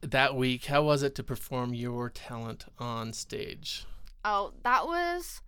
that 0.00 0.34
week? 0.34 0.66
How 0.66 0.82
was 0.82 1.02
it 1.02 1.14
to 1.16 1.22
perform 1.22 1.74
your 1.74 2.08
talent 2.08 2.66
on 2.78 3.12
stage? 3.12 3.84
Oh, 4.24 4.52
that 4.62 4.86
was 4.86 5.42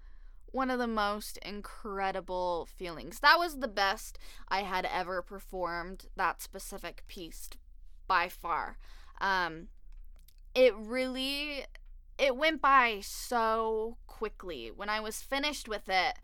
one 0.51 0.71
of 0.71 0.79
the 0.79 0.87
most 0.87 1.39
incredible 1.39 2.69
feelings. 2.77 3.21
That 3.21 3.39
was 3.39 3.59
the 3.59 3.69
best 3.69 4.19
I 4.49 4.63
had 4.63 4.87
ever 4.91 5.23
performed 5.23 6.07
that 6.17 6.43
specific 6.43 7.05
piece 7.09 7.49
by 8.07 8.29
far. 8.29 8.77
Um, 9.21 9.69
it 10.55 10.75
really 10.77 11.65
it 12.19 12.37
went 12.37 12.61
by 12.61 13.01
so 13.03 13.97
quickly. 14.07 14.71
When 14.75 14.89
I 14.89 15.01
was 15.01 15.23
finished 15.23 15.69
with 15.69 15.89
it, 15.89 16.15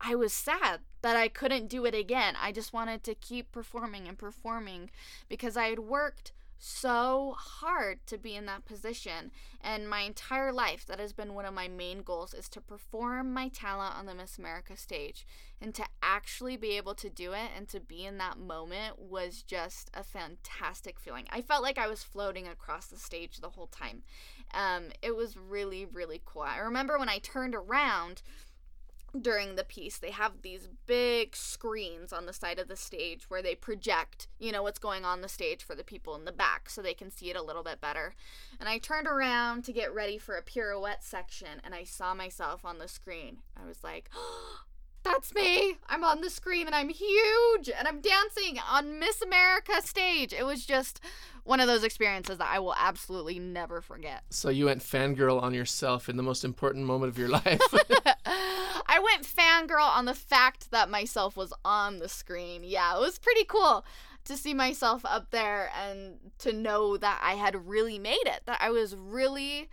I 0.00 0.14
was 0.14 0.32
sad 0.32 0.80
that 1.02 1.16
I 1.16 1.28
couldn't 1.28 1.68
do 1.68 1.84
it 1.84 1.94
again. 1.94 2.36
I 2.40 2.52
just 2.52 2.72
wanted 2.72 3.02
to 3.04 3.14
keep 3.14 3.50
performing 3.50 4.06
and 4.06 4.18
performing 4.18 4.90
because 5.28 5.56
I 5.56 5.68
had 5.68 5.80
worked 5.80 6.32
so 6.58 7.34
hard 7.38 8.00
to 8.06 8.18
be 8.18 8.34
in 8.34 8.46
that 8.46 8.64
position. 8.64 9.30
And 9.60 9.88
my 9.88 10.00
entire 10.00 10.52
life, 10.52 10.84
that 10.86 11.00
has 11.00 11.12
been 11.12 11.34
one 11.34 11.44
of 11.44 11.54
my 11.54 11.68
main 11.68 12.02
goals 12.02 12.34
is 12.34 12.48
to 12.50 12.60
perform 12.60 13.32
my 13.32 13.48
talent 13.48 13.96
on 13.96 14.06
the 14.06 14.14
Miss 14.14 14.38
America 14.38 14.76
stage. 14.76 15.26
And 15.60 15.74
to 15.74 15.84
actually 16.02 16.56
be 16.56 16.76
able 16.76 16.94
to 16.94 17.10
do 17.10 17.32
it 17.32 17.50
and 17.56 17.68
to 17.68 17.80
be 17.80 18.04
in 18.04 18.18
that 18.18 18.38
moment 18.38 18.98
was 18.98 19.42
just 19.42 19.90
a 19.94 20.04
fantastic 20.04 21.00
feeling. 21.00 21.26
I 21.30 21.42
felt 21.42 21.62
like 21.62 21.78
I 21.78 21.88
was 21.88 22.02
floating 22.02 22.46
across 22.46 22.86
the 22.86 22.98
stage 22.98 23.38
the 23.38 23.50
whole 23.50 23.66
time. 23.66 24.02
Um, 24.54 24.86
it 25.02 25.16
was 25.16 25.36
really, 25.36 25.84
really 25.84 26.22
cool. 26.24 26.42
I 26.42 26.58
remember 26.58 26.98
when 26.98 27.08
I 27.08 27.18
turned 27.18 27.54
around 27.54 28.22
during 29.18 29.56
the 29.56 29.64
piece 29.64 29.98
they 29.98 30.10
have 30.10 30.42
these 30.42 30.68
big 30.86 31.34
screens 31.34 32.12
on 32.12 32.26
the 32.26 32.32
side 32.32 32.58
of 32.58 32.68
the 32.68 32.76
stage 32.76 33.30
where 33.30 33.42
they 33.42 33.54
project 33.54 34.28
you 34.38 34.52
know 34.52 34.62
what's 34.62 34.78
going 34.78 35.04
on 35.04 35.20
the 35.20 35.28
stage 35.28 35.64
for 35.64 35.74
the 35.74 35.84
people 35.84 36.14
in 36.14 36.24
the 36.24 36.32
back 36.32 36.68
so 36.68 36.82
they 36.82 36.94
can 36.94 37.10
see 37.10 37.30
it 37.30 37.36
a 37.36 37.42
little 37.42 37.62
bit 37.62 37.80
better. 37.80 38.14
And 38.60 38.68
i 38.68 38.78
turned 38.78 39.06
around 39.06 39.64
to 39.64 39.72
get 39.72 39.94
ready 39.94 40.18
for 40.18 40.36
a 40.36 40.42
pirouette 40.42 41.02
section 41.02 41.60
and 41.64 41.74
i 41.74 41.84
saw 41.84 42.14
myself 42.14 42.64
on 42.64 42.78
the 42.78 42.88
screen. 42.88 43.38
I 43.56 43.66
was 43.66 43.82
like 43.82 44.10
oh, 44.16 44.60
that's 45.02 45.34
me. 45.34 45.76
I'm 45.88 46.04
on 46.04 46.20
the 46.20 46.30
screen 46.30 46.66
and 46.66 46.74
I'm 46.74 46.88
huge 46.88 47.70
and 47.76 47.86
I'm 47.86 48.00
dancing 48.00 48.58
on 48.70 48.98
Miss 48.98 49.22
America 49.22 49.80
stage. 49.82 50.32
It 50.32 50.44
was 50.44 50.66
just 50.66 51.00
one 51.44 51.60
of 51.60 51.66
those 51.66 51.82
experiences 51.82 52.38
that 52.38 52.48
I 52.52 52.58
will 52.58 52.74
absolutely 52.74 53.38
never 53.38 53.80
forget. 53.80 54.22
So 54.30 54.50
you 54.50 54.66
went 54.66 54.82
fangirl 54.82 55.42
on 55.42 55.54
yourself 55.54 56.08
in 56.08 56.16
the 56.16 56.22
most 56.22 56.44
important 56.44 56.84
moment 56.84 57.10
of 57.10 57.18
your 57.18 57.28
life. 57.30 57.60
I 58.26 59.00
went 59.02 59.24
fangirl 59.24 59.88
on 59.88 60.04
the 60.04 60.14
fact 60.14 60.70
that 60.72 60.90
myself 60.90 61.36
was 61.36 61.52
on 61.64 62.00
the 62.00 62.08
screen. 62.08 62.64
Yeah, 62.64 62.96
it 62.96 63.00
was 63.00 63.18
pretty 63.18 63.44
cool 63.44 63.84
to 64.24 64.36
see 64.36 64.52
myself 64.52 65.04
up 65.06 65.30
there 65.30 65.70
and 65.74 66.16
to 66.40 66.52
know 66.52 66.96
that 66.98 67.20
I 67.22 67.34
had 67.34 67.66
really 67.66 67.98
made 67.98 68.26
it, 68.26 68.42
that 68.44 68.58
I 68.60 68.70
was 68.70 68.94
really, 68.94 69.70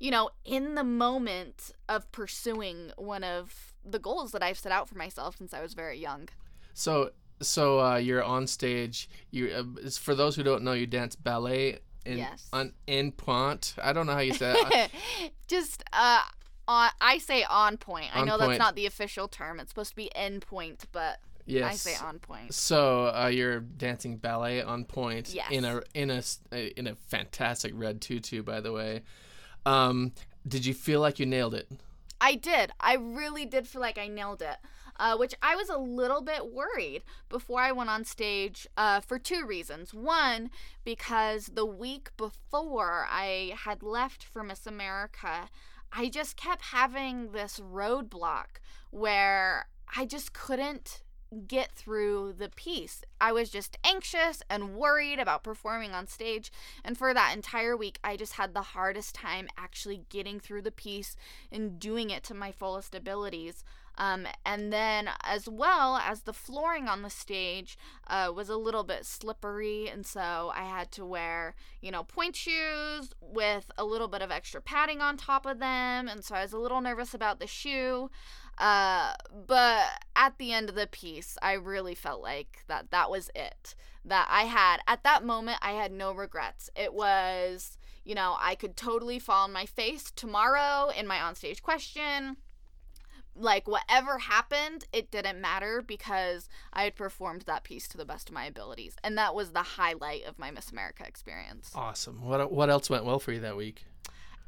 you 0.00 0.10
know, 0.10 0.30
in 0.46 0.76
the 0.76 0.84
moment 0.84 1.72
of 1.90 2.10
pursuing 2.10 2.92
one 2.96 3.22
of 3.22 3.71
the 3.84 3.98
goals 3.98 4.32
that 4.32 4.42
I've 4.42 4.58
set 4.58 4.72
out 4.72 4.88
for 4.88 4.96
myself 4.96 5.36
since 5.36 5.52
I 5.52 5.60
was 5.60 5.74
very 5.74 5.98
young. 5.98 6.28
So, 6.74 7.10
so 7.40 7.80
uh, 7.80 7.96
you're 7.96 8.22
on 8.22 8.46
stage. 8.46 9.08
You, 9.30 9.50
uh, 9.50 9.90
for 9.90 10.14
those 10.14 10.36
who 10.36 10.42
don't 10.42 10.62
know, 10.62 10.72
you 10.72 10.86
dance 10.86 11.16
ballet 11.16 11.78
in 12.04 12.18
yes. 12.18 12.48
on 12.52 12.72
en 12.88 13.12
pointe. 13.12 13.74
I 13.82 13.92
don't 13.92 14.06
know 14.06 14.14
how 14.14 14.20
you 14.20 14.34
say 14.34 14.54
it. 14.56 14.90
Just 15.48 15.84
uh, 15.92 16.20
on. 16.66 16.90
I 17.00 17.18
say 17.18 17.44
on 17.44 17.76
point. 17.76 18.14
On 18.14 18.22
I 18.22 18.24
know 18.24 18.38
point. 18.38 18.50
that's 18.50 18.58
not 18.58 18.76
the 18.76 18.86
official 18.86 19.28
term. 19.28 19.60
It's 19.60 19.70
supposed 19.70 19.90
to 19.90 19.96
be 19.96 20.14
en 20.14 20.40
pointe, 20.40 20.86
but 20.92 21.18
Yes. 21.44 21.72
I 21.72 21.74
say 21.74 22.06
on 22.06 22.18
point. 22.18 22.54
So 22.54 23.06
uh, 23.06 23.26
you're 23.26 23.60
dancing 23.60 24.16
ballet 24.16 24.62
on 24.62 24.84
point 24.84 25.34
yes. 25.34 25.50
in 25.50 25.64
a 25.64 25.82
in 25.94 26.10
a 26.10 26.22
in 26.78 26.86
a 26.86 26.94
fantastic 26.94 27.72
red 27.74 28.00
tutu, 28.00 28.42
by 28.42 28.60
the 28.60 28.72
way. 28.72 29.02
Um, 29.66 30.12
did 30.46 30.64
you 30.64 30.74
feel 30.74 31.00
like 31.00 31.18
you 31.18 31.26
nailed 31.26 31.54
it? 31.54 31.68
I 32.22 32.36
did. 32.36 32.70
I 32.78 32.94
really 32.94 33.44
did 33.44 33.66
feel 33.66 33.80
like 33.80 33.98
I 33.98 34.06
nailed 34.06 34.42
it. 34.42 34.58
Uh, 34.96 35.16
which 35.16 35.34
I 35.42 35.56
was 35.56 35.70
a 35.70 35.78
little 35.78 36.20
bit 36.20 36.52
worried 36.52 37.02
before 37.28 37.60
I 37.60 37.72
went 37.72 37.88
on 37.88 38.04
stage 38.04 38.68
uh, 38.76 39.00
for 39.00 39.18
two 39.18 39.44
reasons. 39.44 39.92
One, 39.92 40.50
because 40.84 41.50
the 41.54 41.64
week 41.64 42.10
before 42.18 43.06
I 43.10 43.54
had 43.64 43.82
left 43.82 44.22
for 44.22 44.44
Miss 44.44 44.66
America, 44.66 45.48
I 45.90 46.10
just 46.10 46.36
kept 46.36 46.66
having 46.66 47.32
this 47.32 47.58
roadblock 47.58 48.60
where 48.90 49.66
I 49.96 50.04
just 50.04 50.34
couldn't 50.34 51.02
get 51.46 51.72
through 51.72 52.34
the 52.38 52.48
piece. 52.48 53.02
I 53.20 53.32
was 53.32 53.50
just 53.50 53.78
anxious 53.84 54.42
and 54.50 54.74
worried 54.74 55.18
about 55.18 55.42
performing 55.42 55.92
on 55.92 56.06
stage. 56.06 56.52
And 56.84 56.96
for 56.96 57.14
that 57.14 57.34
entire 57.34 57.76
week, 57.76 57.98
I 58.04 58.16
just 58.16 58.34
had 58.34 58.54
the 58.54 58.62
hardest 58.62 59.14
time 59.14 59.48
actually 59.56 60.04
getting 60.08 60.40
through 60.40 60.62
the 60.62 60.70
piece 60.70 61.16
and 61.50 61.78
doing 61.78 62.10
it 62.10 62.22
to 62.24 62.34
my 62.34 62.52
fullest 62.52 62.94
abilities. 62.94 63.64
Um, 63.98 64.26
and 64.46 64.72
then, 64.72 65.10
as 65.22 65.48
well 65.48 65.96
as 65.96 66.22
the 66.22 66.32
flooring 66.32 66.88
on 66.88 67.02
the 67.02 67.10
stage 67.10 67.76
uh, 68.06 68.32
was 68.34 68.48
a 68.48 68.56
little 68.56 68.84
bit 68.84 69.04
slippery, 69.04 69.88
and 69.88 70.06
so 70.06 70.50
I 70.54 70.64
had 70.64 70.90
to 70.92 71.04
wear, 71.04 71.54
you 71.80 71.90
know, 71.90 72.02
pointe 72.02 72.36
shoes 72.36 73.12
with 73.20 73.70
a 73.76 73.84
little 73.84 74.08
bit 74.08 74.22
of 74.22 74.30
extra 74.30 74.62
padding 74.62 75.00
on 75.02 75.16
top 75.16 75.44
of 75.44 75.58
them. 75.58 76.08
And 76.08 76.24
so 76.24 76.34
I 76.34 76.42
was 76.42 76.54
a 76.54 76.58
little 76.58 76.80
nervous 76.80 77.12
about 77.12 77.38
the 77.38 77.46
shoe. 77.46 78.10
Uh, 78.58 79.12
but 79.46 79.84
at 80.14 80.38
the 80.38 80.52
end 80.52 80.68
of 80.68 80.74
the 80.74 80.86
piece, 80.86 81.36
I 81.42 81.54
really 81.54 81.94
felt 81.94 82.22
like 82.22 82.64
that 82.68 82.90
that 82.90 83.10
was 83.10 83.30
it. 83.34 83.74
That 84.04 84.28
I 84.30 84.42
had 84.42 84.80
at 84.86 85.04
that 85.04 85.24
moment, 85.24 85.58
I 85.62 85.72
had 85.72 85.92
no 85.92 86.12
regrets. 86.12 86.68
It 86.76 86.92
was, 86.92 87.78
you 88.04 88.14
know, 88.14 88.36
I 88.40 88.54
could 88.54 88.76
totally 88.76 89.18
fall 89.18 89.44
on 89.44 89.52
my 89.52 89.66
face 89.66 90.10
tomorrow 90.10 90.90
in 90.96 91.06
my 91.06 91.18
onstage 91.18 91.62
question. 91.62 92.36
Like 93.34 93.66
whatever 93.66 94.18
happened, 94.18 94.84
it 94.92 95.10
didn't 95.10 95.40
matter 95.40 95.80
because 95.80 96.50
I 96.72 96.82
had 96.84 96.96
performed 96.96 97.42
that 97.42 97.64
piece 97.64 97.88
to 97.88 97.96
the 97.96 98.04
best 98.04 98.28
of 98.28 98.34
my 98.34 98.44
abilities, 98.44 98.94
and 99.02 99.16
that 99.16 99.34
was 99.34 99.52
the 99.52 99.62
highlight 99.62 100.24
of 100.24 100.38
my 100.38 100.50
Miss 100.50 100.70
America 100.70 101.04
experience. 101.06 101.70
Awesome. 101.74 102.22
What 102.22 102.52
what 102.52 102.68
else 102.68 102.90
went 102.90 103.06
well 103.06 103.18
for 103.18 103.32
you 103.32 103.40
that 103.40 103.56
week? 103.56 103.86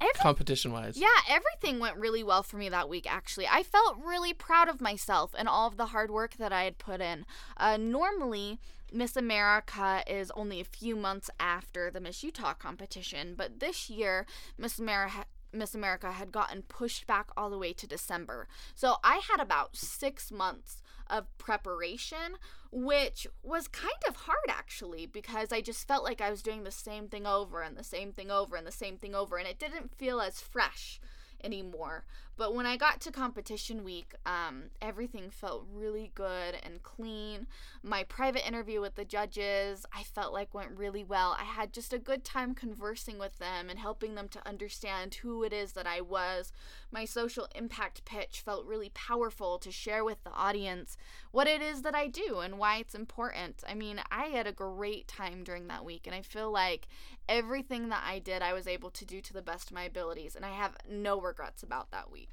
Every, 0.01 0.13
competition 0.21 0.73
wise. 0.73 0.97
Yeah, 0.97 1.09
everything 1.29 1.79
went 1.79 1.97
really 1.97 2.23
well 2.23 2.43
for 2.43 2.57
me 2.57 2.69
that 2.69 2.89
week, 2.89 3.11
actually. 3.11 3.47
I 3.47 3.63
felt 3.63 3.99
really 4.05 4.33
proud 4.33 4.69
of 4.69 4.81
myself 4.81 5.35
and 5.37 5.49
all 5.49 5.69
of 5.69 5.77
the 5.77 5.87
hard 5.87 6.11
work 6.11 6.37
that 6.37 6.53
I 6.53 6.65
had 6.65 6.79
put 6.79 7.01
in. 7.01 7.27
Uh, 7.57 7.77
normally, 7.77 8.59
Miss 8.93 9.17
America 9.17 10.03
is 10.07 10.31
only 10.37 10.61
a 10.61 10.65
few 10.65 10.95
months 10.95 11.31
after 11.41 11.91
the 11.91 12.01
Miss 12.01 12.23
Utah 12.23 12.55
competition, 12.55 13.35
but 13.37 13.61
this 13.61 13.91
year, 13.91 14.27
Miss 14.59 14.79
America. 14.79 15.25
Miss 15.53 15.73
America 15.73 16.11
had 16.11 16.33
gotten 16.33 16.63
pushed 16.63 17.07
back 17.07 17.29
all 17.37 17.49
the 17.49 17.57
way 17.57 17.73
to 17.75 17.87
December. 17.87 18.49
So 18.75 18.97
I 19.05 19.21
had 19.31 19.41
about 19.41 19.77
six 19.77 20.33
months 20.33 20.83
of 21.09 21.27
preparation, 21.39 22.37
which 22.71 23.27
was 23.43 23.69
kind 23.69 23.93
of 24.09 24.17
hard 24.17 24.49
actually 24.49 25.07
because 25.07 25.53
I 25.53 25.61
just 25.61 25.87
felt 25.87 26.05
like 26.05 26.21
I 26.21 26.31
was 26.31 26.43
doing 26.43 26.65
the 26.65 26.71
same 26.71 27.09
thing 27.09 27.27
over 27.27 27.63
and 27.63 27.77
the 27.77 27.85
same 27.85 28.13
thing 28.13 28.31
over 28.31 28.57
and 28.57 28.67
the 28.67 28.73
same 28.73 28.97
thing 28.97 29.15
over, 29.15 29.37
and 29.37 29.47
it 29.47 29.59
didn't 29.59 29.95
feel 29.95 30.21
as 30.21 30.41
fresh 30.41 31.01
anymore. 31.43 32.05
But 32.37 32.55
when 32.55 32.67
I 32.67 32.77
got 32.77 33.01
to 33.03 33.13
competition 33.13 33.85
week, 33.85 34.15
um, 34.27 34.65
everything 34.83 35.31
felt 35.31 35.67
really 35.73 36.11
good 36.15 36.57
and 36.63 36.83
clean. 36.83 37.47
My 37.83 38.03
private 38.03 38.47
interview 38.47 38.81
with 38.81 38.97
the 38.97 39.05
judges, 39.05 39.87
I 39.93 40.03
felt 40.03 40.33
like 40.33 40.53
went 40.53 40.77
really 40.77 41.05
well. 41.05 41.37
I 41.39 41.45
had 41.45 41.73
just 41.73 41.93
a 41.93 41.99
good 41.99 42.25
time 42.25 42.55
conversing 42.55 43.19
with 43.19 43.39
them 43.39 43.71
and 43.71 43.79
helping 43.79 44.17
them 44.17 44.29
to 44.29 44.49
understand 44.49 45.15
who 45.17 45.45
it 45.45 45.53
is 45.53 45.73
that 45.73 45.87
I 45.87 46.01
was. 46.01 46.53
My 46.91 47.05
social 47.05 47.47
impact 47.55 48.05
pitch 48.05 48.41
felt 48.41 48.67
really 48.67 48.91
powerful 48.95 49.59
to 49.59 49.71
share 49.71 50.05
with 50.05 50.25
the 50.25 50.33
audience 50.33 50.97
what 51.31 51.47
it 51.47 51.63
is 51.63 51.83
that 51.83 51.95
I 51.95 52.09
do 52.09 52.41
and 52.41 52.59
why 52.59 52.79
it's 52.79 52.95
important. 52.95 53.63
I 53.69 53.75
mean, 53.75 54.01
I 54.11 54.27
had 54.27 54.47
a 54.47 54.53
great 54.53 55.07
time 55.07 55.45
during 55.45 55.69
that 55.69 55.85
week, 55.85 56.07
and 56.07 56.15
I 56.15 56.23
feel 56.23 56.51
like 56.51 56.89
everything 57.29 57.89
that 57.91 58.03
I 58.05 58.19
did, 58.19 58.43
I 58.43 58.53
was 58.53 58.67
able 58.67 58.91
to 58.91 59.05
do 59.05 59.21
to 59.21 59.33
the 59.33 59.43
best 59.43 59.71
of 59.71 59.75
my 59.75 59.85
abilities, 59.85 60.35
and 60.35 60.45
I 60.45 60.51
have 60.51 60.77
no 60.89 61.21
regrets 61.21 61.63
about 61.63 61.91
that 61.91 62.11
week. 62.11 62.24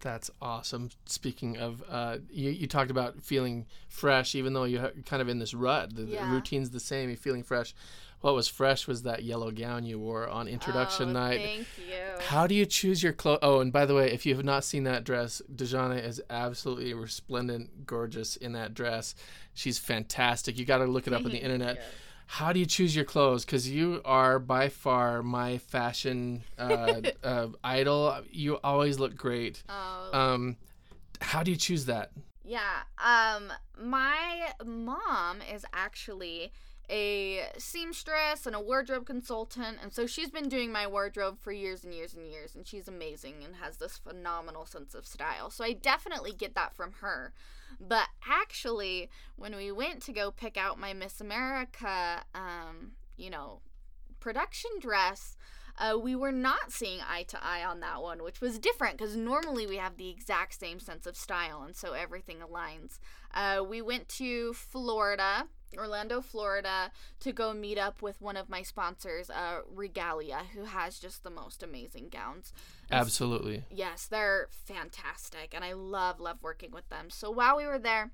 That's 0.00 0.30
awesome. 0.40 0.90
Speaking 1.06 1.58
of, 1.58 1.82
uh, 1.88 2.18
you, 2.30 2.50
you 2.50 2.66
talked 2.66 2.90
about 2.90 3.22
feeling 3.22 3.66
fresh, 3.88 4.34
even 4.34 4.52
though 4.52 4.64
you're 4.64 4.92
kind 5.06 5.22
of 5.22 5.28
in 5.28 5.38
this 5.38 5.54
rut. 5.54 5.94
The, 5.94 6.04
yeah. 6.04 6.24
the 6.24 6.30
routine's 6.32 6.70
the 6.70 6.80
same. 6.80 7.08
You're 7.08 7.16
feeling 7.16 7.42
fresh. 7.42 7.74
What 8.20 8.34
was 8.34 8.48
fresh 8.48 8.88
was 8.88 9.02
that 9.02 9.22
yellow 9.22 9.52
gown 9.52 9.84
you 9.84 9.98
wore 9.98 10.28
on 10.28 10.48
introduction 10.48 11.10
oh, 11.10 11.12
night. 11.12 11.40
Thank 11.40 11.66
you. 11.78 12.24
How 12.26 12.48
do 12.48 12.54
you 12.54 12.66
choose 12.66 13.00
your 13.00 13.12
clothes? 13.12 13.38
Oh, 13.42 13.60
and 13.60 13.72
by 13.72 13.86
the 13.86 13.94
way, 13.94 14.10
if 14.10 14.26
you 14.26 14.34
have 14.34 14.44
not 14.44 14.64
seen 14.64 14.82
that 14.84 15.04
dress, 15.04 15.40
Dexonna 15.54 16.04
is 16.04 16.20
absolutely 16.28 16.94
resplendent, 16.94 17.86
gorgeous 17.86 18.34
in 18.34 18.52
that 18.54 18.74
dress. 18.74 19.14
She's 19.54 19.78
fantastic. 19.78 20.58
You 20.58 20.64
got 20.64 20.78
to 20.78 20.86
look 20.86 21.06
it 21.06 21.12
up 21.12 21.24
on 21.24 21.30
the 21.30 21.38
internet 21.38 21.80
how 22.30 22.52
do 22.52 22.60
you 22.60 22.66
choose 22.66 22.94
your 22.94 23.06
clothes? 23.06 23.46
Because 23.46 23.70
you 23.70 24.02
are 24.04 24.38
by 24.38 24.68
far 24.68 25.22
my 25.22 25.56
fashion 25.56 26.44
uh, 26.58 27.00
uh, 27.24 27.48
idol. 27.64 28.20
You 28.30 28.58
always 28.62 28.98
look 28.98 29.16
great. 29.16 29.62
Oh. 29.66 30.10
Um, 30.12 30.56
how 31.22 31.42
do 31.42 31.50
you 31.50 31.56
choose 31.56 31.86
that? 31.86 32.10
Yeah. 32.44 32.82
Um, 33.02 33.50
my 33.82 34.52
mom 34.62 35.38
is 35.52 35.64
actually 35.72 36.52
a 36.90 37.42
seamstress 37.58 38.46
and 38.46 38.56
a 38.56 38.60
wardrobe 38.60 39.06
consultant, 39.06 39.78
and 39.82 39.92
so 39.92 40.06
she's 40.06 40.30
been 40.30 40.48
doing 40.48 40.72
my 40.72 40.86
wardrobe 40.86 41.38
for 41.40 41.52
years 41.52 41.84
and 41.84 41.92
years 41.92 42.14
and 42.14 42.26
years, 42.26 42.54
and 42.54 42.66
she's 42.66 42.88
amazing 42.88 43.44
and 43.44 43.56
has 43.56 43.76
this 43.76 43.98
phenomenal 43.98 44.64
sense 44.64 44.94
of 44.94 45.06
style. 45.06 45.50
So 45.50 45.64
I 45.64 45.72
definitely 45.72 46.32
get 46.32 46.54
that 46.54 46.74
from 46.74 46.92
her. 47.00 47.32
But 47.80 48.08
actually, 48.26 49.10
when 49.36 49.54
we 49.54 49.70
went 49.70 50.02
to 50.04 50.12
go 50.12 50.30
pick 50.30 50.56
out 50.56 50.78
my 50.78 50.94
Miss 50.94 51.20
America, 51.20 52.22
um, 52.34 52.92
you 53.16 53.30
know, 53.30 53.60
production 54.20 54.70
dress, 54.80 55.36
uh, 55.78 55.96
we 55.96 56.16
were 56.16 56.32
not 56.32 56.72
seeing 56.72 57.00
eye 57.08 57.22
to 57.24 57.38
eye 57.44 57.64
on 57.64 57.80
that 57.80 58.02
one, 58.02 58.22
which 58.22 58.40
was 58.40 58.58
different 58.58 58.98
because 58.98 59.14
normally 59.14 59.66
we 59.66 59.76
have 59.76 59.96
the 59.96 60.08
exact 60.08 60.58
same 60.58 60.80
sense 60.80 61.06
of 61.06 61.16
style, 61.16 61.62
and 61.62 61.76
so 61.76 61.92
everything 61.92 62.38
aligns. 62.38 62.98
Uh, 63.32 63.62
we 63.62 63.80
went 63.80 64.08
to 64.08 64.52
Florida 64.54 65.46
Orlando, 65.76 66.20
Florida, 66.20 66.90
to 67.20 67.32
go 67.32 67.52
meet 67.52 67.78
up 67.78 68.02
with 68.02 68.20
one 68.20 68.36
of 68.36 68.48
my 68.48 68.62
sponsors, 68.62 69.30
uh, 69.30 69.60
Regalia, 69.74 70.42
who 70.54 70.64
has 70.64 70.98
just 70.98 71.22
the 71.22 71.30
most 71.30 71.62
amazing 71.62 72.08
gowns. 72.10 72.52
Absolutely. 72.90 73.64
Yes, 73.70 74.06
they're 74.06 74.48
fantastic, 74.50 75.52
and 75.54 75.64
I 75.64 75.72
love 75.72 76.20
love 76.20 76.38
working 76.42 76.70
with 76.70 76.88
them. 76.88 77.10
So 77.10 77.30
while 77.30 77.56
we 77.56 77.66
were 77.66 77.78
there, 77.78 78.10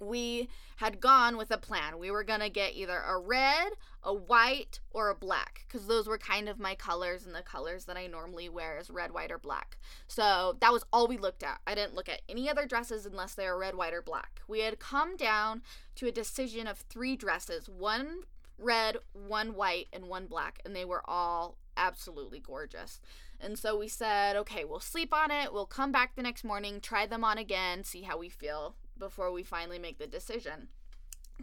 we 0.00 0.48
had 0.76 1.00
gone 1.00 1.36
with 1.36 1.50
a 1.50 1.58
plan. 1.58 1.98
We 1.98 2.10
were 2.10 2.24
going 2.24 2.40
to 2.40 2.50
get 2.50 2.74
either 2.74 2.98
a 2.98 3.18
red, 3.18 3.72
a 4.02 4.12
white, 4.12 4.80
or 4.90 5.08
a 5.08 5.14
black 5.14 5.64
because 5.66 5.86
those 5.86 6.06
were 6.06 6.18
kind 6.18 6.48
of 6.48 6.58
my 6.58 6.74
colors 6.74 7.24
and 7.24 7.34
the 7.34 7.42
colors 7.42 7.86
that 7.86 7.96
I 7.96 8.06
normally 8.06 8.48
wear 8.48 8.78
is 8.78 8.90
red, 8.90 9.12
white, 9.12 9.30
or 9.30 9.38
black. 9.38 9.78
So 10.06 10.56
that 10.60 10.72
was 10.72 10.84
all 10.92 11.08
we 11.08 11.16
looked 11.16 11.42
at. 11.42 11.60
I 11.66 11.74
didn't 11.74 11.94
look 11.94 12.08
at 12.08 12.22
any 12.28 12.48
other 12.48 12.66
dresses 12.66 13.06
unless 13.06 13.34
they 13.34 13.46
were 13.46 13.58
red, 13.58 13.74
white, 13.74 13.94
or 13.94 14.02
black. 14.02 14.42
We 14.46 14.60
had 14.60 14.78
come 14.78 15.16
down 15.16 15.62
to 15.96 16.06
a 16.06 16.12
decision 16.12 16.66
of 16.66 16.78
three 16.78 17.16
dresses 17.16 17.68
one 17.68 18.22
red, 18.58 18.96
one 19.12 19.54
white, 19.54 19.88
and 19.92 20.06
one 20.06 20.26
black, 20.26 20.60
and 20.64 20.74
they 20.74 20.84
were 20.84 21.02
all 21.04 21.58
absolutely 21.76 22.40
gorgeous. 22.40 23.00
And 23.40 23.58
so 23.58 23.78
we 23.78 23.88
said, 23.88 24.34
okay, 24.36 24.64
we'll 24.64 24.80
sleep 24.80 25.12
on 25.12 25.30
it. 25.30 25.52
We'll 25.52 25.66
come 25.66 25.92
back 25.92 26.16
the 26.16 26.22
next 26.22 26.42
morning, 26.42 26.80
try 26.80 27.06
them 27.06 27.22
on 27.22 27.38
again, 27.38 27.84
see 27.84 28.02
how 28.02 28.18
we 28.18 28.28
feel 28.28 28.74
before 28.98 29.32
we 29.32 29.42
finally 29.42 29.78
make 29.78 29.98
the 29.98 30.06
decision. 30.06 30.68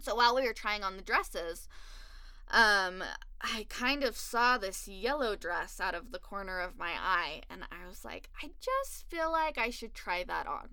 So 0.02 0.14
while 0.14 0.34
we 0.34 0.46
were 0.46 0.52
trying 0.52 0.82
on 0.82 0.96
the 0.96 1.02
dresses, 1.02 1.68
um, 2.50 3.02
I 3.40 3.66
kind 3.68 4.04
of 4.04 4.16
saw 4.16 4.58
this 4.58 4.88
yellow 4.88 5.36
dress 5.36 5.80
out 5.80 5.94
of 5.94 6.12
the 6.12 6.18
corner 6.18 6.60
of 6.60 6.78
my 6.78 6.92
eye, 6.98 7.42
and 7.48 7.62
I 7.70 7.86
was 7.88 8.04
like, 8.04 8.28
I 8.42 8.50
just 8.60 9.08
feel 9.08 9.30
like 9.30 9.58
I 9.58 9.70
should 9.70 9.94
try 9.94 10.24
that 10.24 10.46
on. 10.46 10.70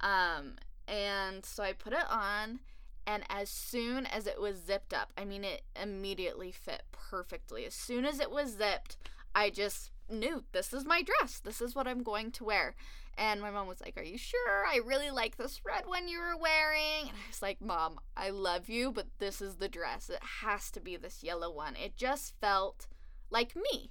Um, 0.00 0.56
and 0.86 1.44
so 1.44 1.62
I 1.62 1.72
put 1.72 1.92
it 1.92 2.08
on, 2.08 2.60
and 3.06 3.24
as 3.30 3.48
soon 3.48 4.06
as 4.06 4.26
it 4.26 4.40
was 4.40 4.62
zipped 4.64 4.92
up, 4.92 5.12
I 5.16 5.24
mean, 5.24 5.44
it 5.44 5.62
immediately 5.80 6.52
fit 6.52 6.82
perfectly. 6.92 7.64
As 7.64 7.74
soon 7.74 8.04
as 8.04 8.20
it 8.20 8.30
was 8.30 8.56
zipped, 8.56 8.96
I 9.34 9.50
just 9.50 9.90
knew 10.10 10.44
this 10.52 10.72
is 10.72 10.84
my 10.84 11.02
dress. 11.02 11.38
This 11.38 11.60
is 11.60 11.74
what 11.74 11.88
I'm 11.88 12.02
going 12.02 12.30
to 12.32 12.44
wear. 12.44 12.74
And 13.18 13.40
my 13.40 13.50
mom 13.50 13.66
was 13.66 13.80
like, 13.80 13.98
Are 13.98 14.04
you 14.04 14.16
sure? 14.16 14.64
I 14.66 14.80
really 14.86 15.10
like 15.10 15.36
this 15.36 15.60
red 15.66 15.86
one 15.86 16.08
you 16.08 16.20
were 16.20 16.36
wearing. 16.36 17.08
And 17.08 17.10
I 17.10 17.28
was 17.28 17.42
like, 17.42 17.60
Mom, 17.60 17.98
I 18.16 18.30
love 18.30 18.68
you, 18.68 18.92
but 18.92 19.06
this 19.18 19.42
is 19.42 19.56
the 19.56 19.68
dress. 19.68 20.08
It 20.08 20.22
has 20.42 20.70
to 20.70 20.80
be 20.80 20.96
this 20.96 21.24
yellow 21.24 21.50
one. 21.50 21.74
It 21.74 21.96
just 21.96 22.34
felt 22.40 22.86
like 23.28 23.56
me, 23.56 23.90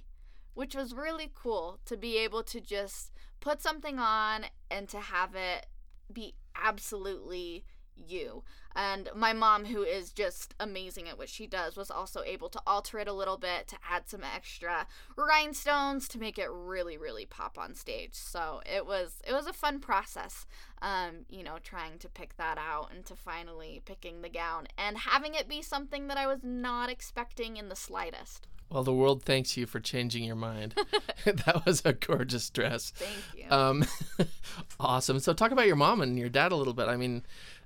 which 0.54 0.74
was 0.74 0.94
really 0.94 1.30
cool 1.34 1.78
to 1.84 1.96
be 1.96 2.16
able 2.16 2.42
to 2.44 2.60
just 2.60 3.12
put 3.40 3.60
something 3.60 3.98
on 3.98 4.46
and 4.70 4.88
to 4.88 4.98
have 4.98 5.34
it 5.34 5.66
be 6.10 6.34
absolutely 6.56 7.64
you. 8.06 8.42
And 8.74 9.08
my 9.14 9.32
mom, 9.32 9.64
who 9.64 9.82
is 9.82 10.12
just 10.12 10.54
amazing 10.60 11.08
at 11.08 11.18
what 11.18 11.28
she 11.28 11.46
does, 11.46 11.76
was 11.76 11.90
also 11.90 12.22
able 12.22 12.48
to 12.50 12.60
alter 12.66 12.98
it 12.98 13.08
a 13.08 13.12
little 13.12 13.36
bit 13.36 13.66
to 13.68 13.76
add 13.90 14.08
some 14.08 14.22
extra 14.22 14.86
rhinestones 15.16 16.06
to 16.08 16.18
make 16.18 16.38
it 16.38 16.48
really, 16.50 16.96
really 16.96 17.26
pop 17.26 17.58
on 17.58 17.74
stage. 17.74 18.14
So 18.14 18.60
it 18.64 18.86
was 18.86 19.20
it 19.26 19.32
was 19.32 19.46
a 19.46 19.52
fun 19.52 19.80
process, 19.80 20.46
um, 20.80 21.24
you 21.28 21.42
know, 21.42 21.56
trying 21.62 21.98
to 21.98 22.08
pick 22.08 22.36
that 22.36 22.58
out 22.58 22.92
and 22.94 23.04
to 23.06 23.16
finally 23.16 23.82
picking 23.84 24.22
the 24.22 24.28
gown 24.28 24.68
and 24.76 24.98
having 24.98 25.34
it 25.34 25.48
be 25.48 25.60
something 25.60 26.06
that 26.06 26.16
I 26.16 26.26
was 26.26 26.44
not 26.44 26.88
expecting 26.90 27.56
in 27.56 27.68
the 27.68 27.76
slightest. 27.76 28.46
Well, 28.70 28.84
the 28.84 28.92
world 28.92 29.22
thanks 29.22 29.56
you 29.56 29.66
for 29.66 29.80
changing 29.80 30.24
your 30.24 30.36
mind. 30.36 30.74
that 31.24 31.62
was 31.66 31.82
a 31.84 31.92
gorgeous 31.92 32.50
dress. 32.50 32.90
Thank 32.90 33.44
you. 33.44 33.50
Um, 33.50 33.84
awesome. 34.80 35.18
So, 35.20 35.32
talk 35.32 35.50
about 35.50 35.66
your 35.66 35.76
mom 35.76 36.00
and 36.00 36.18
your 36.18 36.28
dad 36.28 36.52
a 36.52 36.56
little 36.56 36.74
bit. 36.74 36.88
I 36.88 36.96
mean, 36.96 37.22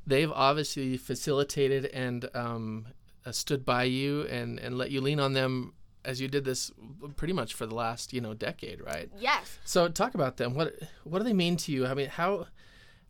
they've 0.07 0.31
obviously 0.31 0.97
facilitated 0.97 1.87
and 1.87 2.29
um, 2.35 2.87
uh, 3.25 3.33
stood 3.33 3.65
by 3.65 3.85
you 3.85 4.23
and, 4.23 4.59
and 4.59 4.77
let 4.77 4.91
you 4.91 5.01
lean 5.01 5.21
on 5.21 5.33
them 5.33 5.75
as 6.05 6.21
you 6.21 6.29
did 6.29 6.45
this 6.45 6.71
pretty 7.17 7.33
much 7.33 7.55
for 7.55 7.67
the 7.67 7.75
last 7.75 8.13
you 8.13 8.21
know 8.21 8.35
decade, 8.35 8.81
right? 8.81 9.09
Yes. 9.19 9.59
So, 9.65 9.89
talk 9.89 10.15
about 10.15 10.37
them. 10.37 10.55
What 10.55 10.75
what 11.05 11.19
do 11.19 11.25
they 11.25 11.33
mean 11.33 11.57
to 11.59 11.73
you? 11.73 11.87
I 11.87 11.95
mean, 11.95 12.09
how 12.09 12.47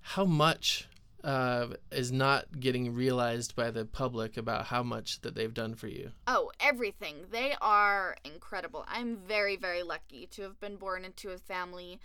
how 0.01 0.25
much 0.25 0.89
uh, 1.25 1.69
is 1.91 2.11
not 2.11 2.59
getting 2.59 2.95
realized 2.95 3.55
by 3.55 3.71
the 3.71 3.85
public 3.85 4.37
about 4.37 4.67
how 4.67 4.83
much 4.83 5.21
that 5.21 5.35
they've 5.35 5.55
done 5.55 5.75
for 5.75 5.87
you? 5.87 6.11
Oh, 6.27 6.51
everything. 6.61 7.27
They 7.31 7.55
are 7.61 8.17
incredible. 8.25 8.85
I'm 8.89 9.17
very, 9.17 9.57
very 9.57 9.83
lucky 9.83 10.27
to 10.33 10.43
have 10.43 10.59
been 10.61 10.77
born 10.77 11.05
into 11.05 11.31
a 11.31 11.39
family 11.39 12.01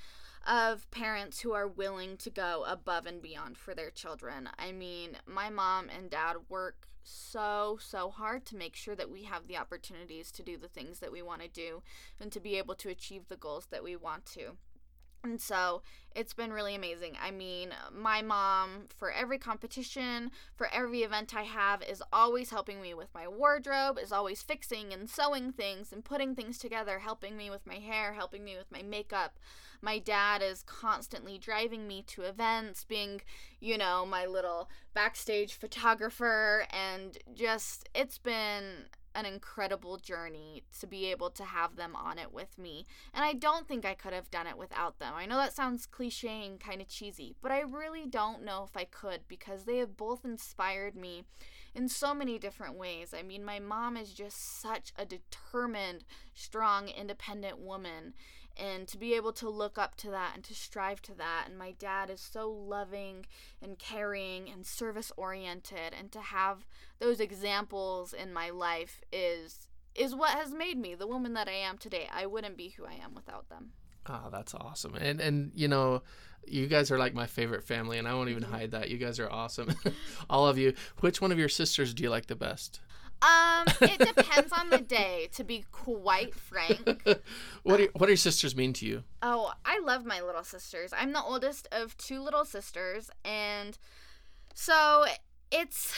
of 0.47 0.89
parents 0.91 1.41
who 1.41 1.53
are 1.53 1.67
willing 1.67 2.17
to 2.17 2.29
go 2.29 2.63
above 2.67 3.05
and 3.05 3.21
beyond 3.21 3.57
for 3.57 3.75
their 3.75 3.91
children. 3.91 4.49
I 4.57 4.71
mean, 4.71 5.17
my 5.25 5.49
mom 5.49 5.89
and 5.89 6.09
dad 6.09 6.37
work 6.49 6.87
so, 7.03 7.77
so 7.81 8.09
hard 8.09 8.45
to 8.45 8.55
make 8.55 8.75
sure 8.75 8.95
that 8.95 9.09
we 9.09 9.23
have 9.23 9.47
the 9.47 9.57
opportunities 9.57 10.31
to 10.31 10.43
do 10.43 10.57
the 10.57 10.67
things 10.67 10.99
that 10.99 11.11
we 11.11 11.21
want 11.21 11.41
to 11.41 11.47
do 11.47 11.81
and 12.19 12.31
to 12.31 12.39
be 12.39 12.57
able 12.57 12.75
to 12.75 12.89
achieve 12.89 13.27
the 13.27 13.37
goals 13.37 13.67
that 13.71 13.83
we 13.83 13.95
want 13.95 14.25
to. 14.25 14.57
And 15.23 15.41
so 15.41 15.81
it's 16.15 16.33
been 16.33 16.53
really 16.53 16.73
amazing. 16.73 17.17
I 17.21 17.31
mean, 17.31 17.69
my 17.93 18.21
mom, 18.21 18.85
for 18.95 19.11
every 19.11 19.37
competition, 19.37 20.31
for 20.55 20.67
every 20.73 21.01
event 21.01 21.35
I 21.35 21.43
have, 21.43 21.83
is 21.83 22.01
always 22.13 22.49
helping 22.49 22.81
me 22.81 22.93
with 22.93 23.13
my 23.13 23.27
wardrobe, 23.27 23.99
is 24.01 24.11
always 24.11 24.41
fixing 24.41 24.93
and 24.93 25.09
sewing 25.09 25.51
things 25.51 25.91
and 25.91 26.05
putting 26.05 26.33
things 26.33 26.57
together, 26.57 26.99
helping 26.99 27.35
me 27.35 27.49
with 27.49 27.67
my 27.67 27.75
hair, 27.75 28.13
helping 28.13 28.43
me 28.43 28.55
with 28.55 28.71
my 28.71 28.81
makeup. 28.81 29.37
My 29.81 29.99
dad 29.99 30.41
is 30.41 30.63
constantly 30.63 31.37
driving 31.37 31.87
me 31.87 32.03
to 32.07 32.23
events, 32.23 32.83
being, 32.83 33.21
you 33.59 33.77
know, 33.77 34.05
my 34.05 34.25
little 34.25 34.69
backstage 34.93 35.53
photographer, 35.53 36.65
and 36.71 37.17
just, 37.35 37.89
it's 37.93 38.17
been 38.17 38.85
an 39.17 39.25
incredible 39.25 39.97
journey 39.97 40.61
to 40.79 40.85
be 40.85 41.07
able 41.07 41.31
to 41.31 41.43
have 41.43 41.75
them 41.75 41.95
on 41.95 42.19
it 42.19 42.31
with 42.31 42.57
me. 42.57 42.85
And 43.13 43.25
I 43.25 43.33
don't 43.33 43.67
think 43.67 43.83
I 43.83 43.95
could 43.95 44.13
have 44.13 44.29
done 44.29 44.45
it 44.45 44.57
without 44.57 44.99
them. 44.99 45.13
I 45.15 45.25
know 45.25 45.37
that 45.37 45.55
sounds 45.55 45.87
cliche 45.87 46.45
and 46.45 46.59
kind 46.59 46.81
of 46.81 46.87
cheesy, 46.87 47.35
but 47.41 47.51
I 47.51 47.61
really 47.61 48.05
don't 48.05 48.45
know 48.45 48.63
if 48.63 48.77
I 48.77 48.83
could 48.85 49.21
because 49.27 49.63
they 49.63 49.77
have 49.77 49.97
both 49.97 50.23
inspired 50.23 50.95
me 50.95 51.23
in 51.73 51.89
so 51.89 52.13
many 52.13 52.37
different 52.37 52.77
ways. 52.77 53.13
I 53.17 53.23
mean, 53.23 53.43
my 53.43 53.59
mom 53.59 53.97
is 53.97 54.13
just 54.13 54.61
such 54.61 54.93
a 54.95 55.03
determined, 55.05 56.03
strong, 56.35 56.87
independent 56.87 57.57
woman 57.57 58.13
and 58.57 58.87
to 58.87 58.97
be 58.97 59.13
able 59.13 59.31
to 59.33 59.49
look 59.49 59.77
up 59.77 59.95
to 59.95 60.09
that 60.09 60.31
and 60.35 60.43
to 60.43 60.53
strive 60.53 61.01
to 61.01 61.13
that 61.13 61.45
and 61.47 61.57
my 61.57 61.71
dad 61.71 62.09
is 62.09 62.21
so 62.21 62.49
loving 62.49 63.25
and 63.61 63.79
caring 63.79 64.49
and 64.49 64.65
service 64.65 65.11
oriented 65.17 65.93
and 65.97 66.11
to 66.11 66.19
have 66.19 66.65
those 66.99 67.19
examples 67.19 68.13
in 68.13 68.33
my 68.33 68.49
life 68.49 69.01
is 69.11 69.67
is 69.97 70.15
what 70.15 70.31
has 70.31 70.53
made 70.53 70.77
me 70.77 70.95
the 70.95 71.07
woman 71.07 71.33
that 71.33 71.47
I 71.49 71.53
am 71.53 71.77
today. 71.77 72.07
I 72.13 72.25
wouldn't 72.25 72.55
be 72.55 72.69
who 72.69 72.85
I 72.85 72.93
am 73.03 73.13
without 73.15 73.49
them. 73.49 73.71
Oh, 74.07 74.29
that's 74.31 74.53
awesome. 74.53 74.95
And 74.95 75.19
and 75.19 75.51
you 75.53 75.67
know, 75.67 76.03
you 76.45 76.67
guys 76.67 76.91
are 76.91 76.99
like 76.99 77.13
my 77.13 77.25
favorite 77.25 77.63
family 77.63 77.97
and 77.97 78.07
I 78.07 78.13
won't 78.13 78.29
even 78.29 78.43
mm-hmm. 78.43 78.53
hide 78.53 78.71
that. 78.71 78.89
You 78.89 78.97
guys 78.97 79.19
are 79.19 79.29
awesome. 79.29 79.75
All 80.29 80.47
of 80.47 80.57
you. 80.57 80.73
Which 80.99 81.19
one 81.19 81.31
of 81.31 81.39
your 81.39 81.49
sisters 81.49 81.93
do 81.93 82.03
you 82.03 82.09
like 82.09 82.27
the 82.27 82.35
best? 82.35 82.79
Um, 83.21 83.65
it 83.81 84.15
depends 84.15 84.51
on 84.51 84.69
the 84.69 84.77
day, 84.77 85.29
to 85.33 85.43
be 85.43 85.65
quite 85.71 86.35
frank. 86.35 87.01
what 87.63 87.81
are, 87.81 87.87
what 87.93 88.05
do 88.05 88.11
your 88.11 88.17
sisters 88.17 88.55
mean 88.55 88.73
to 88.73 88.85
you? 88.85 89.03
Oh, 89.21 89.53
I 89.65 89.79
love 89.79 90.05
my 90.05 90.21
little 90.21 90.43
sisters. 90.43 90.93
I'm 90.95 91.13
the 91.13 91.23
oldest 91.23 91.67
of 91.71 91.97
two 91.97 92.21
little 92.21 92.45
sisters, 92.45 93.09
and 93.25 93.77
so 94.53 95.05
it's 95.51 95.93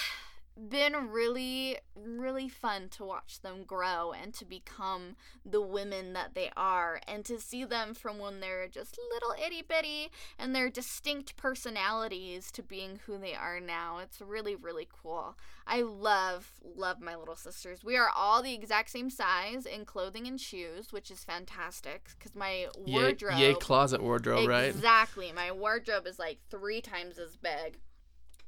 been 0.67 1.09
really, 1.09 1.77
really 1.95 2.49
fun 2.49 2.89
to 2.89 3.05
watch 3.05 3.41
them 3.41 3.63
grow 3.63 4.11
and 4.11 4.33
to 4.33 4.45
become 4.45 5.15
the 5.45 5.61
women 5.61 6.13
that 6.13 6.35
they 6.35 6.51
are, 6.57 6.99
and 7.07 7.23
to 7.25 7.39
see 7.39 7.63
them 7.63 7.93
from 7.93 8.19
when 8.19 8.39
they're 8.39 8.67
just 8.67 8.99
little 9.13 9.33
itty 9.43 9.63
bitty 9.67 10.09
and 10.37 10.55
their 10.55 10.69
distinct 10.69 11.37
personalities 11.37 12.51
to 12.51 12.61
being 12.61 12.99
who 13.05 13.17
they 13.17 13.33
are 13.33 13.59
now. 13.59 13.99
It's 13.99 14.21
really, 14.21 14.55
really 14.55 14.87
cool. 15.01 15.37
I 15.65 15.81
love, 15.81 16.51
love 16.63 16.99
my 16.99 17.15
little 17.15 17.35
sisters. 17.35 17.83
We 17.83 17.95
are 17.95 18.09
all 18.13 18.41
the 18.41 18.53
exact 18.53 18.89
same 18.89 19.09
size 19.09 19.65
in 19.65 19.85
clothing 19.85 20.27
and 20.27 20.39
shoes, 20.39 20.91
which 20.91 21.11
is 21.11 21.23
fantastic 21.23 22.09
because 22.17 22.35
my 22.35 22.67
wardrobe. 22.75 23.37
Yay, 23.37 23.49
yay 23.49 23.53
closet 23.53 24.01
wardrobe, 24.01 24.39
exactly, 24.39 24.53
right? 24.53 24.69
Exactly. 24.69 25.31
My 25.31 25.51
wardrobe 25.51 26.07
is 26.07 26.19
like 26.19 26.39
three 26.49 26.81
times 26.81 27.17
as 27.17 27.37
big, 27.37 27.77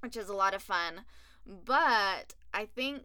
which 0.01 0.17
is 0.17 0.29
a 0.29 0.33
lot 0.33 0.53
of 0.53 0.61
fun. 0.61 1.01
But 1.45 2.35
I 2.53 2.65
think 2.65 3.03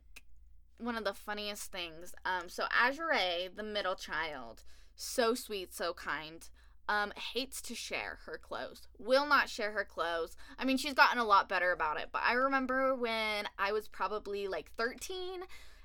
one 0.79 0.97
of 0.97 1.05
the 1.05 1.15
funniest 1.15 1.73
things, 1.73 2.15
um, 2.25 2.49
so 2.49 2.65
Azure, 2.71 3.49
the 3.55 3.63
middle 3.63 3.95
child, 3.95 4.65
so 4.95 5.35
sweet, 5.35 5.75
so 5.75 5.95
kind, 5.95 6.49
um, 6.89 7.13
hates 7.33 7.61
to 7.63 7.75
share 7.75 8.19
her 8.27 8.39
clothes, 8.39 8.87
will 8.99 9.27
not 9.27 9.49
share 9.49 9.73
her 9.73 9.85
clothes. 9.85 10.37
I 10.59 10.65
mean, 10.65 10.77
she's 10.77 10.95
gotten 10.95 11.19
a 11.19 11.25
lot 11.25 11.49
better 11.49 11.73
about 11.73 11.99
it, 11.99 12.09
but 12.13 12.23
I 12.25 12.35
remember 12.35 12.95
when 12.95 13.49
I 13.59 13.73
was 13.73 13.89
probably 13.89 14.47
like 14.49 14.71
13. 14.77 15.43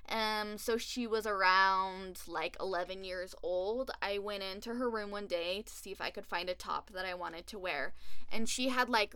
Um, 0.08 0.58
so 0.58 0.76
she 0.76 1.06
was 1.06 1.26
around 1.26 2.20
like 2.26 2.56
11 2.60 3.04
years 3.04 3.34
old. 3.42 3.90
I 4.02 4.18
went 4.18 4.42
into 4.42 4.74
her 4.74 4.90
room 4.90 5.10
one 5.10 5.26
day 5.26 5.62
to 5.62 5.72
see 5.72 5.90
if 5.90 6.00
I 6.00 6.10
could 6.10 6.26
find 6.26 6.48
a 6.48 6.54
top 6.54 6.90
that 6.92 7.06
I 7.06 7.14
wanted 7.14 7.46
to 7.48 7.58
wear, 7.58 7.94
and 8.30 8.48
she 8.48 8.68
had 8.68 8.88
like 8.88 9.14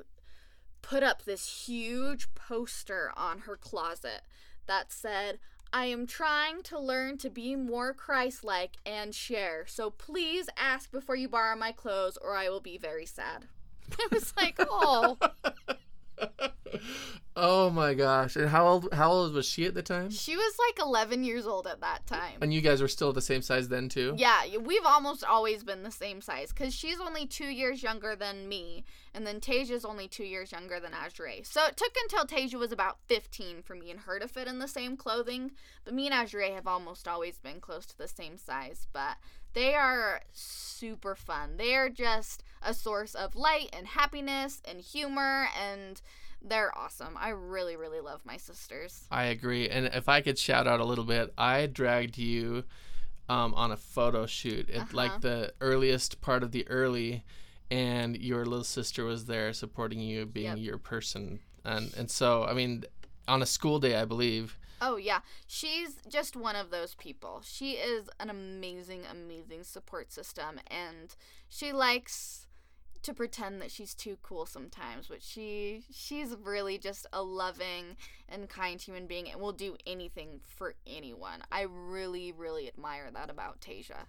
put 0.86 1.02
up 1.02 1.24
this 1.24 1.66
huge 1.66 2.32
poster 2.36 3.10
on 3.16 3.40
her 3.40 3.56
closet 3.56 4.22
that 4.66 4.92
said, 4.92 5.38
I 5.72 5.86
am 5.86 6.06
trying 6.06 6.62
to 6.64 6.78
learn 6.78 7.18
to 7.18 7.28
be 7.28 7.56
more 7.56 7.92
Christ 7.92 8.44
like 8.44 8.76
and 8.86 9.12
share. 9.12 9.64
So 9.66 9.90
please 9.90 10.48
ask 10.56 10.92
before 10.92 11.16
you 11.16 11.28
borrow 11.28 11.56
my 11.56 11.72
clothes 11.72 12.16
or 12.16 12.36
I 12.36 12.48
will 12.48 12.60
be 12.60 12.78
very 12.78 13.04
sad. 13.04 13.46
I 13.98 14.06
was 14.12 14.32
like, 14.36 14.54
oh. 14.60 15.18
Oh 17.38 17.68
my 17.68 17.92
gosh! 17.92 18.34
And 18.36 18.48
how 18.48 18.66
old? 18.66 18.88
How 18.94 19.10
old 19.10 19.34
was 19.34 19.44
she 19.44 19.66
at 19.66 19.74
the 19.74 19.82
time? 19.82 20.08
She 20.08 20.36
was 20.36 20.54
like 20.68 20.78
11 20.82 21.22
years 21.22 21.46
old 21.46 21.66
at 21.66 21.82
that 21.82 22.06
time. 22.06 22.38
And 22.40 22.52
you 22.52 22.62
guys 22.62 22.80
were 22.80 22.88
still 22.88 23.12
the 23.12 23.20
same 23.20 23.42
size 23.42 23.68
then 23.68 23.90
too. 23.90 24.14
Yeah, 24.16 24.56
we've 24.56 24.86
almost 24.86 25.22
always 25.22 25.62
been 25.62 25.82
the 25.82 25.90
same 25.90 26.22
size 26.22 26.50
because 26.50 26.74
she's 26.74 26.98
only 26.98 27.26
two 27.26 27.48
years 27.48 27.82
younger 27.82 28.16
than 28.16 28.48
me, 28.48 28.84
and 29.12 29.26
then 29.26 29.40
Tasia's 29.40 29.84
only 29.84 30.08
two 30.08 30.24
years 30.24 30.50
younger 30.50 30.80
than 30.80 30.94
Azure. 30.94 31.42
So 31.42 31.66
it 31.66 31.76
took 31.76 31.94
until 32.04 32.24
Tasia 32.24 32.58
was 32.58 32.72
about 32.72 33.00
15 33.08 33.62
for 33.62 33.74
me 33.74 33.90
and 33.90 34.00
her 34.00 34.18
to 34.18 34.28
fit 34.28 34.48
in 34.48 34.58
the 34.58 34.66
same 34.66 34.96
clothing. 34.96 35.50
But 35.84 35.92
me 35.92 36.06
and 36.06 36.14
Azure 36.14 36.54
have 36.54 36.66
almost 36.66 37.06
always 37.06 37.38
been 37.38 37.60
close 37.60 37.84
to 37.86 37.98
the 37.98 38.08
same 38.08 38.38
size. 38.38 38.86
But 38.94 39.18
they 39.52 39.74
are 39.74 40.20
super 40.32 41.14
fun. 41.14 41.56
They 41.56 41.74
are 41.74 41.88
just 41.88 42.44
a 42.62 42.74
source 42.74 43.14
of 43.14 43.36
light 43.36 43.68
and 43.72 43.86
happiness 43.86 44.62
and 44.66 44.80
humor 44.80 45.48
and 45.58 46.00
they're 46.46 46.76
awesome. 46.76 47.16
I 47.18 47.30
really, 47.30 47.76
really 47.76 48.00
love 48.00 48.20
my 48.24 48.36
sisters. 48.36 49.06
I 49.10 49.24
agree. 49.24 49.68
And 49.68 49.86
if 49.86 50.08
I 50.08 50.20
could 50.20 50.38
shout 50.38 50.66
out 50.66 50.80
a 50.80 50.84
little 50.84 51.04
bit, 51.04 51.32
I 51.36 51.66
dragged 51.66 52.18
you 52.18 52.64
um, 53.28 53.54
on 53.54 53.72
a 53.72 53.76
photo 53.76 54.26
shoot 54.26 54.70
at 54.70 54.76
uh-huh. 54.76 54.88
like 54.92 55.20
the 55.20 55.52
earliest 55.60 56.20
part 56.20 56.42
of 56.42 56.52
the 56.52 56.66
early, 56.68 57.24
and 57.70 58.16
your 58.16 58.44
little 58.46 58.64
sister 58.64 59.04
was 59.04 59.26
there 59.26 59.52
supporting 59.52 60.00
you, 60.00 60.26
being 60.26 60.56
yep. 60.56 60.58
your 60.58 60.78
person. 60.78 61.40
And 61.64 61.92
and 61.96 62.10
so 62.10 62.44
I 62.44 62.54
mean, 62.54 62.84
on 63.26 63.42
a 63.42 63.46
school 63.46 63.80
day, 63.80 63.96
I 63.96 64.04
believe. 64.04 64.58
Oh 64.80 64.96
yeah, 64.96 65.20
she's 65.46 65.96
just 66.08 66.36
one 66.36 66.54
of 66.54 66.70
those 66.70 66.94
people. 66.94 67.42
She 67.44 67.72
is 67.72 68.08
an 68.20 68.30
amazing, 68.30 69.02
amazing 69.10 69.64
support 69.64 70.12
system, 70.12 70.60
and 70.68 71.16
she 71.48 71.72
likes 71.72 72.45
to 73.06 73.14
pretend 73.14 73.62
that 73.62 73.70
she's 73.70 73.94
too 73.94 74.18
cool 74.22 74.46
sometimes, 74.46 75.06
but 75.06 75.22
she 75.22 75.84
she's 75.92 76.34
really 76.42 76.76
just 76.76 77.06
a 77.12 77.22
loving 77.22 77.96
and 78.28 78.48
kind 78.48 78.80
human 78.80 79.06
being 79.06 79.30
and 79.30 79.40
will 79.40 79.52
do 79.52 79.76
anything 79.86 80.40
for 80.42 80.74
anyone. 80.86 81.40
I 81.50 81.62
really 81.62 82.32
really 82.32 82.68
admire 82.68 83.10
that 83.12 83.30
about 83.30 83.60
Tasia. 83.60 84.06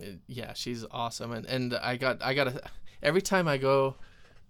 Uh, 0.00 0.16
yeah, 0.26 0.54
she's 0.54 0.84
awesome 0.90 1.32
and 1.32 1.46
and 1.46 1.74
I 1.74 1.96
got 1.96 2.22
I 2.22 2.34
got 2.34 2.48
a, 2.48 2.62
every 3.02 3.22
time 3.22 3.46
I 3.46 3.58
go 3.58 3.96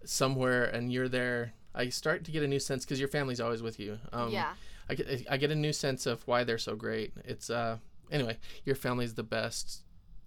somewhere 0.05 0.65
and 0.65 0.93
you're 0.93 1.09
there, 1.09 1.53
I 1.75 1.89
start 1.89 2.25
to 2.25 2.31
get 2.31 2.43
a 2.43 2.49
new 2.49 2.61
sense 2.61 2.87
cuz 2.87 2.99
your 3.01 3.09
family's 3.09 3.41
always 3.41 3.63
with 3.63 3.81
you. 3.81 3.99
Um, 4.13 4.31
yeah. 4.31 4.55
I 4.89 4.95
get 4.95 5.27
I 5.29 5.37
get 5.37 5.51
a 5.51 5.57
new 5.57 5.73
sense 5.73 6.07
of 6.07 6.27
why 6.27 6.45
they're 6.45 6.59
so 6.59 6.77
great. 6.77 7.13
It's 7.25 7.51
uh 7.51 7.79
anyway, 8.11 8.39
your 8.65 8.77
family's 8.77 9.15
the 9.15 9.25
best 9.25 9.83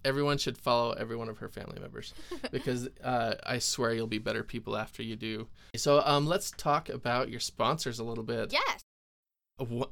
everyone 0.06 0.38
should 0.38 0.58
follow 0.58 0.92
every 0.94 1.16
one 1.16 1.30
of 1.30 1.38
her 1.40 1.50
family 1.50 1.80
members 1.80 2.14
because 2.52 2.90
uh, 3.04 3.36
I 3.46 3.60
swear 3.60 3.94
you'll 3.94 4.08
be 4.08 4.20
better 4.20 4.44
people 4.44 4.76
after 4.78 5.04
you 5.04 5.16
do. 5.16 5.48
So 5.76 6.02
um, 6.06 6.26
let's 6.26 6.52
talk 6.52 6.90
about 6.90 7.30
your 7.30 7.40
sponsors 7.40 8.00
a 8.00 8.04
little 8.04 8.24
bit. 8.24 8.52
Yes. 8.54 8.84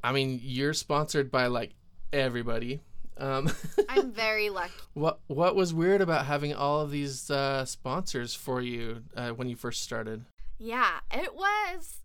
I 0.02 0.12
mean, 0.12 0.40
you're 0.42 0.74
sponsored 0.74 1.30
by 1.30 1.46
like 1.46 1.74
everybody. 2.12 2.80
Um, 3.16 3.50
I'm 3.88 4.12
very 4.12 4.50
lucky. 4.50 4.72
What 4.94 5.20
What 5.26 5.54
was 5.54 5.72
weird 5.72 6.00
about 6.00 6.26
having 6.26 6.54
all 6.54 6.80
of 6.80 6.90
these 6.90 7.30
uh, 7.30 7.64
sponsors 7.64 8.34
for 8.34 8.60
you 8.60 9.04
uh, 9.16 9.30
when 9.30 9.48
you 9.48 9.56
first 9.56 9.82
started? 9.82 10.24
Yeah, 10.58 11.00
it 11.10 11.34
was 11.34 11.98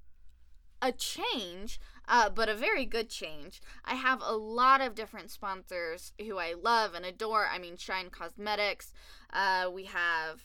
a 0.81 0.91
change 0.91 1.79
uh, 2.07 2.29
but 2.29 2.49
a 2.49 2.55
very 2.55 2.85
good 2.85 3.09
change. 3.09 3.61
I 3.83 3.95
have 3.95 4.21
a 4.23 4.35
lot 4.35 4.81
of 4.81 4.95
different 4.95 5.31
sponsors 5.31 6.13
who 6.19 6.37
I 6.37 6.53
love 6.53 6.93
and 6.93 7.05
adore. 7.05 7.47
I 7.51 7.59
mean, 7.59 7.77
Shine 7.77 8.09
Cosmetics. 8.09 8.93
Uh, 9.31 9.69
we 9.73 9.85
have, 9.85 10.43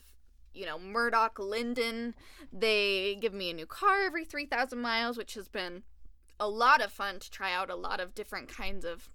you 0.52 0.66
know, 0.66 0.78
Murdock 0.78 1.38
Lindon. 1.38 2.14
They 2.52 3.16
give 3.20 3.32
me 3.32 3.50
a 3.50 3.54
new 3.54 3.66
car 3.66 4.02
every 4.04 4.24
3,000 4.24 4.78
miles, 4.78 5.16
which 5.16 5.34
has 5.34 5.48
been 5.48 5.82
a 6.40 6.48
lot 6.48 6.82
of 6.82 6.90
fun 6.90 7.20
to 7.20 7.30
try 7.30 7.52
out 7.52 7.70
a 7.70 7.76
lot 7.76 8.00
of 8.00 8.14
different 8.14 8.48
kinds 8.48 8.84
of 8.84 9.08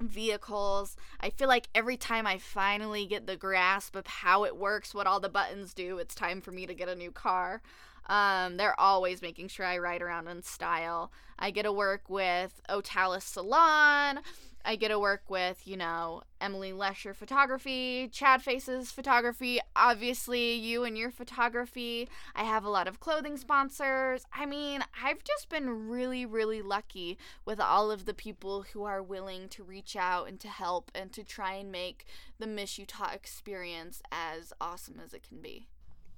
vehicles. 0.00 0.96
I 1.20 1.30
feel 1.30 1.48
like 1.48 1.68
every 1.74 1.96
time 1.96 2.26
I 2.26 2.38
finally 2.38 3.06
get 3.06 3.26
the 3.26 3.36
grasp 3.36 3.96
of 3.96 4.06
how 4.06 4.44
it 4.44 4.56
works, 4.56 4.94
what 4.94 5.06
all 5.06 5.20
the 5.20 5.28
buttons 5.28 5.74
do, 5.74 5.98
it's 5.98 6.14
time 6.14 6.40
for 6.40 6.50
me 6.50 6.66
to 6.66 6.74
get 6.74 6.88
a 6.88 6.94
new 6.94 7.10
car. 7.10 7.62
Um, 8.08 8.56
they're 8.56 8.78
always 8.78 9.22
making 9.22 9.48
sure 9.48 9.66
I 9.66 9.78
ride 9.78 10.02
around 10.02 10.28
in 10.28 10.42
style. 10.42 11.12
I 11.38 11.50
get 11.50 11.62
to 11.62 11.72
work 11.72 12.08
with 12.08 12.60
Otalis 12.68 13.24
Salon. 13.24 14.20
I 14.64 14.76
get 14.76 14.88
to 14.88 14.98
work 14.98 15.22
with, 15.28 15.66
you 15.66 15.76
know, 15.76 16.22
Emily 16.40 16.72
Lesher 16.72 17.14
photography, 17.14 18.08
Chad 18.12 18.42
Faces 18.42 18.90
photography, 18.90 19.60
obviously 19.74 20.52
you 20.52 20.84
and 20.84 20.98
your 20.98 21.10
photography. 21.10 22.08
I 22.34 22.44
have 22.44 22.64
a 22.64 22.70
lot 22.70 22.88
of 22.88 23.00
clothing 23.00 23.36
sponsors. 23.36 24.24
I 24.32 24.46
mean, 24.46 24.82
I've 25.02 25.24
just 25.24 25.48
been 25.48 25.88
really, 25.88 26.26
really 26.26 26.60
lucky 26.60 27.16
with 27.46 27.60
all 27.60 27.90
of 27.90 28.04
the 28.04 28.14
people 28.14 28.66
who 28.72 28.84
are 28.84 29.02
willing 29.02 29.48
to 29.50 29.62
reach 29.62 29.96
out 29.96 30.28
and 30.28 30.38
to 30.40 30.48
help 30.48 30.90
and 30.94 31.12
to 31.12 31.24
try 31.24 31.54
and 31.54 31.72
make 31.72 32.04
the 32.38 32.46
Miss 32.46 32.78
Utah 32.78 33.12
experience 33.12 34.02
as 34.12 34.52
awesome 34.60 35.00
as 35.02 35.14
it 35.14 35.26
can 35.26 35.40
be. 35.40 35.68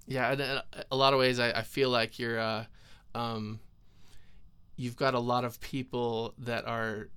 Yeah, 0.06 0.32
in 0.32 0.40
a 0.90 0.96
lot 0.96 1.12
of 1.12 1.18
ways, 1.18 1.38
I, 1.38 1.50
I 1.50 1.62
feel 1.62 1.90
like 1.90 2.18
you're, 2.18 2.40
uh, 2.40 2.64
um, 3.14 3.60
you've 4.76 4.96
got 4.96 5.14
a 5.14 5.20
lot 5.20 5.44
of 5.44 5.60
people 5.60 6.34
that 6.38 6.66
are 6.66 7.08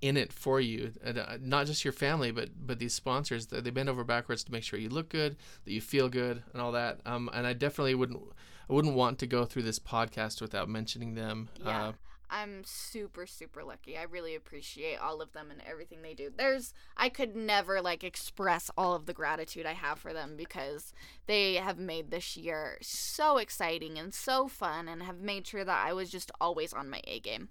in 0.00 0.16
it 0.16 0.32
for 0.32 0.60
you, 0.60 0.92
uh, 1.04 1.36
not 1.40 1.66
just 1.66 1.84
your 1.84 1.92
family, 1.92 2.30
but 2.30 2.48
but 2.66 2.78
these 2.78 2.94
sponsors. 2.94 3.46
They 3.46 3.70
bend 3.70 3.88
over 3.88 4.02
backwards 4.02 4.42
to 4.44 4.52
make 4.52 4.64
sure 4.64 4.78
you 4.78 4.88
look 4.88 5.10
good, 5.10 5.36
that 5.64 5.72
you 5.72 5.80
feel 5.80 6.08
good, 6.08 6.42
and 6.52 6.62
all 6.62 6.72
that. 6.72 7.00
Um, 7.04 7.28
and 7.32 7.46
I 7.46 7.52
definitely 7.52 7.94
wouldn't, 7.94 8.22
I 8.68 8.72
wouldn't 8.72 8.94
want 8.94 9.18
to 9.18 9.26
go 9.26 9.44
through 9.44 9.62
this 9.62 9.78
podcast 9.78 10.40
without 10.40 10.68
mentioning 10.68 11.14
them. 11.14 11.50
Yeah. 11.62 11.88
Uh, 11.88 11.92
I'm 12.30 12.62
super 12.64 13.26
super 13.26 13.64
lucky. 13.64 13.98
I 13.98 14.04
really 14.04 14.34
appreciate 14.34 14.96
all 14.96 15.20
of 15.20 15.32
them 15.32 15.50
and 15.50 15.60
everything 15.66 16.02
they 16.02 16.14
do. 16.14 16.30
There's 16.34 16.72
I 16.96 17.08
could 17.08 17.34
never 17.34 17.82
like 17.82 18.04
express 18.04 18.70
all 18.76 18.94
of 18.94 19.06
the 19.06 19.12
gratitude 19.12 19.66
I 19.66 19.72
have 19.72 19.98
for 19.98 20.12
them 20.12 20.36
because 20.36 20.92
they 21.26 21.54
have 21.54 21.78
made 21.78 22.10
this 22.10 22.36
year 22.36 22.78
so 22.80 23.38
exciting 23.38 23.98
and 23.98 24.14
so 24.14 24.48
fun 24.48 24.88
and 24.88 25.02
have 25.02 25.20
made 25.20 25.46
sure 25.46 25.64
that 25.64 25.86
I 25.86 25.92
was 25.92 26.10
just 26.10 26.30
always 26.40 26.72
on 26.72 26.88
my 26.88 27.00
A 27.04 27.20
game. 27.20 27.48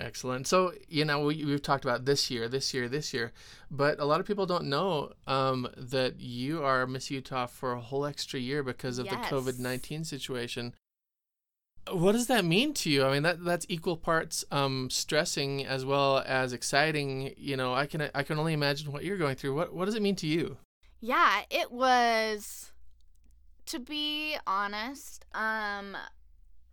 Excellent. 0.00 0.46
So, 0.46 0.72
you 0.88 1.04
know, 1.04 1.26
we, 1.26 1.50
have 1.50 1.60
talked 1.60 1.84
about 1.84 2.06
this 2.06 2.30
year, 2.30 2.48
this 2.48 2.72
year, 2.72 2.88
this 2.88 3.12
year, 3.12 3.32
but 3.70 4.00
a 4.00 4.06
lot 4.06 4.18
of 4.18 4.26
people 4.26 4.46
don't 4.46 4.64
know 4.64 5.12
um, 5.26 5.68
that 5.76 6.18
you 6.18 6.64
are 6.64 6.86
Miss 6.86 7.10
Utah 7.10 7.46
for 7.46 7.72
a 7.72 7.80
whole 7.80 8.06
extra 8.06 8.40
year 8.40 8.62
because 8.62 8.98
of 8.98 9.04
yes. 9.04 9.28
the 9.28 9.36
COVID 9.36 9.58
19 9.58 10.04
situation 10.04 10.74
what 11.90 12.12
does 12.12 12.26
that 12.28 12.44
mean 12.44 12.74
to 12.74 12.90
you? 12.90 13.04
I 13.04 13.12
mean, 13.12 13.22
that 13.22 13.44
that's 13.44 13.66
equal 13.68 13.96
parts 13.96 14.44
um, 14.50 14.88
stressing 14.90 15.64
as 15.64 15.84
well 15.84 16.18
as 16.26 16.52
exciting. 16.52 17.34
You 17.36 17.56
know, 17.56 17.74
I 17.74 17.86
can 17.86 18.10
I 18.14 18.22
can 18.22 18.38
only 18.38 18.52
imagine 18.52 18.92
what 18.92 19.04
you're 19.04 19.18
going 19.18 19.36
through. 19.36 19.54
What 19.54 19.74
what 19.74 19.86
does 19.86 19.94
it 19.94 20.02
mean 20.02 20.16
to 20.16 20.26
you? 20.26 20.56
Yeah, 21.00 21.42
it 21.50 21.72
was. 21.72 22.72
To 23.66 23.78
be 23.78 24.36
honest, 24.46 25.24
um, 25.32 25.96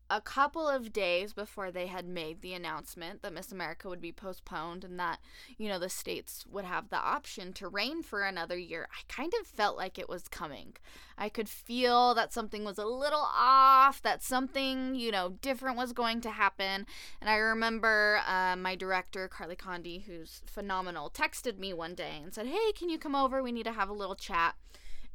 a 0.10 0.22
couple 0.22 0.68
of 0.68 0.94
days 0.94 1.34
before 1.34 1.72
they 1.72 1.88
had 1.88 2.08
made 2.08 2.42
the 2.42 2.54
announcement 2.54 3.22
that 3.22 3.34
Miss 3.34 3.52
America 3.52 3.90
would 3.90 4.02
be 4.02 4.12
postponed 4.12 4.84
and 4.84 5.00
that, 5.00 5.20
you 5.58 5.68
know, 5.68 5.80
the 5.80 5.90
states 5.90 6.46
would 6.50 6.66
have 6.66 6.90
the 6.90 6.98
option 6.98 7.54
to 7.54 7.68
reign 7.68 8.04
for 8.04 8.24
another 8.24 8.58
year, 8.58 8.88
I 8.92 9.02
kind 9.12 9.34
of 9.40 9.48
felt 9.48 9.78
like 9.78 9.98
it 10.00 10.08
was 10.10 10.28
coming. 10.28 10.76
I 11.18 11.30
could 11.30 11.50
feel 11.50 12.14
that 12.14 12.32
something 12.32 12.64
was 12.64 12.78
a 12.78 12.86
little 12.86 13.28
off, 13.36 14.02
that 14.04 14.24
something, 14.24 14.96
you 14.96 15.12
know, 15.12 15.36
different 15.42 15.78
was 15.78 15.92
going 15.92 16.22
to 16.22 16.30
happen. 16.30 16.86
And 17.20 17.30
I 17.30 17.36
remember 17.36 18.22
uh, 18.28 18.56
my 18.56 18.76
director, 18.76 19.28
Carly 19.28 19.56
Condi, 19.56 20.04
who's 20.04 20.42
phenomenal, 20.46 21.10
texted 21.10 21.58
me 21.58 21.74
one 21.74 21.96
day 21.96 22.22
and 22.24 22.34
said, 22.34 22.48
Hey, 22.48 22.72
can 22.76 22.90
you 22.90 22.98
come 23.00 23.16
over? 23.16 23.42
We 23.42 23.52
need 23.52 23.66
to 23.66 23.74
have 23.74 23.90
a 23.90 23.94
little 23.94 24.16
chat 24.16 24.56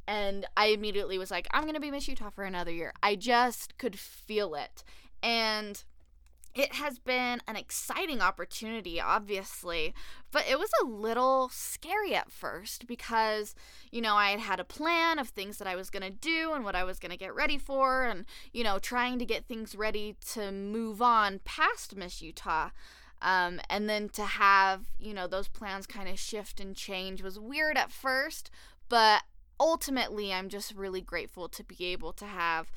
and 0.07 0.45
I 0.55 0.67
immediately 0.67 1.17
was 1.17 1.31
like, 1.31 1.47
I'm 1.51 1.65
gonna 1.65 1.79
be 1.79 1.91
Miss 1.91 2.07
Utah 2.07 2.29
for 2.29 2.43
another 2.43 2.71
year. 2.71 2.93
I 3.01 3.15
just 3.15 3.77
could 3.77 3.97
feel 3.97 4.55
it. 4.55 4.83
And 5.21 5.83
it 6.55 6.73
has 6.73 6.99
been 6.99 7.41
an 7.47 7.55
exciting 7.55 8.21
opportunity, 8.21 9.01
obviously, 9.01 9.93
but 10.31 10.45
it 10.47 10.59
was 10.59 10.69
a 10.81 10.85
little 10.85 11.49
scary 11.51 12.13
at 12.13 12.31
first 12.31 12.85
because, 12.85 13.55
you 13.91 14.01
know, 14.01 14.15
I 14.15 14.29
had 14.29 14.39
had 14.39 14.59
a 14.59 14.65
plan 14.65 15.17
of 15.17 15.29
things 15.29 15.57
that 15.57 15.67
I 15.67 15.75
was 15.75 15.89
going 15.89 16.03
to 16.03 16.11
do 16.11 16.53
and 16.53 16.63
what 16.63 16.75
I 16.75 16.83
was 16.83 16.99
going 16.99 17.11
to 17.11 17.17
get 17.17 17.33
ready 17.33 17.57
for, 17.57 18.05
and, 18.05 18.25
you 18.51 18.63
know, 18.63 18.77
trying 18.77 19.17
to 19.17 19.25
get 19.25 19.45
things 19.45 19.73
ready 19.73 20.15
to 20.33 20.51
move 20.51 21.01
on 21.01 21.39
past 21.43 21.95
Miss 21.95 22.21
Utah. 22.21 22.69
Um, 23.19 23.59
and 23.69 23.89
then 23.89 24.09
to 24.09 24.23
have, 24.23 24.81
you 24.99 25.13
know, 25.13 25.27
those 25.27 25.47
plans 25.47 25.87
kind 25.87 26.09
of 26.09 26.19
shift 26.19 26.59
and 26.59 26.75
change 26.75 27.23
was 27.23 27.39
weird 27.39 27.77
at 27.77 27.91
first, 27.91 28.51
but 28.89 29.23
ultimately, 29.63 30.33
I'm 30.33 30.49
just 30.49 30.75
really 30.75 30.99
grateful 30.99 31.47
to 31.47 31.63
be 31.63 31.85
able 31.85 32.11
to 32.13 32.25
have 32.25 32.69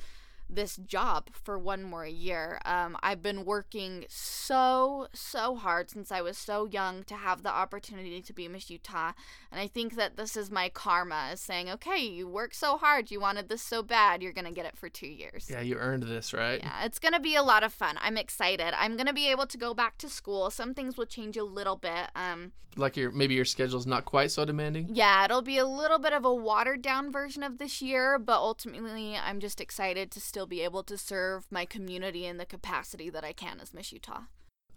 this 0.49 0.77
job 0.77 1.29
for 1.33 1.57
one 1.57 1.83
more 1.83 2.05
year. 2.05 2.59
Um, 2.65 2.97
I've 3.01 3.21
been 3.21 3.45
working 3.45 4.05
so, 4.07 5.07
so 5.13 5.55
hard 5.55 5.89
since 5.89 6.11
I 6.11 6.21
was 6.21 6.37
so 6.37 6.65
young 6.65 7.03
to 7.05 7.15
have 7.15 7.43
the 7.43 7.49
opportunity 7.49 8.21
to 8.21 8.33
be 8.33 8.47
Miss 8.47 8.69
Utah. 8.69 9.11
And 9.51 9.59
I 9.59 9.67
think 9.67 9.95
that 9.95 10.17
this 10.17 10.37
is 10.37 10.49
my 10.49 10.69
karma, 10.69 11.31
is 11.33 11.39
saying, 11.39 11.69
okay, 11.69 11.99
you 11.99 12.27
worked 12.27 12.55
so 12.55 12.77
hard, 12.77 13.11
you 13.11 13.19
wanted 13.19 13.49
this 13.49 13.61
so 13.61 13.83
bad, 13.83 14.21
you're 14.21 14.33
going 14.33 14.45
to 14.45 14.51
get 14.51 14.65
it 14.65 14.77
for 14.77 14.89
two 14.89 15.07
years. 15.07 15.47
Yeah, 15.49 15.61
you 15.61 15.75
earned 15.75 16.03
this, 16.03 16.33
right? 16.33 16.59
Yeah, 16.61 16.85
it's 16.85 16.99
going 16.99 17.13
to 17.13 17.19
be 17.19 17.35
a 17.35 17.43
lot 17.43 17.63
of 17.63 17.73
fun. 17.73 17.97
I'm 18.01 18.17
excited. 18.17 18.73
I'm 18.77 18.95
going 18.95 19.07
to 19.07 19.13
be 19.13 19.29
able 19.29 19.47
to 19.47 19.57
go 19.57 19.73
back 19.73 19.97
to 19.99 20.09
school. 20.09 20.49
Some 20.49 20.73
things 20.73 20.97
will 20.97 21.05
change 21.05 21.37
a 21.37 21.43
little 21.43 21.75
bit. 21.75 22.09
Um, 22.15 22.53
like 22.77 22.95
your 22.95 23.11
maybe 23.11 23.33
your 23.33 23.45
schedule's 23.45 23.87
not 23.87 24.05
quite 24.05 24.31
so 24.31 24.45
demanding. 24.45 24.89
Yeah, 24.91 25.25
it'll 25.25 25.41
be 25.41 25.57
a 25.57 25.65
little 25.65 25.99
bit 25.99 26.13
of 26.13 26.23
a 26.25 26.33
watered 26.33 26.81
down 26.81 27.11
version 27.11 27.43
of 27.43 27.57
this 27.57 27.81
year, 27.81 28.19
but 28.19 28.37
ultimately, 28.37 29.15
I'm 29.15 29.39
just 29.39 29.59
excited 29.59 30.11
to 30.11 30.21
still 30.21 30.36
be 30.45 30.61
able 30.61 30.83
to 30.83 30.97
serve 30.97 31.47
my 31.49 31.65
community 31.65 32.25
in 32.25 32.37
the 32.37 32.45
capacity 32.45 33.09
that 33.09 33.23
I 33.23 33.33
can 33.33 33.59
as 33.59 33.73
Miss 33.73 33.91
Utah. 33.91 34.23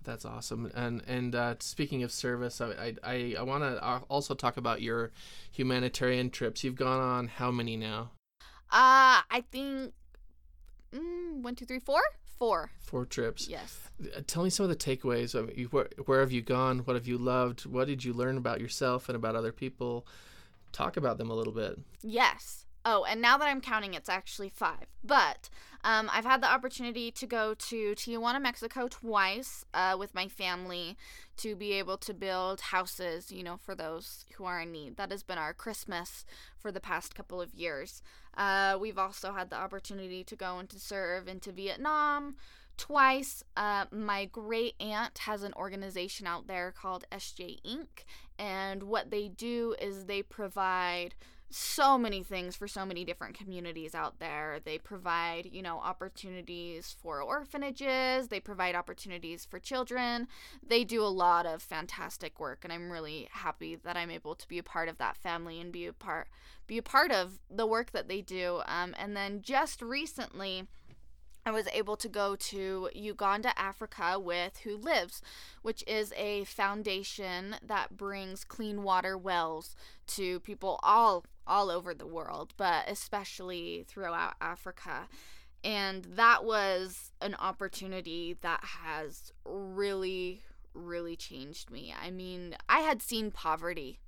That's 0.03 0.25
awesome. 0.25 0.71
And 0.75 1.03
and 1.07 1.35
uh, 1.35 1.57
speaking 1.59 2.03
of 2.03 2.11
service, 2.11 2.61
I 2.61 2.95
I, 3.03 3.35
I 3.39 3.43
want 3.43 3.63
to 3.65 3.85
uh, 3.85 4.01
also 4.09 4.35
talk 4.35 4.57
about 4.57 4.81
your 4.81 5.11
humanitarian 5.53 6.31
trips. 6.31 6.65
You've 6.65 6.77
gone 6.77 7.01
on 7.01 7.29
how 7.29 7.51
many 7.51 7.77
now? 7.77 8.13
Uh, 8.73 9.21
I 9.31 9.45
think 9.51 9.93
mm, 10.95 11.43
one, 11.43 11.55
two, 11.55 11.67
three, 11.67 11.81
four. 11.81 12.01
Four. 12.39 12.71
Four 12.81 13.05
trips. 13.05 13.49
Yes. 13.49 13.91
Uh, 14.03 14.23
tell 14.27 14.45
me 14.45 14.49
some 14.49 14.65
of 14.65 14.71
the 14.71 14.77
takeaways. 14.77 15.39
I 15.39 15.43
mean, 15.43 15.67
where, 15.67 15.89
where 16.07 16.21
have 16.21 16.33
you 16.33 16.41
gone? 16.41 16.79
What 16.81 16.97
have 16.97 17.07
you 17.07 17.19
loved? 17.19 17.67
What 17.67 17.87
did 17.87 18.03
you 18.03 18.15
learn 18.15 18.39
about 18.39 18.63
yourself 18.63 19.11
and 19.11 19.17
about 19.17 19.37
other 19.37 19.53
people? 19.53 20.07
Talk 20.73 20.97
about 20.97 21.19
them 21.19 21.29
a 21.29 21.35
little 21.35 21.53
bit. 21.53 21.79
Yes. 22.01 22.65
Oh, 22.85 23.05
and 23.05 23.21
now 23.21 23.37
that 23.37 23.47
I'm 23.47 23.61
counting, 23.61 23.95
it's 23.95 24.09
actually 24.09 24.49
five. 24.49 24.87
But 25.05 25.51
um, 25.85 26.11
I've 26.13 26.25
had 26.25 26.43
the 26.43 26.51
opportunity 26.51 27.11
to 27.11 27.27
go 27.27 27.55
to 27.55 27.95
Tijuana, 27.95 28.41
Mexico 28.41 28.89
twice 28.89 29.65
uh, 29.75 29.97
with 29.99 30.15
my 30.15 30.29
family 30.29 30.97
to 31.39 31.55
be 31.57 31.73
able 31.73 31.99
to 31.99 32.15
build 32.15 32.61
houses, 32.61 33.31
you 33.31 33.43
know, 33.43 33.57
for 33.57 33.75
those 33.75 34.25
who 34.37 34.45
are 34.45 34.61
in 34.61 34.73
need. 34.73 34.97
That 34.97 35.11
has 35.11 35.23
been 35.23 35.39
our 35.39 35.53
Christmas 35.53 36.25
for 36.59 36.73
the 36.73 36.81
past 36.81 37.15
couple 37.15 37.41
of 37.41 37.55
years. 37.55 38.03
Uh, 38.37 38.77
we've 38.81 38.99
also 38.99 39.33
had 39.33 39.51
the 39.51 39.57
opportunity 39.57 40.25
to 40.25 40.37
go 40.37 40.59
and 40.59 40.69
to 40.71 40.79
serve 40.79 41.29
into 41.29 41.53
Vietnam 41.53 42.37
twice. 42.77 43.43
Uh, 43.57 43.85
my 43.91 44.25
great 44.25 44.75
aunt 44.81 45.19
has 45.19 45.43
an 45.43 45.53
organization 45.55 46.27
out 46.27 46.47
there 46.47 46.73
called 46.73 47.05
SJ 47.13 47.61
Inc., 47.63 48.05
and 48.39 48.85
what 48.85 49.11
they 49.11 49.29
do 49.29 49.75
is 49.81 50.07
they 50.07 50.23
provide 50.23 51.15
so 51.51 51.99
many 51.99 52.23
things 52.23 52.55
for 52.55 52.69
so 52.69 52.87
many 52.87 53.05
different 53.05 53.37
communities 53.37 53.95
out 53.95 54.21
there. 54.21 54.61
They 54.65 54.79
provide, 54.79 55.49
you 55.53 55.63
know, 55.63 55.79
opportunities 55.79 56.95
for 57.03 57.21
orphanages, 57.21 58.29
they 58.29 58.41
provide 58.41 58.75
opportunities 58.75 59.45
for 59.45 59.59
children. 59.59 60.29
They 60.67 60.85
do 60.85 61.03
a 61.03 61.07
lot 61.07 61.47
of 61.47 61.63
fantastic 61.63 62.39
work 62.39 62.61
and 62.63 62.73
I'm 62.73 62.91
really 62.91 63.29
happy 63.33 63.77
that 63.77 63.97
I'm 63.97 64.11
able 64.11 64.35
to 64.37 64.49
be 64.49 64.59
a 64.59 64.63
part 64.63 64.89
of 64.89 64.99
that 64.99 65.17
family 65.17 65.61
and 65.61 65.73
be 65.73 65.87
a 65.87 65.93
part 65.93 66.29
be 66.67 66.79
a 66.79 66.83
part 66.83 67.11
of 67.11 67.41
the 67.51 67.67
work 67.67 67.91
that 67.91 68.07
they 68.07 68.21
do. 68.21 68.63
Um, 68.67 68.95
and 68.97 69.17
then 69.17 69.43
just 69.43 69.83
recently 69.83 70.69
I 71.45 71.51
was 71.51 71.67
able 71.73 71.97
to 71.97 72.09
go 72.09 72.37
to 72.37 72.91
Uganda, 72.95 73.59
Africa 73.59 74.19
with 74.19 74.59
Who 74.59 74.77
Lives, 74.77 75.23
which 75.63 75.83
is 75.87 76.13
a 76.17 76.45
foundation 76.45 77.57
that 77.63 77.97
brings 77.97 78.45
clean 78.45 78.83
water 78.83 79.17
wells 79.17 79.75
to 80.09 80.41
people 80.41 80.79
all 80.83 81.25
all 81.51 81.71
over 81.71 81.93
the 81.93 82.07
world, 82.07 82.55
but 82.57 82.85
especially 82.89 83.85
throughout 83.89 84.35
Africa. 84.41 85.09
And 85.63 86.05
that 86.05 86.45
was 86.45 87.13
an 87.21 87.35
opportunity 87.35 88.37
that 88.41 88.65
has 88.65 89.33
really 89.45 90.41
really 90.73 91.17
changed 91.17 91.69
me. 91.69 91.93
I 92.01 92.11
mean, 92.11 92.55
I 92.69 92.81
had 92.81 93.03
seen 93.03 93.33
poverty 93.33 93.99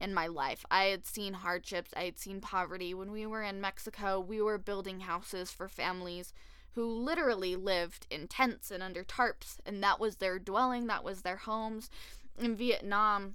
in 0.00 0.14
my 0.14 0.26
life. 0.26 0.64
I 0.70 0.84
had 0.84 1.06
seen 1.06 1.34
hardships, 1.34 1.92
I 1.96 2.04
had 2.04 2.18
seen 2.18 2.40
poverty. 2.40 2.94
When 2.94 3.12
we 3.12 3.26
were 3.26 3.42
in 3.42 3.60
Mexico, 3.60 4.18
we 4.18 4.40
were 4.40 4.58
building 4.58 5.00
houses 5.00 5.50
for 5.50 5.68
families 5.68 6.32
who 6.72 6.84
literally 6.84 7.56
lived 7.56 8.06
in 8.10 8.28
tents 8.28 8.70
and 8.70 8.82
under 8.82 9.04
tarps, 9.04 9.58
and 9.66 9.82
that 9.82 10.00
was 10.00 10.16
their 10.16 10.38
dwelling, 10.38 10.86
that 10.86 11.04
was 11.04 11.22
their 11.22 11.36
homes. 11.36 11.90
In 12.38 12.56
Vietnam, 12.56 13.34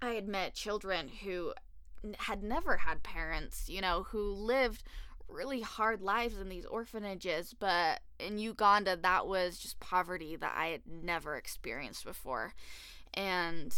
I 0.00 0.10
had 0.14 0.26
met 0.28 0.54
children 0.54 1.08
who 1.24 1.54
had 2.18 2.42
never 2.42 2.78
had 2.78 3.02
parents, 3.02 3.68
you 3.68 3.80
know, 3.80 4.04
who 4.10 4.32
lived 4.32 4.82
really 5.28 5.60
hard 5.60 6.00
lives 6.00 6.38
in 6.38 6.48
these 6.48 6.66
orphanages, 6.66 7.54
but 7.58 8.00
in 8.18 8.38
Uganda, 8.38 8.96
that 8.96 9.26
was 9.26 9.58
just 9.58 9.80
poverty 9.80 10.36
that 10.36 10.54
I 10.56 10.68
had 10.68 10.82
never 10.86 11.36
experienced 11.36 12.04
before. 12.04 12.54
And 13.14 13.74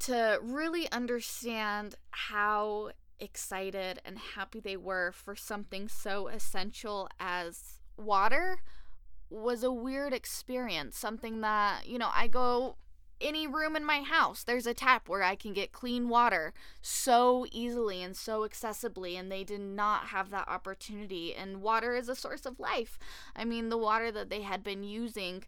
to 0.00 0.38
really 0.42 0.90
understand 0.92 1.94
how 2.10 2.90
excited 3.18 4.00
and 4.04 4.18
happy 4.18 4.60
they 4.60 4.76
were 4.76 5.12
for 5.12 5.36
something 5.36 5.88
so 5.88 6.28
essential 6.28 7.08
as 7.18 7.80
water 7.96 8.58
was 9.28 9.62
a 9.62 9.72
weird 9.72 10.12
experience. 10.12 10.96
Something 10.96 11.40
that, 11.42 11.86
you 11.86 11.98
know, 11.98 12.10
I 12.14 12.26
go 12.26 12.76
any 13.20 13.46
room 13.46 13.76
in 13.76 13.84
my 13.84 14.00
house, 14.00 14.42
there's 14.42 14.66
a 14.66 14.74
tap 14.74 15.08
where 15.08 15.22
I 15.22 15.34
can 15.34 15.52
get 15.52 15.72
clean 15.72 16.08
water 16.08 16.52
so 16.82 17.46
easily 17.52 18.02
and 18.02 18.16
so 18.16 18.46
accessibly, 18.46 19.18
and 19.18 19.30
they 19.30 19.44
did 19.44 19.60
not 19.60 20.06
have 20.06 20.30
that 20.30 20.48
opportunity. 20.48 21.34
And 21.34 21.62
water 21.62 21.94
is 21.94 22.08
a 22.08 22.14
source 22.14 22.46
of 22.46 22.60
life. 22.60 22.98
I 23.36 23.44
mean, 23.44 23.68
the 23.68 23.78
water 23.78 24.10
that 24.12 24.30
they 24.30 24.42
had 24.42 24.62
been 24.62 24.82
using 24.82 25.44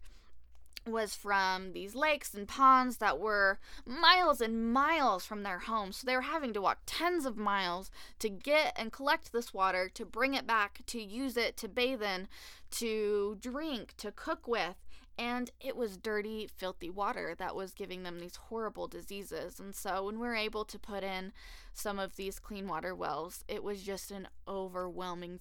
was 0.85 1.15
from 1.15 1.71
these 1.71 1.95
lakes 1.95 2.33
and 2.33 2.47
ponds 2.47 2.97
that 2.97 3.19
were 3.19 3.59
miles 3.85 4.41
and 4.41 4.73
miles 4.73 5.25
from 5.25 5.43
their 5.43 5.59
homes. 5.59 5.97
So 5.97 6.05
they 6.05 6.15
were 6.15 6.23
having 6.23 6.53
to 6.53 6.61
walk 6.61 6.79
tens 6.85 7.25
of 7.25 7.37
miles 7.37 7.89
to 8.19 8.29
get 8.29 8.73
and 8.75 8.91
collect 8.91 9.31
this 9.31 9.53
water, 9.53 9.89
to 9.93 10.05
bring 10.05 10.33
it 10.33 10.45
back, 10.45 10.81
to 10.87 11.01
use 11.01 11.37
it, 11.37 11.55
to 11.57 11.69
bathe 11.69 12.03
in, 12.03 12.27
to 12.71 13.37
drink, 13.39 13.93
to 13.97 14.11
cook 14.11 14.47
with. 14.47 14.75
And 15.17 15.51
it 15.59 15.75
was 15.75 15.97
dirty, 15.97 16.49
filthy 16.55 16.89
water 16.89 17.35
that 17.37 17.55
was 17.55 17.73
giving 17.73 18.03
them 18.03 18.19
these 18.19 18.35
horrible 18.35 18.87
diseases. 18.87 19.59
And 19.59 19.75
so 19.75 20.05
when 20.05 20.19
we 20.19 20.27
were 20.27 20.35
able 20.35 20.65
to 20.65 20.79
put 20.79 21.03
in 21.03 21.33
some 21.71 21.99
of 21.99 22.15
these 22.15 22.39
clean 22.39 22.67
water 22.67 22.95
wells, 22.95 23.43
it 23.47 23.63
was 23.63 23.83
just 23.83 24.09
an 24.09 24.27
overwhelming 24.47 25.39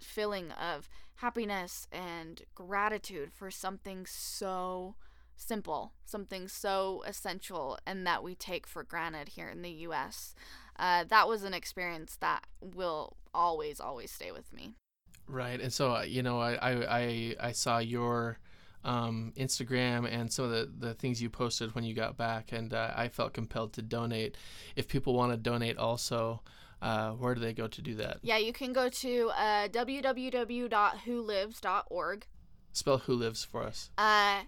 feeling 0.00 0.50
of 0.52 0.88
happiness 1.16 1.86
and 1.92 2.42
gratitude 2.54 3.32
for 3.34 3.50
something 3.50 4.06
so 4.06 4.94
simple, 5.36 5.92
something 6.04 6.48
so 6.48 7.02
essential, 7.06 7.78
and 7.86 8.06
that 8.06 8.22
we 8.22 8.34
take 8.34 8.66
for 8.66 8.82
granted 8.82 9.30
here 9.30 9.48
in 9.48 9.62
the 9.62 9.70
US. 9.70 10.34
Uh, 10.78 11.04
that 11.04 11.28
was 11.28 11.44
an 11.44 11.54
experience 11.54 12.16
that 12.20 12.46
will 12.60 13.16
always, 13.34 13.78
always 13.78 14.10
stay 14.10 14.32
with 14.32 14.52
me. 14.52 14.74
Right. 15.28 15.60
And 15.60 15.72
so, 15.72 15.96
uh, 15.96 16.02
you 16.02 16.22
know, 16.22 16.40
I, 16.40 16.56
I, 16.62 17.36
I 17.40 17.52
saw 17.52 17.78
your 17.78 18.38
um, 18.84 19.32
Instagram 19.36 20.08
and 20.10 20.32
some 20.32 20.46
of 20.46 20.50
the, 20.50 20.68
the 20.78 20.94
things 20.94 21.22
you 21.22 21.30
posted 21.30 21.72
when 21.74 21.84
you 21.84 21.94
got 21.94 22.16
back, 22.16 22.50
and 22.52 22.74
uh, 22.74 22.92
I 22.94 23.08
felt 23.08 23.32
compelled 23.32 23.72
to 23.74 23.82
donate. 23.82 24.36
If 24.76 24.86
people 24.88 25.14
want 25.14 25.32
to 25.32 25.36
donate 25.36 25.78
also, 25.78 26.42
uh, 26.80 27.10
where 27.12 27.34
do 27.34 27.40
they 27.40 27.52
go 27.52 27.66
to 27.68 27.82
do 27.82 27.94
that? 27.96 28.18
Yeah, 28.22 28.38
you 28.38 28.52
can 28.52 28.72
go 28.72 28.88
to 28.88 29.30
uh, 29.36 29.66
www.wholives.org. 29.68 32.26
Spell 32.72 32.98
Who 32.98 33.14
Lives 33.14 33.44
for 33.44 33.62
us. 33.62 33.90
Uh, 33.98 34.42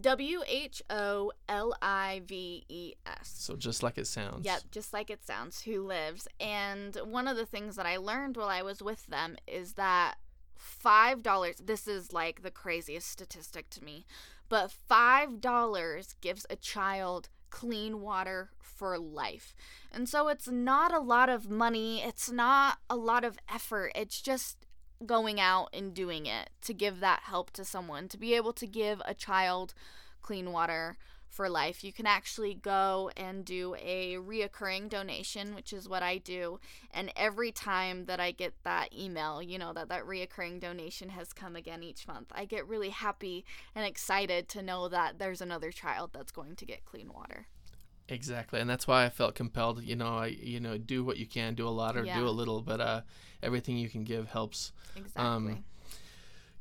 W 0.00 0.40
H 0.46 0.82
O 0.88 1.32
L 1.48 1.74
I 1.82 2.22
V 2.24 2.64
E 2.68 2.94
S. 3.06 3.34
So 3.38 3.56
just 3.56 3.82
like 3.82 3.98
it 3.98 4.06
sounds. 4.06 4.46
Yep, 4.46 4.62
just 4.70 4.92
like 4.92 5.10
it 5.10 5.26
sounds. 5.26 5.62
Who 5.62 5.84
lives? 5.84 6.28
And 6.38 6.96
one 7.04 7.26
of 7.26 7.36
the 7.36 7.46
things 7.46 7.74
that 7.76 7.86
I 7.86 7.96
learned 7.96 8.36
while 8.36 8.48
I 8.48 8.62
was 8.62 8.80
with 8.82 9.04
them 9.06 9.36
is 9.48 9.72
that 9.74 10.14
five 10.60 11.22
dollars. 11.22 11.56
This 11.56 11.88
is 11.88 12.12
like 12.12 12.42
the 12.42 12.50
craziest 12.50 13.08
statistic 13.10 13.70
to 13.70 13.84
me, 13.84 14.06
but 14.48 14.70
five 14.70 15.40
dollars 15.40 16.14
gives 16.20 16.46
a 16.48 16.56
child 16.56 17.28
clean 17.50 18.00
water 18.00 18.50
for 18.60 18.98
life. 18.98 19.54
And 19.92 20.08
so 20.08 20.28
it's 20.28 20.48
not 20.48 20.94
a 20.94 21.00
lot 21.00 21.28
of 21.28 21.50
money, 21.50 22.02
it's 22.02 22.30
not 22.30 22.78
a 22.88 22.96
lot 22.96 23.24
of 23.24 23.38
effort. 23.52 23.92
It's 23.94 24.20
just 24.20 24.66
going 25.04 25.40
out 25.40 25.68
and 25.72 25.94
doing 25.94 26.26
it 26.26 26.50
to 26.62 26.74
give 26.74 27.00
that 27.00 27.22
help 27.24 27.50
to 27.52 27.64
someone, 27.64 28.06
to 28.08 28.18
be 28.18 28.34
able 28.34 28.52
to 28.52 28.66
give 28.66 29.00
a 29.04 29.14
child 29.14 29.74
clean 30.20 30.52
water 30.52 30.96
for 31.30 31.48
life. 31.48 31.82
You 31.84 31.92
can 31.92 32.06
actually 32.06 32.54
go 32.54 33.10
and 33.16 33.44
do 33.44 33.74
a 33.80 34.16
reoccurring 34.16 34.88
donation, 34.88 35.54
which 35.54 35.72
is 35.72 35.88
what 35.88 36.02
I 36.02 36.18
do. 36.18 36.60
And 36.90 37.12
every 37.16 37.52
time 37.52 38.04
that 38.06 38.20
I 38.20 38.32
get 38.32 38.52
that 38.64 38.92
email, 38.92 39.40
you 39.40 39.58
know, 39.58 39.72
that 39.72 39.88
that 39.88 40.04
reoccurring 40.04 40.60
donation 40.60 41.10
has 41.10 41.32
come 41.32 41.56
again 41.56 41.82
each 41.82 42.06
month, 42.06 42.32
I 42.32 42.44
get 42.44 42.66
really 42.66 42.90
happy 42.90 43.44
and 43.74 43.86
excited 43.86 44.48
to 44.48 44.62
know 44.62 44.88
that 44.88 45.18
there's 45.18 45.40
another 45.40 45.70
child 45.70 46.10
that's 46.12 46.32
going 46.32 46.56
to 46.56 46.66
get 46.66 46.84
clean 46.84 47.12
water. 47.12 47.46
Exactly, 48.08 48.58
and 48.58 48.68
that's 48.68 48.88
why 48.88 49.04
I 49.04 49.08
felt 49.08 49.36
compelled. 49.36 49.84
You 49.84 49.94
know, 49.94 50.18
I 50.18 50.26
you 50.26 50.58
know 50.58 50.76
do 50.76 51.04
what 51.04 51.16
you 51.16 51.26
can, 51.26 51.54
do 51.54 51.66
a 51.66 51.70
lot 51.70 51.96
or 51.96 52.04
yeah. 52.04 52.18
do 52.18 52.26
a 52.26 52.30
little, 52.30 52.60
but 52.60 52.80
uh, 52.80 53.02
everything 53.40 53.76
you 53.76 53.88
can 53.88 54.02
give 54.02 54.28
helps. 54.28 54.72
Exactly. 54.96 55.22
Um, 55.22 55.64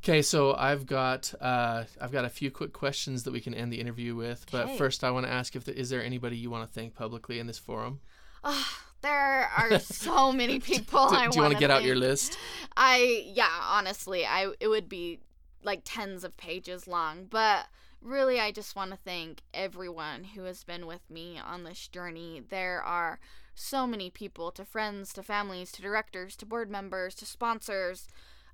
Okay, 0.03 0.21
so 0.21 0.55
I've 0.55 0.85
got 0.85 1.33
uh, 1.41 1.83
I've 1.99 2.11
got 2.11 2.23
a 2.23 2.29
few 2.29 2.51
quick 2.51 2.71
questions 2.71 3.23
that 3.23 3.31
we 3.31 3.41
can 3.41 3.53
end 3.53 3.71
the 3.71 3.81
interview 3.81 4.15
with. 4.15 4.45
But 4.49 4.77
first, 4.77 5.03
I 5.03 5.11
want 5.11 5.25
to 5.25 5.31
ask 5.31 5.55
if 5.55 5.65
the, 5.65 5.77
is 5.77 5.89
there 5.89 6.03
anybody 6.03 6.37
you 6.37 6.49
want 6.49 6.67
to 6.67 6.73
thank 6.73 6.95
publicly 6.95 7.37
in 7.37 7.47
this 7.47 7.59
forum? 7.59 7.99
Oh, 8.43 8.77
there 9.01 9.49
are 9.57 9.77
so 9.79 10.31
many 10.31 10.59
people. 10.59 11.09
do, 11.09 11.15
I 11.15 11.27
do 11.27 11.35
you 11.35 11.41
want 11.41 11.53
to 11.53 11.59
get 11.59 11.69
thank. 11.69 11.81
out 11.81 11.83
your 11.83 11.97
list? 11.97 12.37
I 12.77 13.29
yeah, 13.33 13.49
honestly, 13.61 14.25
I 14.25 14.53
it 14.61 14.69
would 14.69 14.87
be 14.87 15.19
like 15.63 15.81
tens 15.83 16.23
of 16.23 16.37
pages 16.37 16.87
long, 16.87 17.25
but 17.29 17.65
really, 18.01 18.39
I 18.39 18.53
just 18.53 18.77
want 18.77 18.91
to 18.91 18.97
thank 18.97 19.41
everyone 19.53 20.23
who 20.23 20.43
has 20.43 20.63
been 20.63 20.87
with 20.87 21.09
me 21.09 21.37
on 21.37 21.65
this 21.65 21.89
journey. 21.89 22.41
There 22.47 22.81
are 22.81 23.19
so 23.53 23.85
many 23.85 24.09
people, 24.09 24.51
to 24.51 24.63
friends, 24.63 25.11
to 25.11 25.23
families, 25.23 25.73
to 25.73 25.81
directors, 25.81 26.37
to 26.37 26.45
board 26.45 26.69
members, 26.69 27.15
to 27.15 27.25
sponsors 27.25 28.07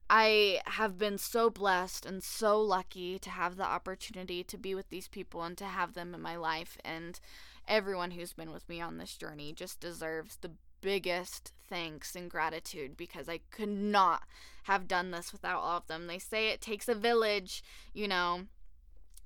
I 0.10 0.62
have 0.66 0.97
been 0.97 1.18
so 1.18 1.49
blessed 1.49 2.06
and 2.06 2.24
so 2.24 2.62
lucky 2.62 3.18
to 3.20 3.30
have 3.30 3.56
the 3.56 3.66
opportunity 3.66 4.43
to 4.43 4.58
be 4.58 4.76
with 4.76 4.89
these 4.89 5.08
people 5.08 5.41
and 5.43 5.58
to 5.58 5.66
have 5.66 5.93
them 5.93 6.14
in 6.14 6.22
my 6.22 6.36
life. 6.36 6.78
And 6.86 7.20
everyone 7.68 8.12
who's 8.12 8.34
been 8.34 8.51
with 8.51 8.70
me 8.70 8.82
on 8.82 8.97
this 8.97 9.16
journey 9.16 9.53
just 9.53 9.80
deserves 9.80 10.38
the 10.38 10.51
biggest 10.82 11.51
thanks 11.68 12.16
and 12.16 12.30
gratitude 12.30 12.95
because 12.95 13.28
I 13.28 13.39
could 13.49 13.70
not 13.70 14.24
have 14.64 14.88
done 14.88 15.10
this 15.10 15.32
without 15.32 15.62
all 15.62 15.78
of 15.78 15.88
them. 15.88 16.06
They 16.06 16.20
say 16.20 16.49
it 16.49 16.62
takes 16.62 16.88
a 16.88 16.93
village, 16.93 17.64
you 17.93 18.08
know, 18.08 18.41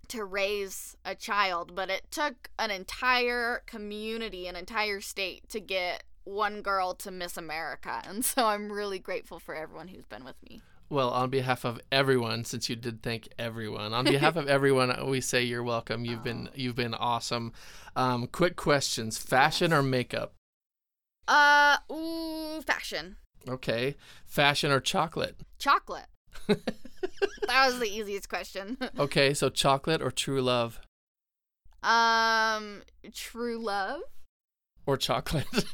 to 0.08 0.24
raise 0.24 0.96
a 1.04 1.16
child, 1.16 1.76
but 1.76 1.90
it 1.90 2.10
took 2.12 2.50
an 2.58 2.72
entire 2.72 3.64
community, 3.66 4.48
an 4.48 4.56
entire 4.56 5.02
state 5.02 5.50
to 5.50 5.60
get 5.60 6.04
one 6.30 6.62
girl 6.62 6.94
to 6.94 7.12
Miss 7.12 7.38
America. 7.38 8.02
And 8.06 8.24
so 8.24 8.46
I'm 8.46 8.72
really 8.72 9.00
grateful 9.00 9.40
for 9.40 9.56
everyone 9.56 9.90
who's 9.90 10.06
been 10.06 10.24
with 10.24 10.36
me. 10.48 10.62
Well, 10.90 11.10
on 11.10 11.30
behalf 11.30 11.66
of 11.66 11.80
everyone, 11.92 12.46
since 12.46 12.68
you 12.68 12.76
did 12.76 13.04
thank 13.04 13.30
everyone, 13.38 13.94
on 13.94 14.06
behalf 14.06 14.36
of 14.36 14.48
everyone, 14.48 15.08
we 15.08 15.22
say 15.22 15.44
you're 15.44 15.64
welcome. 15.64 16.04
You've 16.04 16.22
oh. 16.22 16.24
been 16.24 16.50
you've 16.56 16.76
been 16.76 16.96
awesome. 16.96 17.54
Um, 17.96 18.26
quick 18.26 18.56
questions: 18.56 19.20
fashion 19.20 19.70
yes. 19.70 19.80
or 19.80 19.84
makeup? 19.84 20.34
Uh, 21.28 21.78
ooh, 21.92 22.62
fashion. 22.62 23.18
Okay, 23.48 23.96
fashion 24.26 24.72
or 24.72 24.80
chocolate? 24.80 25.38
Chocolate. 25.60 26.08
that 26.48 27.68
was 27.68 27.80
the 27.80 27.88
easiest 27.88 28.28
question. 28.28 28.78
okay, 29.00 29.36
so 29.36 29.50
chocolate 29.50 30.02
or 30.02 30.10
true 30.10 30.42
love? 30.42 30.82
Um, 31.84 32.82
true 33.14 33.60
love 33.60 34.02
or 34.90 34.98
chocolate. 34.98 35.46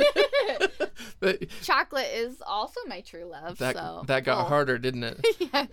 chocolate 1.61 2.09
is 2.13 2.41
also 2.45 2.79
my 2.87 3.01
true 3.01 3.25
love. 3.25 3.57
That 3.59 3.75
so. 3.75 4.03
that 4.07 4.25
got 4.25 4.45
oh. 4.45 4.49
harder, 4.49 4.77
didn't 4.77 5.03
it? 5.03 5.25
yes. 5.53 5.67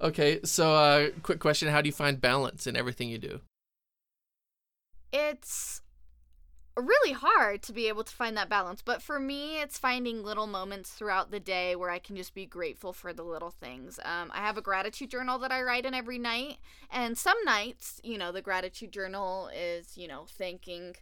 okay, 0.00 0.40
so 0.44 0.74
uh, 0.74 1.10
quick 1.22 1.40
question: 1.40 1.68
How 1.68 1.82
do 1.82 1.88
you 1.88 1.92
find 1.92 2.20
balance 2.20 2.66
in 2.66 2.74
everything 2.74 3.08
you 3.08 3.18
do? 3.18 3.40
It's 5.12 5.82
really 6.76 7.12
hard 7.12 7.62
to 7.62 7.72
be 7.72 7.88
able 7.88 8.04
to 8.04 8.14
find 8.14 8.36
that 8.36 8.48
balance. 8.48 8.82
But 8.82 9.02
for 9.02 9.18
me, 9.18 9.60
it's 9.60 9.78
finding 9.78 10.22
little 10.22 10.46
moments 10.46 10.90
throughout 10.90 11.30
the 11.30 11.40
day 11.40 11.74
where 11.74 11.90
I 11.90 11.98
can 11.98 12.16
just 12.16 12.34
be 12.34 12.46
grateful 12.46 12.92
for 12.92 13.12
the 13.12 13.24
little 13.24 13.50
things. 13.50 13.98
Um, 14.04 14.30
I 14.32 14.38
have 14.38 14.56
a 14.56 14.62
gratitude 14.62 15.10
journal 15.10 15.38
that 15.40 15.50
I 15.50 15.62
write 15.62 15.86
in 15.86 15.94
every 15.94 16.18
night. 16.18 16.58
And 16.90 17.18
some 17.18 17.36
nights, 17.44 18.00
you 18.04 18.16
know, 18.16 18.32
the 18.32 18.42
gratitude 18.42 18.92
journal 18.92 19.50
is, 19.54 19.96
you 19.96 20.06
know, 20.06 20.26
thanking 20.28 20.94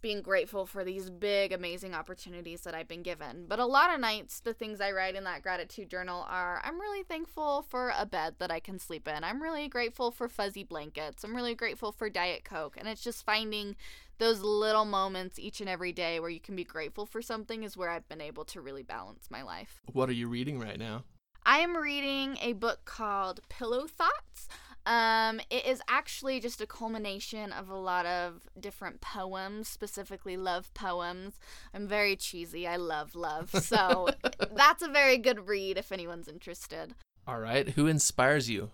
being 0.00 0.22
grateful 0.22 0.66
for 0.66 0.84
these 0.84 1.10
big, 1.10 1.52
amazing 1.52 1.94
opportunities 1.94 2.62
that 2.62 2.74
I've 2.74 2.88
been 2.88 3.02
given. 3.02 3.46
But 3.48 3.58
a 3.58 3.66
lot 3.66 3.92
of 3.92 4.00
nights, 4.00 4.40
the 4.40 4.54
things 4.54 4.80
I 4.80 4.92
write 4.92 5.14
in 5.14 5.24
that 5.24 5.42
gratitude 5.42 5.90
journal 5.90 6.26
are 6.28 6.60
I'm 6.64 6.80
really 6.80 7.02
thankful 7.02 7.62
for 7.62 7.92
a 7.98 8.06
bed 8.06 8.36
that 8.38 8.50
I 8.50 8.60
can 8.60 8.78
sleep 8.78 9.08
in. 9.08 9.24
I'm 9.24 9.42
really 9.42 9.68
grateful 9.68 10.10
for 10.10 10.28
fuzzy 10.28 10.64
blankets. 10.64 11.24
I'm 11.24 11.36
really 11.36 11.54
grateful 11.54 11.92
for 11.92 12.10
Diet 12.10 12.44
Coke. 12.44 12.76
And 12.78 12.88
it's 12.88 13.02
just 13.02 13.24
finding 13.24 13.76
those 14.18 14.40
little 14.40 14.84
moments 14.84 15.38
each 15.38 15.60
and 15.60 15.68
every 15.68 15.92
day 15.92 16.20
where 16.20 16.30
you 16.30 16.40
can 16.40 16.54
be 16.54 16.64
grateful 16.64 17.06
for 17.06 17.22
something 17.22 17.62
is 17.62 17.76
where 17.76 17.90
I've 17.90 18.08
been 18.08 18.20
able 18.20 18.44
to 18.46 18.60
really 18.60 18.82
balance 18.82 19.28
my 19.30 19.42
life. 19.42 19.80
What 19.92 20.08
are 20.08 20.14
you 20.14 20.28
reading 20.28 20.58
right 20.58 20.78
now? 20.78 21.04
I 21.44 21.60
am 21.60 21.74
reading 21.74 22.36
a 22.42 22.52
book 22.52 22.84
called 22.84 23.40
Pillow 23.48 23.86
Thoughts. 23.86 24.46
Um, 24.90 25.40
it 25.50 25.64
is 25.66 25.80
actually 25.88 26.40
just 26.40 26.60
a 26.60 26.66
culmination 26.66 27.52
of 27.52 27.70
a 27.70 27.76
lot 27.76 28.06
of 28.06 28.48
different 28.58 29.00
poems, 29.00 29.68
specifically 29.68 30.36
love 30.36 30.74
poems. 30.74 31.34
I'm 31.72 31.86
very 31.86 32.16
cheesy. 32.16 32.66
I 32.66 32.74
love 32.74 33.14
love. 33.14 33.54
So 33.70 34.08
that's 34.52 34.82
a 34.82 34.88
very 34.88 35.16
good 35.16 35.46
read 35.46 35.78
if 35.78 35.92
anyone's 35.92 36.26
interested. 36.26 36.94
All 37.24 37.38
right. 37.38 37.68
Who 37.68 37.86
inspires 37.86 38.50
you? 38.50 38.70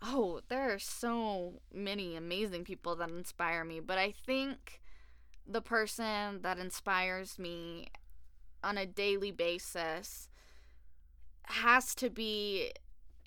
Oh, 0.00 0.40
there 0.48 0.72
are 0.72 0.78
so 0.78 1.60
many 1.70 2.16
amazing 2.16 2.64
people 2.64 2.96
that 2.96 3.10
inspire 3.10 3.62
me, 3.62 3.80
but 3.80 3.98
I 3.98 4.14
think 4.24 4.80
the 5.46 5.60
person 5.60 6.40
that 6.40 6.58
inspires 6.58 7.38
me 7.38 7.88
on 8.62 8.78
a 8.78 8.86
daily 8.86 9.32
basis 9.32 10.30
has 11.42 11.94
to 11.96 12.08
be 12.08 12.70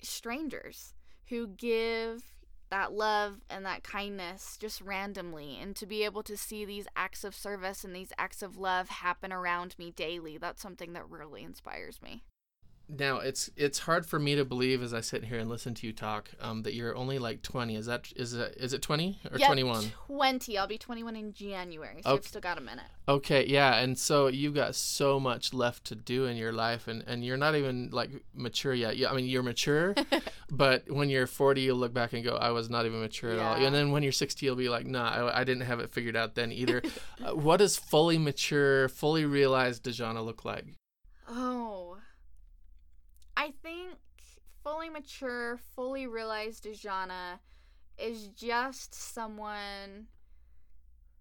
strangers 0.02 0.94
who 1.28 1.46
give 1.46 2.22
that 2.70 2.92
love 2.92 3.40
and 3.48 3.64
that 3.64 3.82
kindness 3.82 4.56
just 4.60 4.80
randomly 4.80 5.58
and 5.60 5.74
to 5.76 5.86
be 5.86 6.04
able 6.04 6.22
to 6.22 6.36
see 6.36 6.64
these 6.64 6.86
acts 6.96 7.24
of 7.24 7.34
service 7.34 7.82
and 7.82 7.94
these 7.94 8.12
acts 8.18 8.42
of 8.42 8.58
love 8.58 8.88
happen 8.88 9.32
around 9.32 9.74
me 9.78 9.90
daily 9.90 10.36
that's 10.36 10.60
something 10.60 10.92
that 10.92 11.08
really 11.08 11.42
inspires 11.42 12.00
me 12.02 12.22
now 12.88 13.18
it's 13.18 13.50
it's 13.56 13.80
hard 13.80 14.06
for 14.06 14.18
me 14.18 14.34
to 14.34 14.44
believe 14.44 14.82
as 14.82 14.94
I 14.94 15.00
sit 15.00 15.24
here 15.24 15.38
and 15.38 15.50
listen 15.50 15.74
to 15.74 15.86
you 15.86 15.92
talk 15.92 16.30
um, 16.40 16.62
that 16.62 16.74
you're 16.74 16.96
only 16.96 17.18
like 17.18 17.42
20. 17.42 17.76
Is 17.76 17.86
that 17.86 18.12
is 18.16 18.34
it 18.34 18.56
is 18.58 18.72
it 18.72 18.82
20 18.82 19.18
or 19.30 19.38
yep, 19.38 19.48
21? 19.48 19.92
20. 20.06 20.58
I'll 20.58 20.66
be 20.66 20.78
21 20.78 21.16
in 21.16 21.32
January, 21.32 22.02
so 22.02 22.10
okay. 22.10 22.18
I've 22.18 22.26
still 22.26 22.40
got 22.40 22.58
a 22.58 22.62
minute. 22.62 22.86
Okay, 23.06 23.46
yeah, 23.46 23.76
and 23.76 23.98
so 23.98 24.26
you've 24.26 24.54
got 24.54 24.74
so 24.74 25.20
much 25.20 25.52
left 25.52 25.84
to 25.86 25.94
do 25.94 26.24
in 26.26 26.36
your 26.36 26.52
life, 26.52 26.88
and 26.88 27.04
and 27.06 27.24
you're 27.24 27.36
not 27.36 27.54
even 27.54 27.90
like 27.92 28.10
mature 28.34 28.74
yet. 28.74 28.96
Yeah, 28.96 29.10
I 29.10 29.16
mean 29.16 29.26
you're 29.26 29.42
mature, 29.42 29.94
but 30.50 30.90
when 30.90 31.10
you're 31.10 31.26
40, 31.26 31.60
you'll 31.60 31.76
look 31.76 31.92
back 31.92 32.12
and 32.14 32.24
go, 32.24 32.36
I 32.36 32.50
was 32.50 32.70
not 32.70 32.86
even 32.86 33.00
mature 33.00 33.34
yeah. 33.34 33.40
at 33.40 33.58
all. 33.58 33.66
And 33.66 33.74
then 33.74 33.90
when 33.90 34.02
you're 34.02 34.12
60, 34.12 34.44
you'll 34.44 34.56
be 34.56 34.68
like, 34.68 34.86
Nah, 34.86 35.08
I, 35.08 35.40
I 35.40 35.44
didn't 35.44 35.64
have 35.64 35.80
it 35.80 35.90
figured 35.90 36.16
out 36.16 36.34
then 36.34 36.52
either. 36.52 36.82
uh, 37.24 37.34
what 37.34 37.58
does 37.58 37.76
fully 37.76 38.18
mature, 38.18 38.88
fully 38.88 39.24
realized 39.24 39.84
Dexonna 39.84 40.24
look 40.24 40.44
like? 40.44 40.64
Oh. 41.28 41.97
I 43.38 43.52
think 43.62 43.94
fully 44.64 44.90
mature, 44.90 45.60
fully 45.76 46.08
realized 46.08 46.64
Dexonna 46.64 47.38
is 47.96 48.26
just 48.30 48.92
someone 48.92 50.08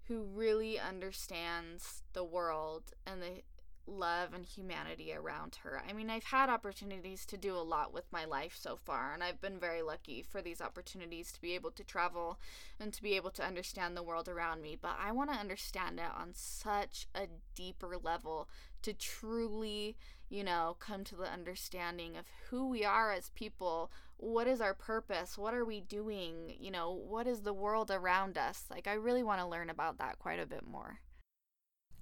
who 0.07 0.24
really 0.24 0.80
understands 0.80 2.01
the 2.13 2.24
world 2.24 2.86
and 3.05 3.22
the 3.22 3.43
love 3.86 4.34
and 4.34 4.45
humanity 4.45 5.13
around 5.13 5.59
her. 5.61 5.80
I 5.88 5.93
mean, 5.93 6.09
I've 6.09 6.24
had 6.24 6.49
opportunities 6.49 7.24
to 7.28 7.38
do 7.38 7.55
a 7.55 7.61
lot 7.61 7.93
with 7.93 8.11
my 8.11 8.26
life 8.26 8.57
so 8.59 8.78
far, 8.78 9.13
and 9.13 9.24
I've 9.24 9.39
been 9.39 9.59
very 9.59 9.84
lucky 9.84 10.24
for 10.24 10.41
these 10.41 10.59
opportunities 10.59 11.32
to 11.34 11.41
be 11.41 11.53
able 11.53 11.72
to 11.72 11.84
travel 11.84 12.39
and 12.80 12.91
to 12.93 13.03
be 13.03 13.15
able 13.15 13.32
to 13.32 13.45
understand 13.45 13.95
the 13.95 14.03
world 14.03 14.28
around 14.28 14.63
me. 14.63 14.76
But 14.80 14.97
I 14.99 15.11
want 15.11 15.32
to 15.32 15.39
understand 15.39 15.99
it 15.99 16.11
on 16.20 16.32
such 16.34 17.07
a 17.13 17.28
deeper 17.53 17.95
level 18.01 18.49
to 18.82 18.93
truly 18.93 19.97
you 20.30 20.43
know, 20.43 20.75
come 20.80 21.03
to 21.05 21.15
the 21.15 21.32
understanding 21.32 22.17
of 22.17 22.25
who 22.49 22.67
we 22.67 22.84
are 22.84 23.11
as 23.11 23.30
people. 23.30 23.91
What 24.17 24.47
is 24.47 24.61
our 24.61 24.73
purpose? 24.73 25.38
What 25.38 25.53
are 25.53 25.65
we 25.65 25.82
doing? 25.82 26.55
You 26.59 26.71
know, 26.71 26.91
what 26.91 27.28
is 27.28 27.41
the 27.41 27.53
world 27.53 27.91
around 27.91 28.38
us? 28.38 28.65
Like, 28.69 28.88
I 28.88 28.93
really 28.93 29.23
want 29.23 29.41
to 29.41 29.47
learn 29.47 29.69
about 29.69 29.99
that 29.99 30.19
quite 30.19 30.39
a 30.39 30.45
bit 30.45 30.67
more. 30.67 30.99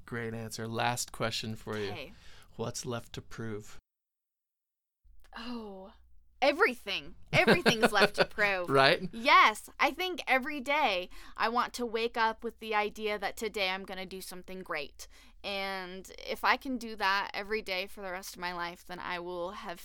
Great 0.05 0.34
answer. 0.34 0.67
Last 0.67 1.11
question 1.11 1.55
for 1.55 1.78
you. 1.78 1.89
Okay. 1.89 2.13
What's 2.55 2.86
left 2.86 3.13
to 3.13 3.21
prove? 3.21 3.80
Oh, 5.38 5.91
everything. 6.41 7.15
Everything's 7.34 7.91
left 7.91 8.15
to 8.15 8.26
prove. 8.26 8.69
Right? 8.69 9.09
Yes. 9.11 9.69
I 9.80 9.91
think 9.91 10.21
every 10.28 10.61
day 10.61 11.09
I 11.36 11.49
want 11.49 11.73
to 11.73 11.86
wake 11.86 12.17
up 12.17 12.43
with 12.43 12.59
the 12.59 12.76
idea 12.76 13.19
that 13.19 13.36
today 13.36 13.69
I'm 13.69 13.84
going 13.84 13.97
to 13.97 14.05
do 14.05 14.21
something 14.21 14.61
great. 14.61 15.07
And 15.45 16.11
if 16.27 16.43
I 16.43 16.57
can 16.57 16.79
do 16.79 16.95
that 16.95 17.29
every 17.35 17.61
day 17.61 17.85
for 17.85 18.01
the 18.01 18.11
rest 18.11 18.33
of 18.33 18.41
my 18.41 18.51
life, 18.51 18.83
then 18.87 18.99
I 18.99 19.19
will 19.19 19.51
have 19.51 19.81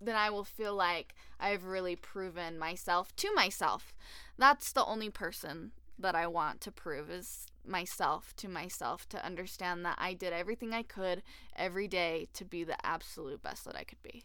then 0.00 0.16
I 0.16 0.30
will 0.30 0.44
feel 0.44 0.74
like 0.74 1.14
I've 1.38 1.64
really 1.64 1.94
proven 1.94 2.58
myself 2.58 3.14
to 3.16 3.34
myself. 3.34 3.92
That's 4.38 4.72
the 4.72 4.86
only 4.86 5.10
person 5.10 5.72
that 5.98 6.14
I 6.14 6.26
want 6.26 6.62
to 6.62 6.72
prove 6.72 7.10
is 7.10 7.46
myself 7.66 8.32
to 8.36 8.48
myself 8.48 9.06
to 9.10 9.22
understand 9.22 9.84
that 9.84 9.96
I 9.98 10.14
did 10.14 10.32
everything 10.32 10.72
I 10.72 10.84
could 10.84 11.22
every 11.54 11.86
day 11.86 12.28
to 12.32 12.46
be 12.46 12.64
the 12.64 12.86
absolute 12.86 13.42
best 13.42 13.66
that 13.66 13.76
I 13.76 13.84
could 13.84 14.02
be. 14.02 14.24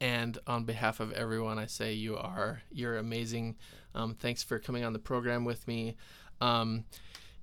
And 0.00 0.38
on 0.46 0.64
behalf 0.64 1.00
of 1.00 1.12
everyone, 1.12 1.58
I 1.58 1.66
say 1.66 1.94
you 1.94 2.16
are 2.16 2.62
you're 2.70 2.98
amazing. 2.98 3.56
Um, 3.94 4.14
thanks 4.14 4.42
for 4.42 4.58
coming 4.58 4.84
on 4.84 4.92
the 4.92 4.98
program 4.98 5.44
with 5.44 5.66
me. 5.66 5.96
Um, 6.40 6.84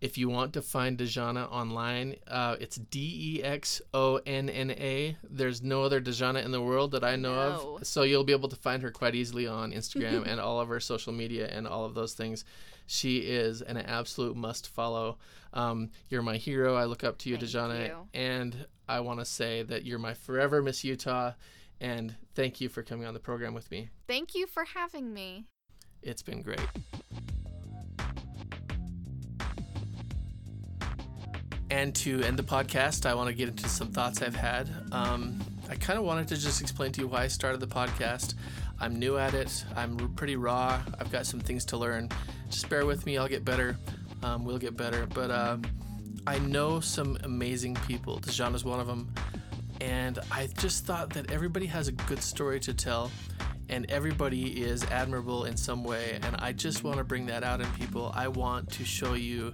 if 0.01 0.17
you 0.17 0.29
want 0.29 0.53
to 0.53 0.61
find 0.61 0.97
Dexonna 0.97 1.51
online, 1.51 2.15
uh, 2.27 2.55
it's 2.59 2.77
D 2.77 3.37
E 3.37 3.43
X 3.43 3.81
O 3.93 4.19
N 4.25 4.49
N 4.49 4.71
A. 4.71 5.17
There's 5.29 5.61
no 5.61 5.83
other 5.83 5.99
Dexonna 5.99 6.43
in 6.43 6.51
the 6.51 6.61
world 6.61 6.91
that 6.91 7.03
I 7.03 7.15
know 7.15 7.33
no. 7.33 7.75
of. 7.75 7.87
So 7.87 8.03
you'll 8.03 8.23
be 8.23 8.33
able 8.33 8.49
to 8.49 8.55
find 8.55 8.81
her 8.83 8.91
quite 8.91 9.15
easily 9.15 9.47
on 9.47 9.71
Instagram 9.71 10.25
and 10.27 10.39
all 10.39 10.59
of 10.59 10.69
her 10.69 10.79
social 10.79 11.11
media 11.11 11.47
and 11.47 11.67
all 11.67 11.85
of 11.85 11.93
those 11.93 12.13
things. 12.13 12.45
She 12.87 13.19
is 13.19 13.61
an 13.61 13.77
absolute 13.77 14.35
must 14.35 14.67
follow. 14.67 15.17
Um, 15.53 15.89
you're 16.09 16.21
my 16.21 16.37
hero. 16.37 16.75
I 16.75 16.85
look 16.85 17.03
up 17.03 17.17
to 17.19 17.29
you, 17.29 17.37
Thank 17.37 17.51
Dexonna. 17.51 17.87
You. 17.87 18.07
And 18.13 18.55
I 18.87 19.01
want 19.01 19.19
to 19.19 19.25
say 19.25 19.63
that 19.63 19.85
you're 19.85 19.99
my 19.99 20.13
forever 20.13 20.61
Miss 20.61 20.83
Utah. 20.83 21.33
And 21.81 22.15
thank 22.35 22.59
you 22.59 22.69
for 22.69 22.83
coming 22.83 23.05
on 23.05 23.13
the 23.13 23.19
program 23.19 23.53
with 23.53 23.69
me. 23.71 23.89
Thank 24.07 24.35
you 24.35 24.47
for 24.47 24.63
having 24.63 25.13
me. 25.13 25.45
It's 26.01 26.21
been 26.21 26.41
great. 26.41 26.59
And 31.71 31.93
to 31.95 32.21
end 32.23 32.37
the 32.37 32.43
podcast, 32.43 33.05
I 33.05 33.13
want 33.13 33.29
to 33.29 33.35
get 33.35 33.47
into 33.47 33.69
some 33.69 33.89
thoughts 33.91 34.21
I've 34.21 34.35
had. 34.35 34.69
Um, 34.91 35.39
I 35.69 35.75
kind 35.75 35.99
of 35.99 36.05
wanted 36.05 36.27
to 36.29 36.37
just 36.37 36.61
explain 36.61 36.91
to 36.93 37.01
you 37.01 37.07
why 37.07 37.23
I 37.23 37.27
started 37.27 37.59
the 37.59 37.67
podcast. 37.67 38.33
I'm 38.79 38.97
new 38.97 39.17
at 39.17 39.33
it, 39.33 39.65
I'm 39.75 39.97
pretty 40.15 40.35
raw, 40.35 40.81
I've 40.99 41.11
got 41.11 41.25
some 41.25 41.39
things 41.39 41.65
to 41.65 41.77
learn. 41.77 42.09
Just 42.49 42.69
bear 42.69 42.85
with 42.85 43.05
me, 43.05 43.17
I'll 43.17 43.27
get 43.27 43.45
better. 43.45 43.77
Um, 44.23 44.45
we'll 44.45 44.57
get 44.57 44.75
better. 44.75 45.05
But 45.13 45.29
uh, 45.29 45.57
I 46.25 46.39
know 46.39 46.79
some 46.79 47.17
amazing 47.23 47.75
people. 47.87 48.19
Dijon 48.19 48.55
is 48.55 48.65
one 48.65 48.79
of 48.79 48.87
them. 48.87 49.13
And 49.81 50.19
I 50.31 50.47
just 50.57 50.85
thought 50.85 51.11
that 51.11 51.31
everybody 51.31 51.65
has 51.67 51.87
a 51.87 51.91
good 51.91 52.21
story 52.21 52.59
to 52.61 52.73
tell 52.73 53.11
and 53.69 53.89
everybody 53.89 54.61
is 54.63 54.83
admirable 54.85 55.45
in 55.45 55.55
some 55.55 55.83
way. 55.83 56.19
And 56.23 56.35
I 56.37 56.51
just 56.51 56.83
want 56.83 56.97
to 56.97 57.03
bring 57.03 57.27
that 57.27 57.43
out 57.43 57.61
in 57.61 57.67
people. 57.73 58.11
I 58.15 58.27
want 58.27 58.69
to 58.71 58.83
show 58.83 59.13
you 59.13 59.53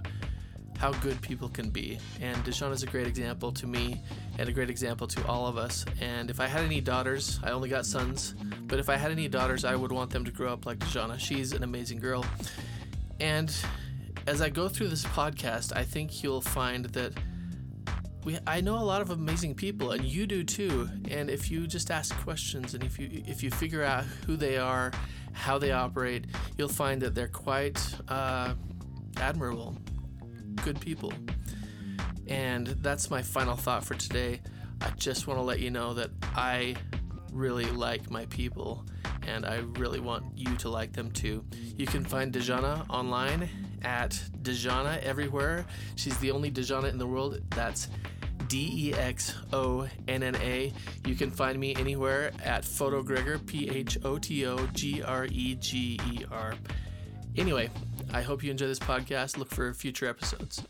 how 0.78 0.92
good 0.92 1.20
people 1.22 1.48
can 1.48 1.70
be. 1.70 1.98
And 2.20 2.36
Dexonna 2.44 2.72
is 2.72 2.82
a 2.82 2.86
great 2.86 3.06
example 3.06 3.52
to 3.52 3.66
me 3.66 4.00
and 4.38 4.48
a 4.48 4.52
great 4.52 4.70
example 4.70 5.06
to 5.08 5.26
all 5.26 5.46
of 5.46 5.56
us. 5.56 5.84
And 6.00 6.30
if 6.30 6.40
I 6.40 6.46
had 6.46 6.62
any 6.62 6.80
daughters, 6.80 7.40
I 7.42 7.50
only 7.50 7.68
got 7.68 7.86
sons, 7.86 8.34
but 8.62 8.78
if 8.78 8.88
I 8.88 8.96
had 8.96 9.10
any 9.10 9.28
daughters, 9.28 9.64
I 9.64 9.74
would 9.74 9.92
want 9.92 10.10
them 10.10 10.24
to 10.24 10.30
grow 10.30 10.52
up 10.52 10.66
like 10.66 10.78
Dexonna. 10.78 11.18
She's 11.18 11.52
an 11.52 11.62
amazing 11.62 11.98
girl. 11.98 12.24
And 13.20 13.54
as 14.26 14.40
I 14.40 14.50
go 14.50 14.68
through 14.68 14.88
this 14.88 15.04
podcast, 15.04 15.74
I 15.74 15.84
think 15.84 16.22
you'll 16.22 16.40
find 16.40 16.86
that 16.86 17.12
we 18.24 18.38
I 18.46 18.60
know 18.60 18.74
a 18.74 18.82
lot 18.82 19.00
of 19.00 19.10
amazing 19.10 19.54
people 19.54 19.92
and 19.92 20.04
you 20.04 20.26
do 20.26 20.42
too. 20.42 20.90
And 21.08 21.30
if 21.30 21.50
you 21.50 21.66
just 21.66 21.90
ask 21.90 22.14
questions 22.22 22.74
and 22.74 22.82
if 22.82 22.98
you 22.98 23.22
if 23.26 23.42
you 23.42 23.50
figure 23.50 23.84
out 23.84 24.04
who 24.26 24.36
they 24.36 24.58
are, 24.58 24.90
how 25.32 25.58
they 25.58 25.70
operate, 25.70 26.26
you'll 26.58 26.68
find 26.68 27.00
that 27.02 27.14
they're 27.14 27.28
quite 27.28 27.78
uh, 28.08 28.54
admirable 29.18 29.76
good 30.64 30.80
people. 30.80 31.12
And 32.26 32.66
that's 32.66 33.10
my 33.10 33.22
final 33.22 33.56
thought 33.56 33.84
for 33.84 33.94
today. 33.94 34.40
I 34.80 34.90
just 34.90 35.26
want 35.26 35.38
to 35.38 35.44
let 35.44 35.60
you 35.60 35.70
know 35.70 35.94
that 35.94 36.10
I 36.34 36.76
really 37.32 37.66
like 37.66 38.10
my 38.10 38.26
people 38.26 38.84
and 39.26 39.44
I 39.44 39.56
really 39.78 40.00
want 40.00 40.24
you 40.36 40.54
to 40.56 40.68
like 40.68 40.92
them 40.92 41.10
too. 41.10 41.44
You 41.76 41.86
can 41.86 42.04
find 42.04 42.32
Dexonna 42.32 42.88
online 42.88 43.48
at 43.82 44.10
Dexonna 44.42 45.02
everywhere. 45.02 45.66
She's 45.96 46.16
the 46.18 46.30
only 46.30 46.50
Dexonna 46.50 46.88
in 46.90 46.98
the 46.98 47.06
world. 47.06 47.40
That's 47.50 47.88
D 48.48 48.90
E 48.90 48.94
X 48.94 49.34
O 49.52 49.88
N 50.08 50.22
N 50.22 50.36
A. 50.36 50.72
You 51.04 51.14
can 51.14 51.30
find 51.30 51.58
me 51.58 51.74
anywhere 51.74 52.32
at 52.44 52.64
Photo 52.64 53.02
Greger, 53.02 53.44
P 53.44 53.68
H 53.68 53.98
O 54.04 54.18
T 54.18 54.46
O 54.46 54.66
G 54.68 55.02
R 55.02 55.26
E 55.26 55.56
G 55.56 55.98
E 56.12 56.24
R. 56.30 56.54
Anyway, 57.36 57.68
I 58.12 58.22
hope 58.22 58.42
you 58.42 58.50
enjoy 58.50 58.66
this 58.66 58.78
podcast. 58.78 59.36
Look 59.36 59.50
for 59.50 59.72
future 59.74 60.06
episodes. 60.08 60.62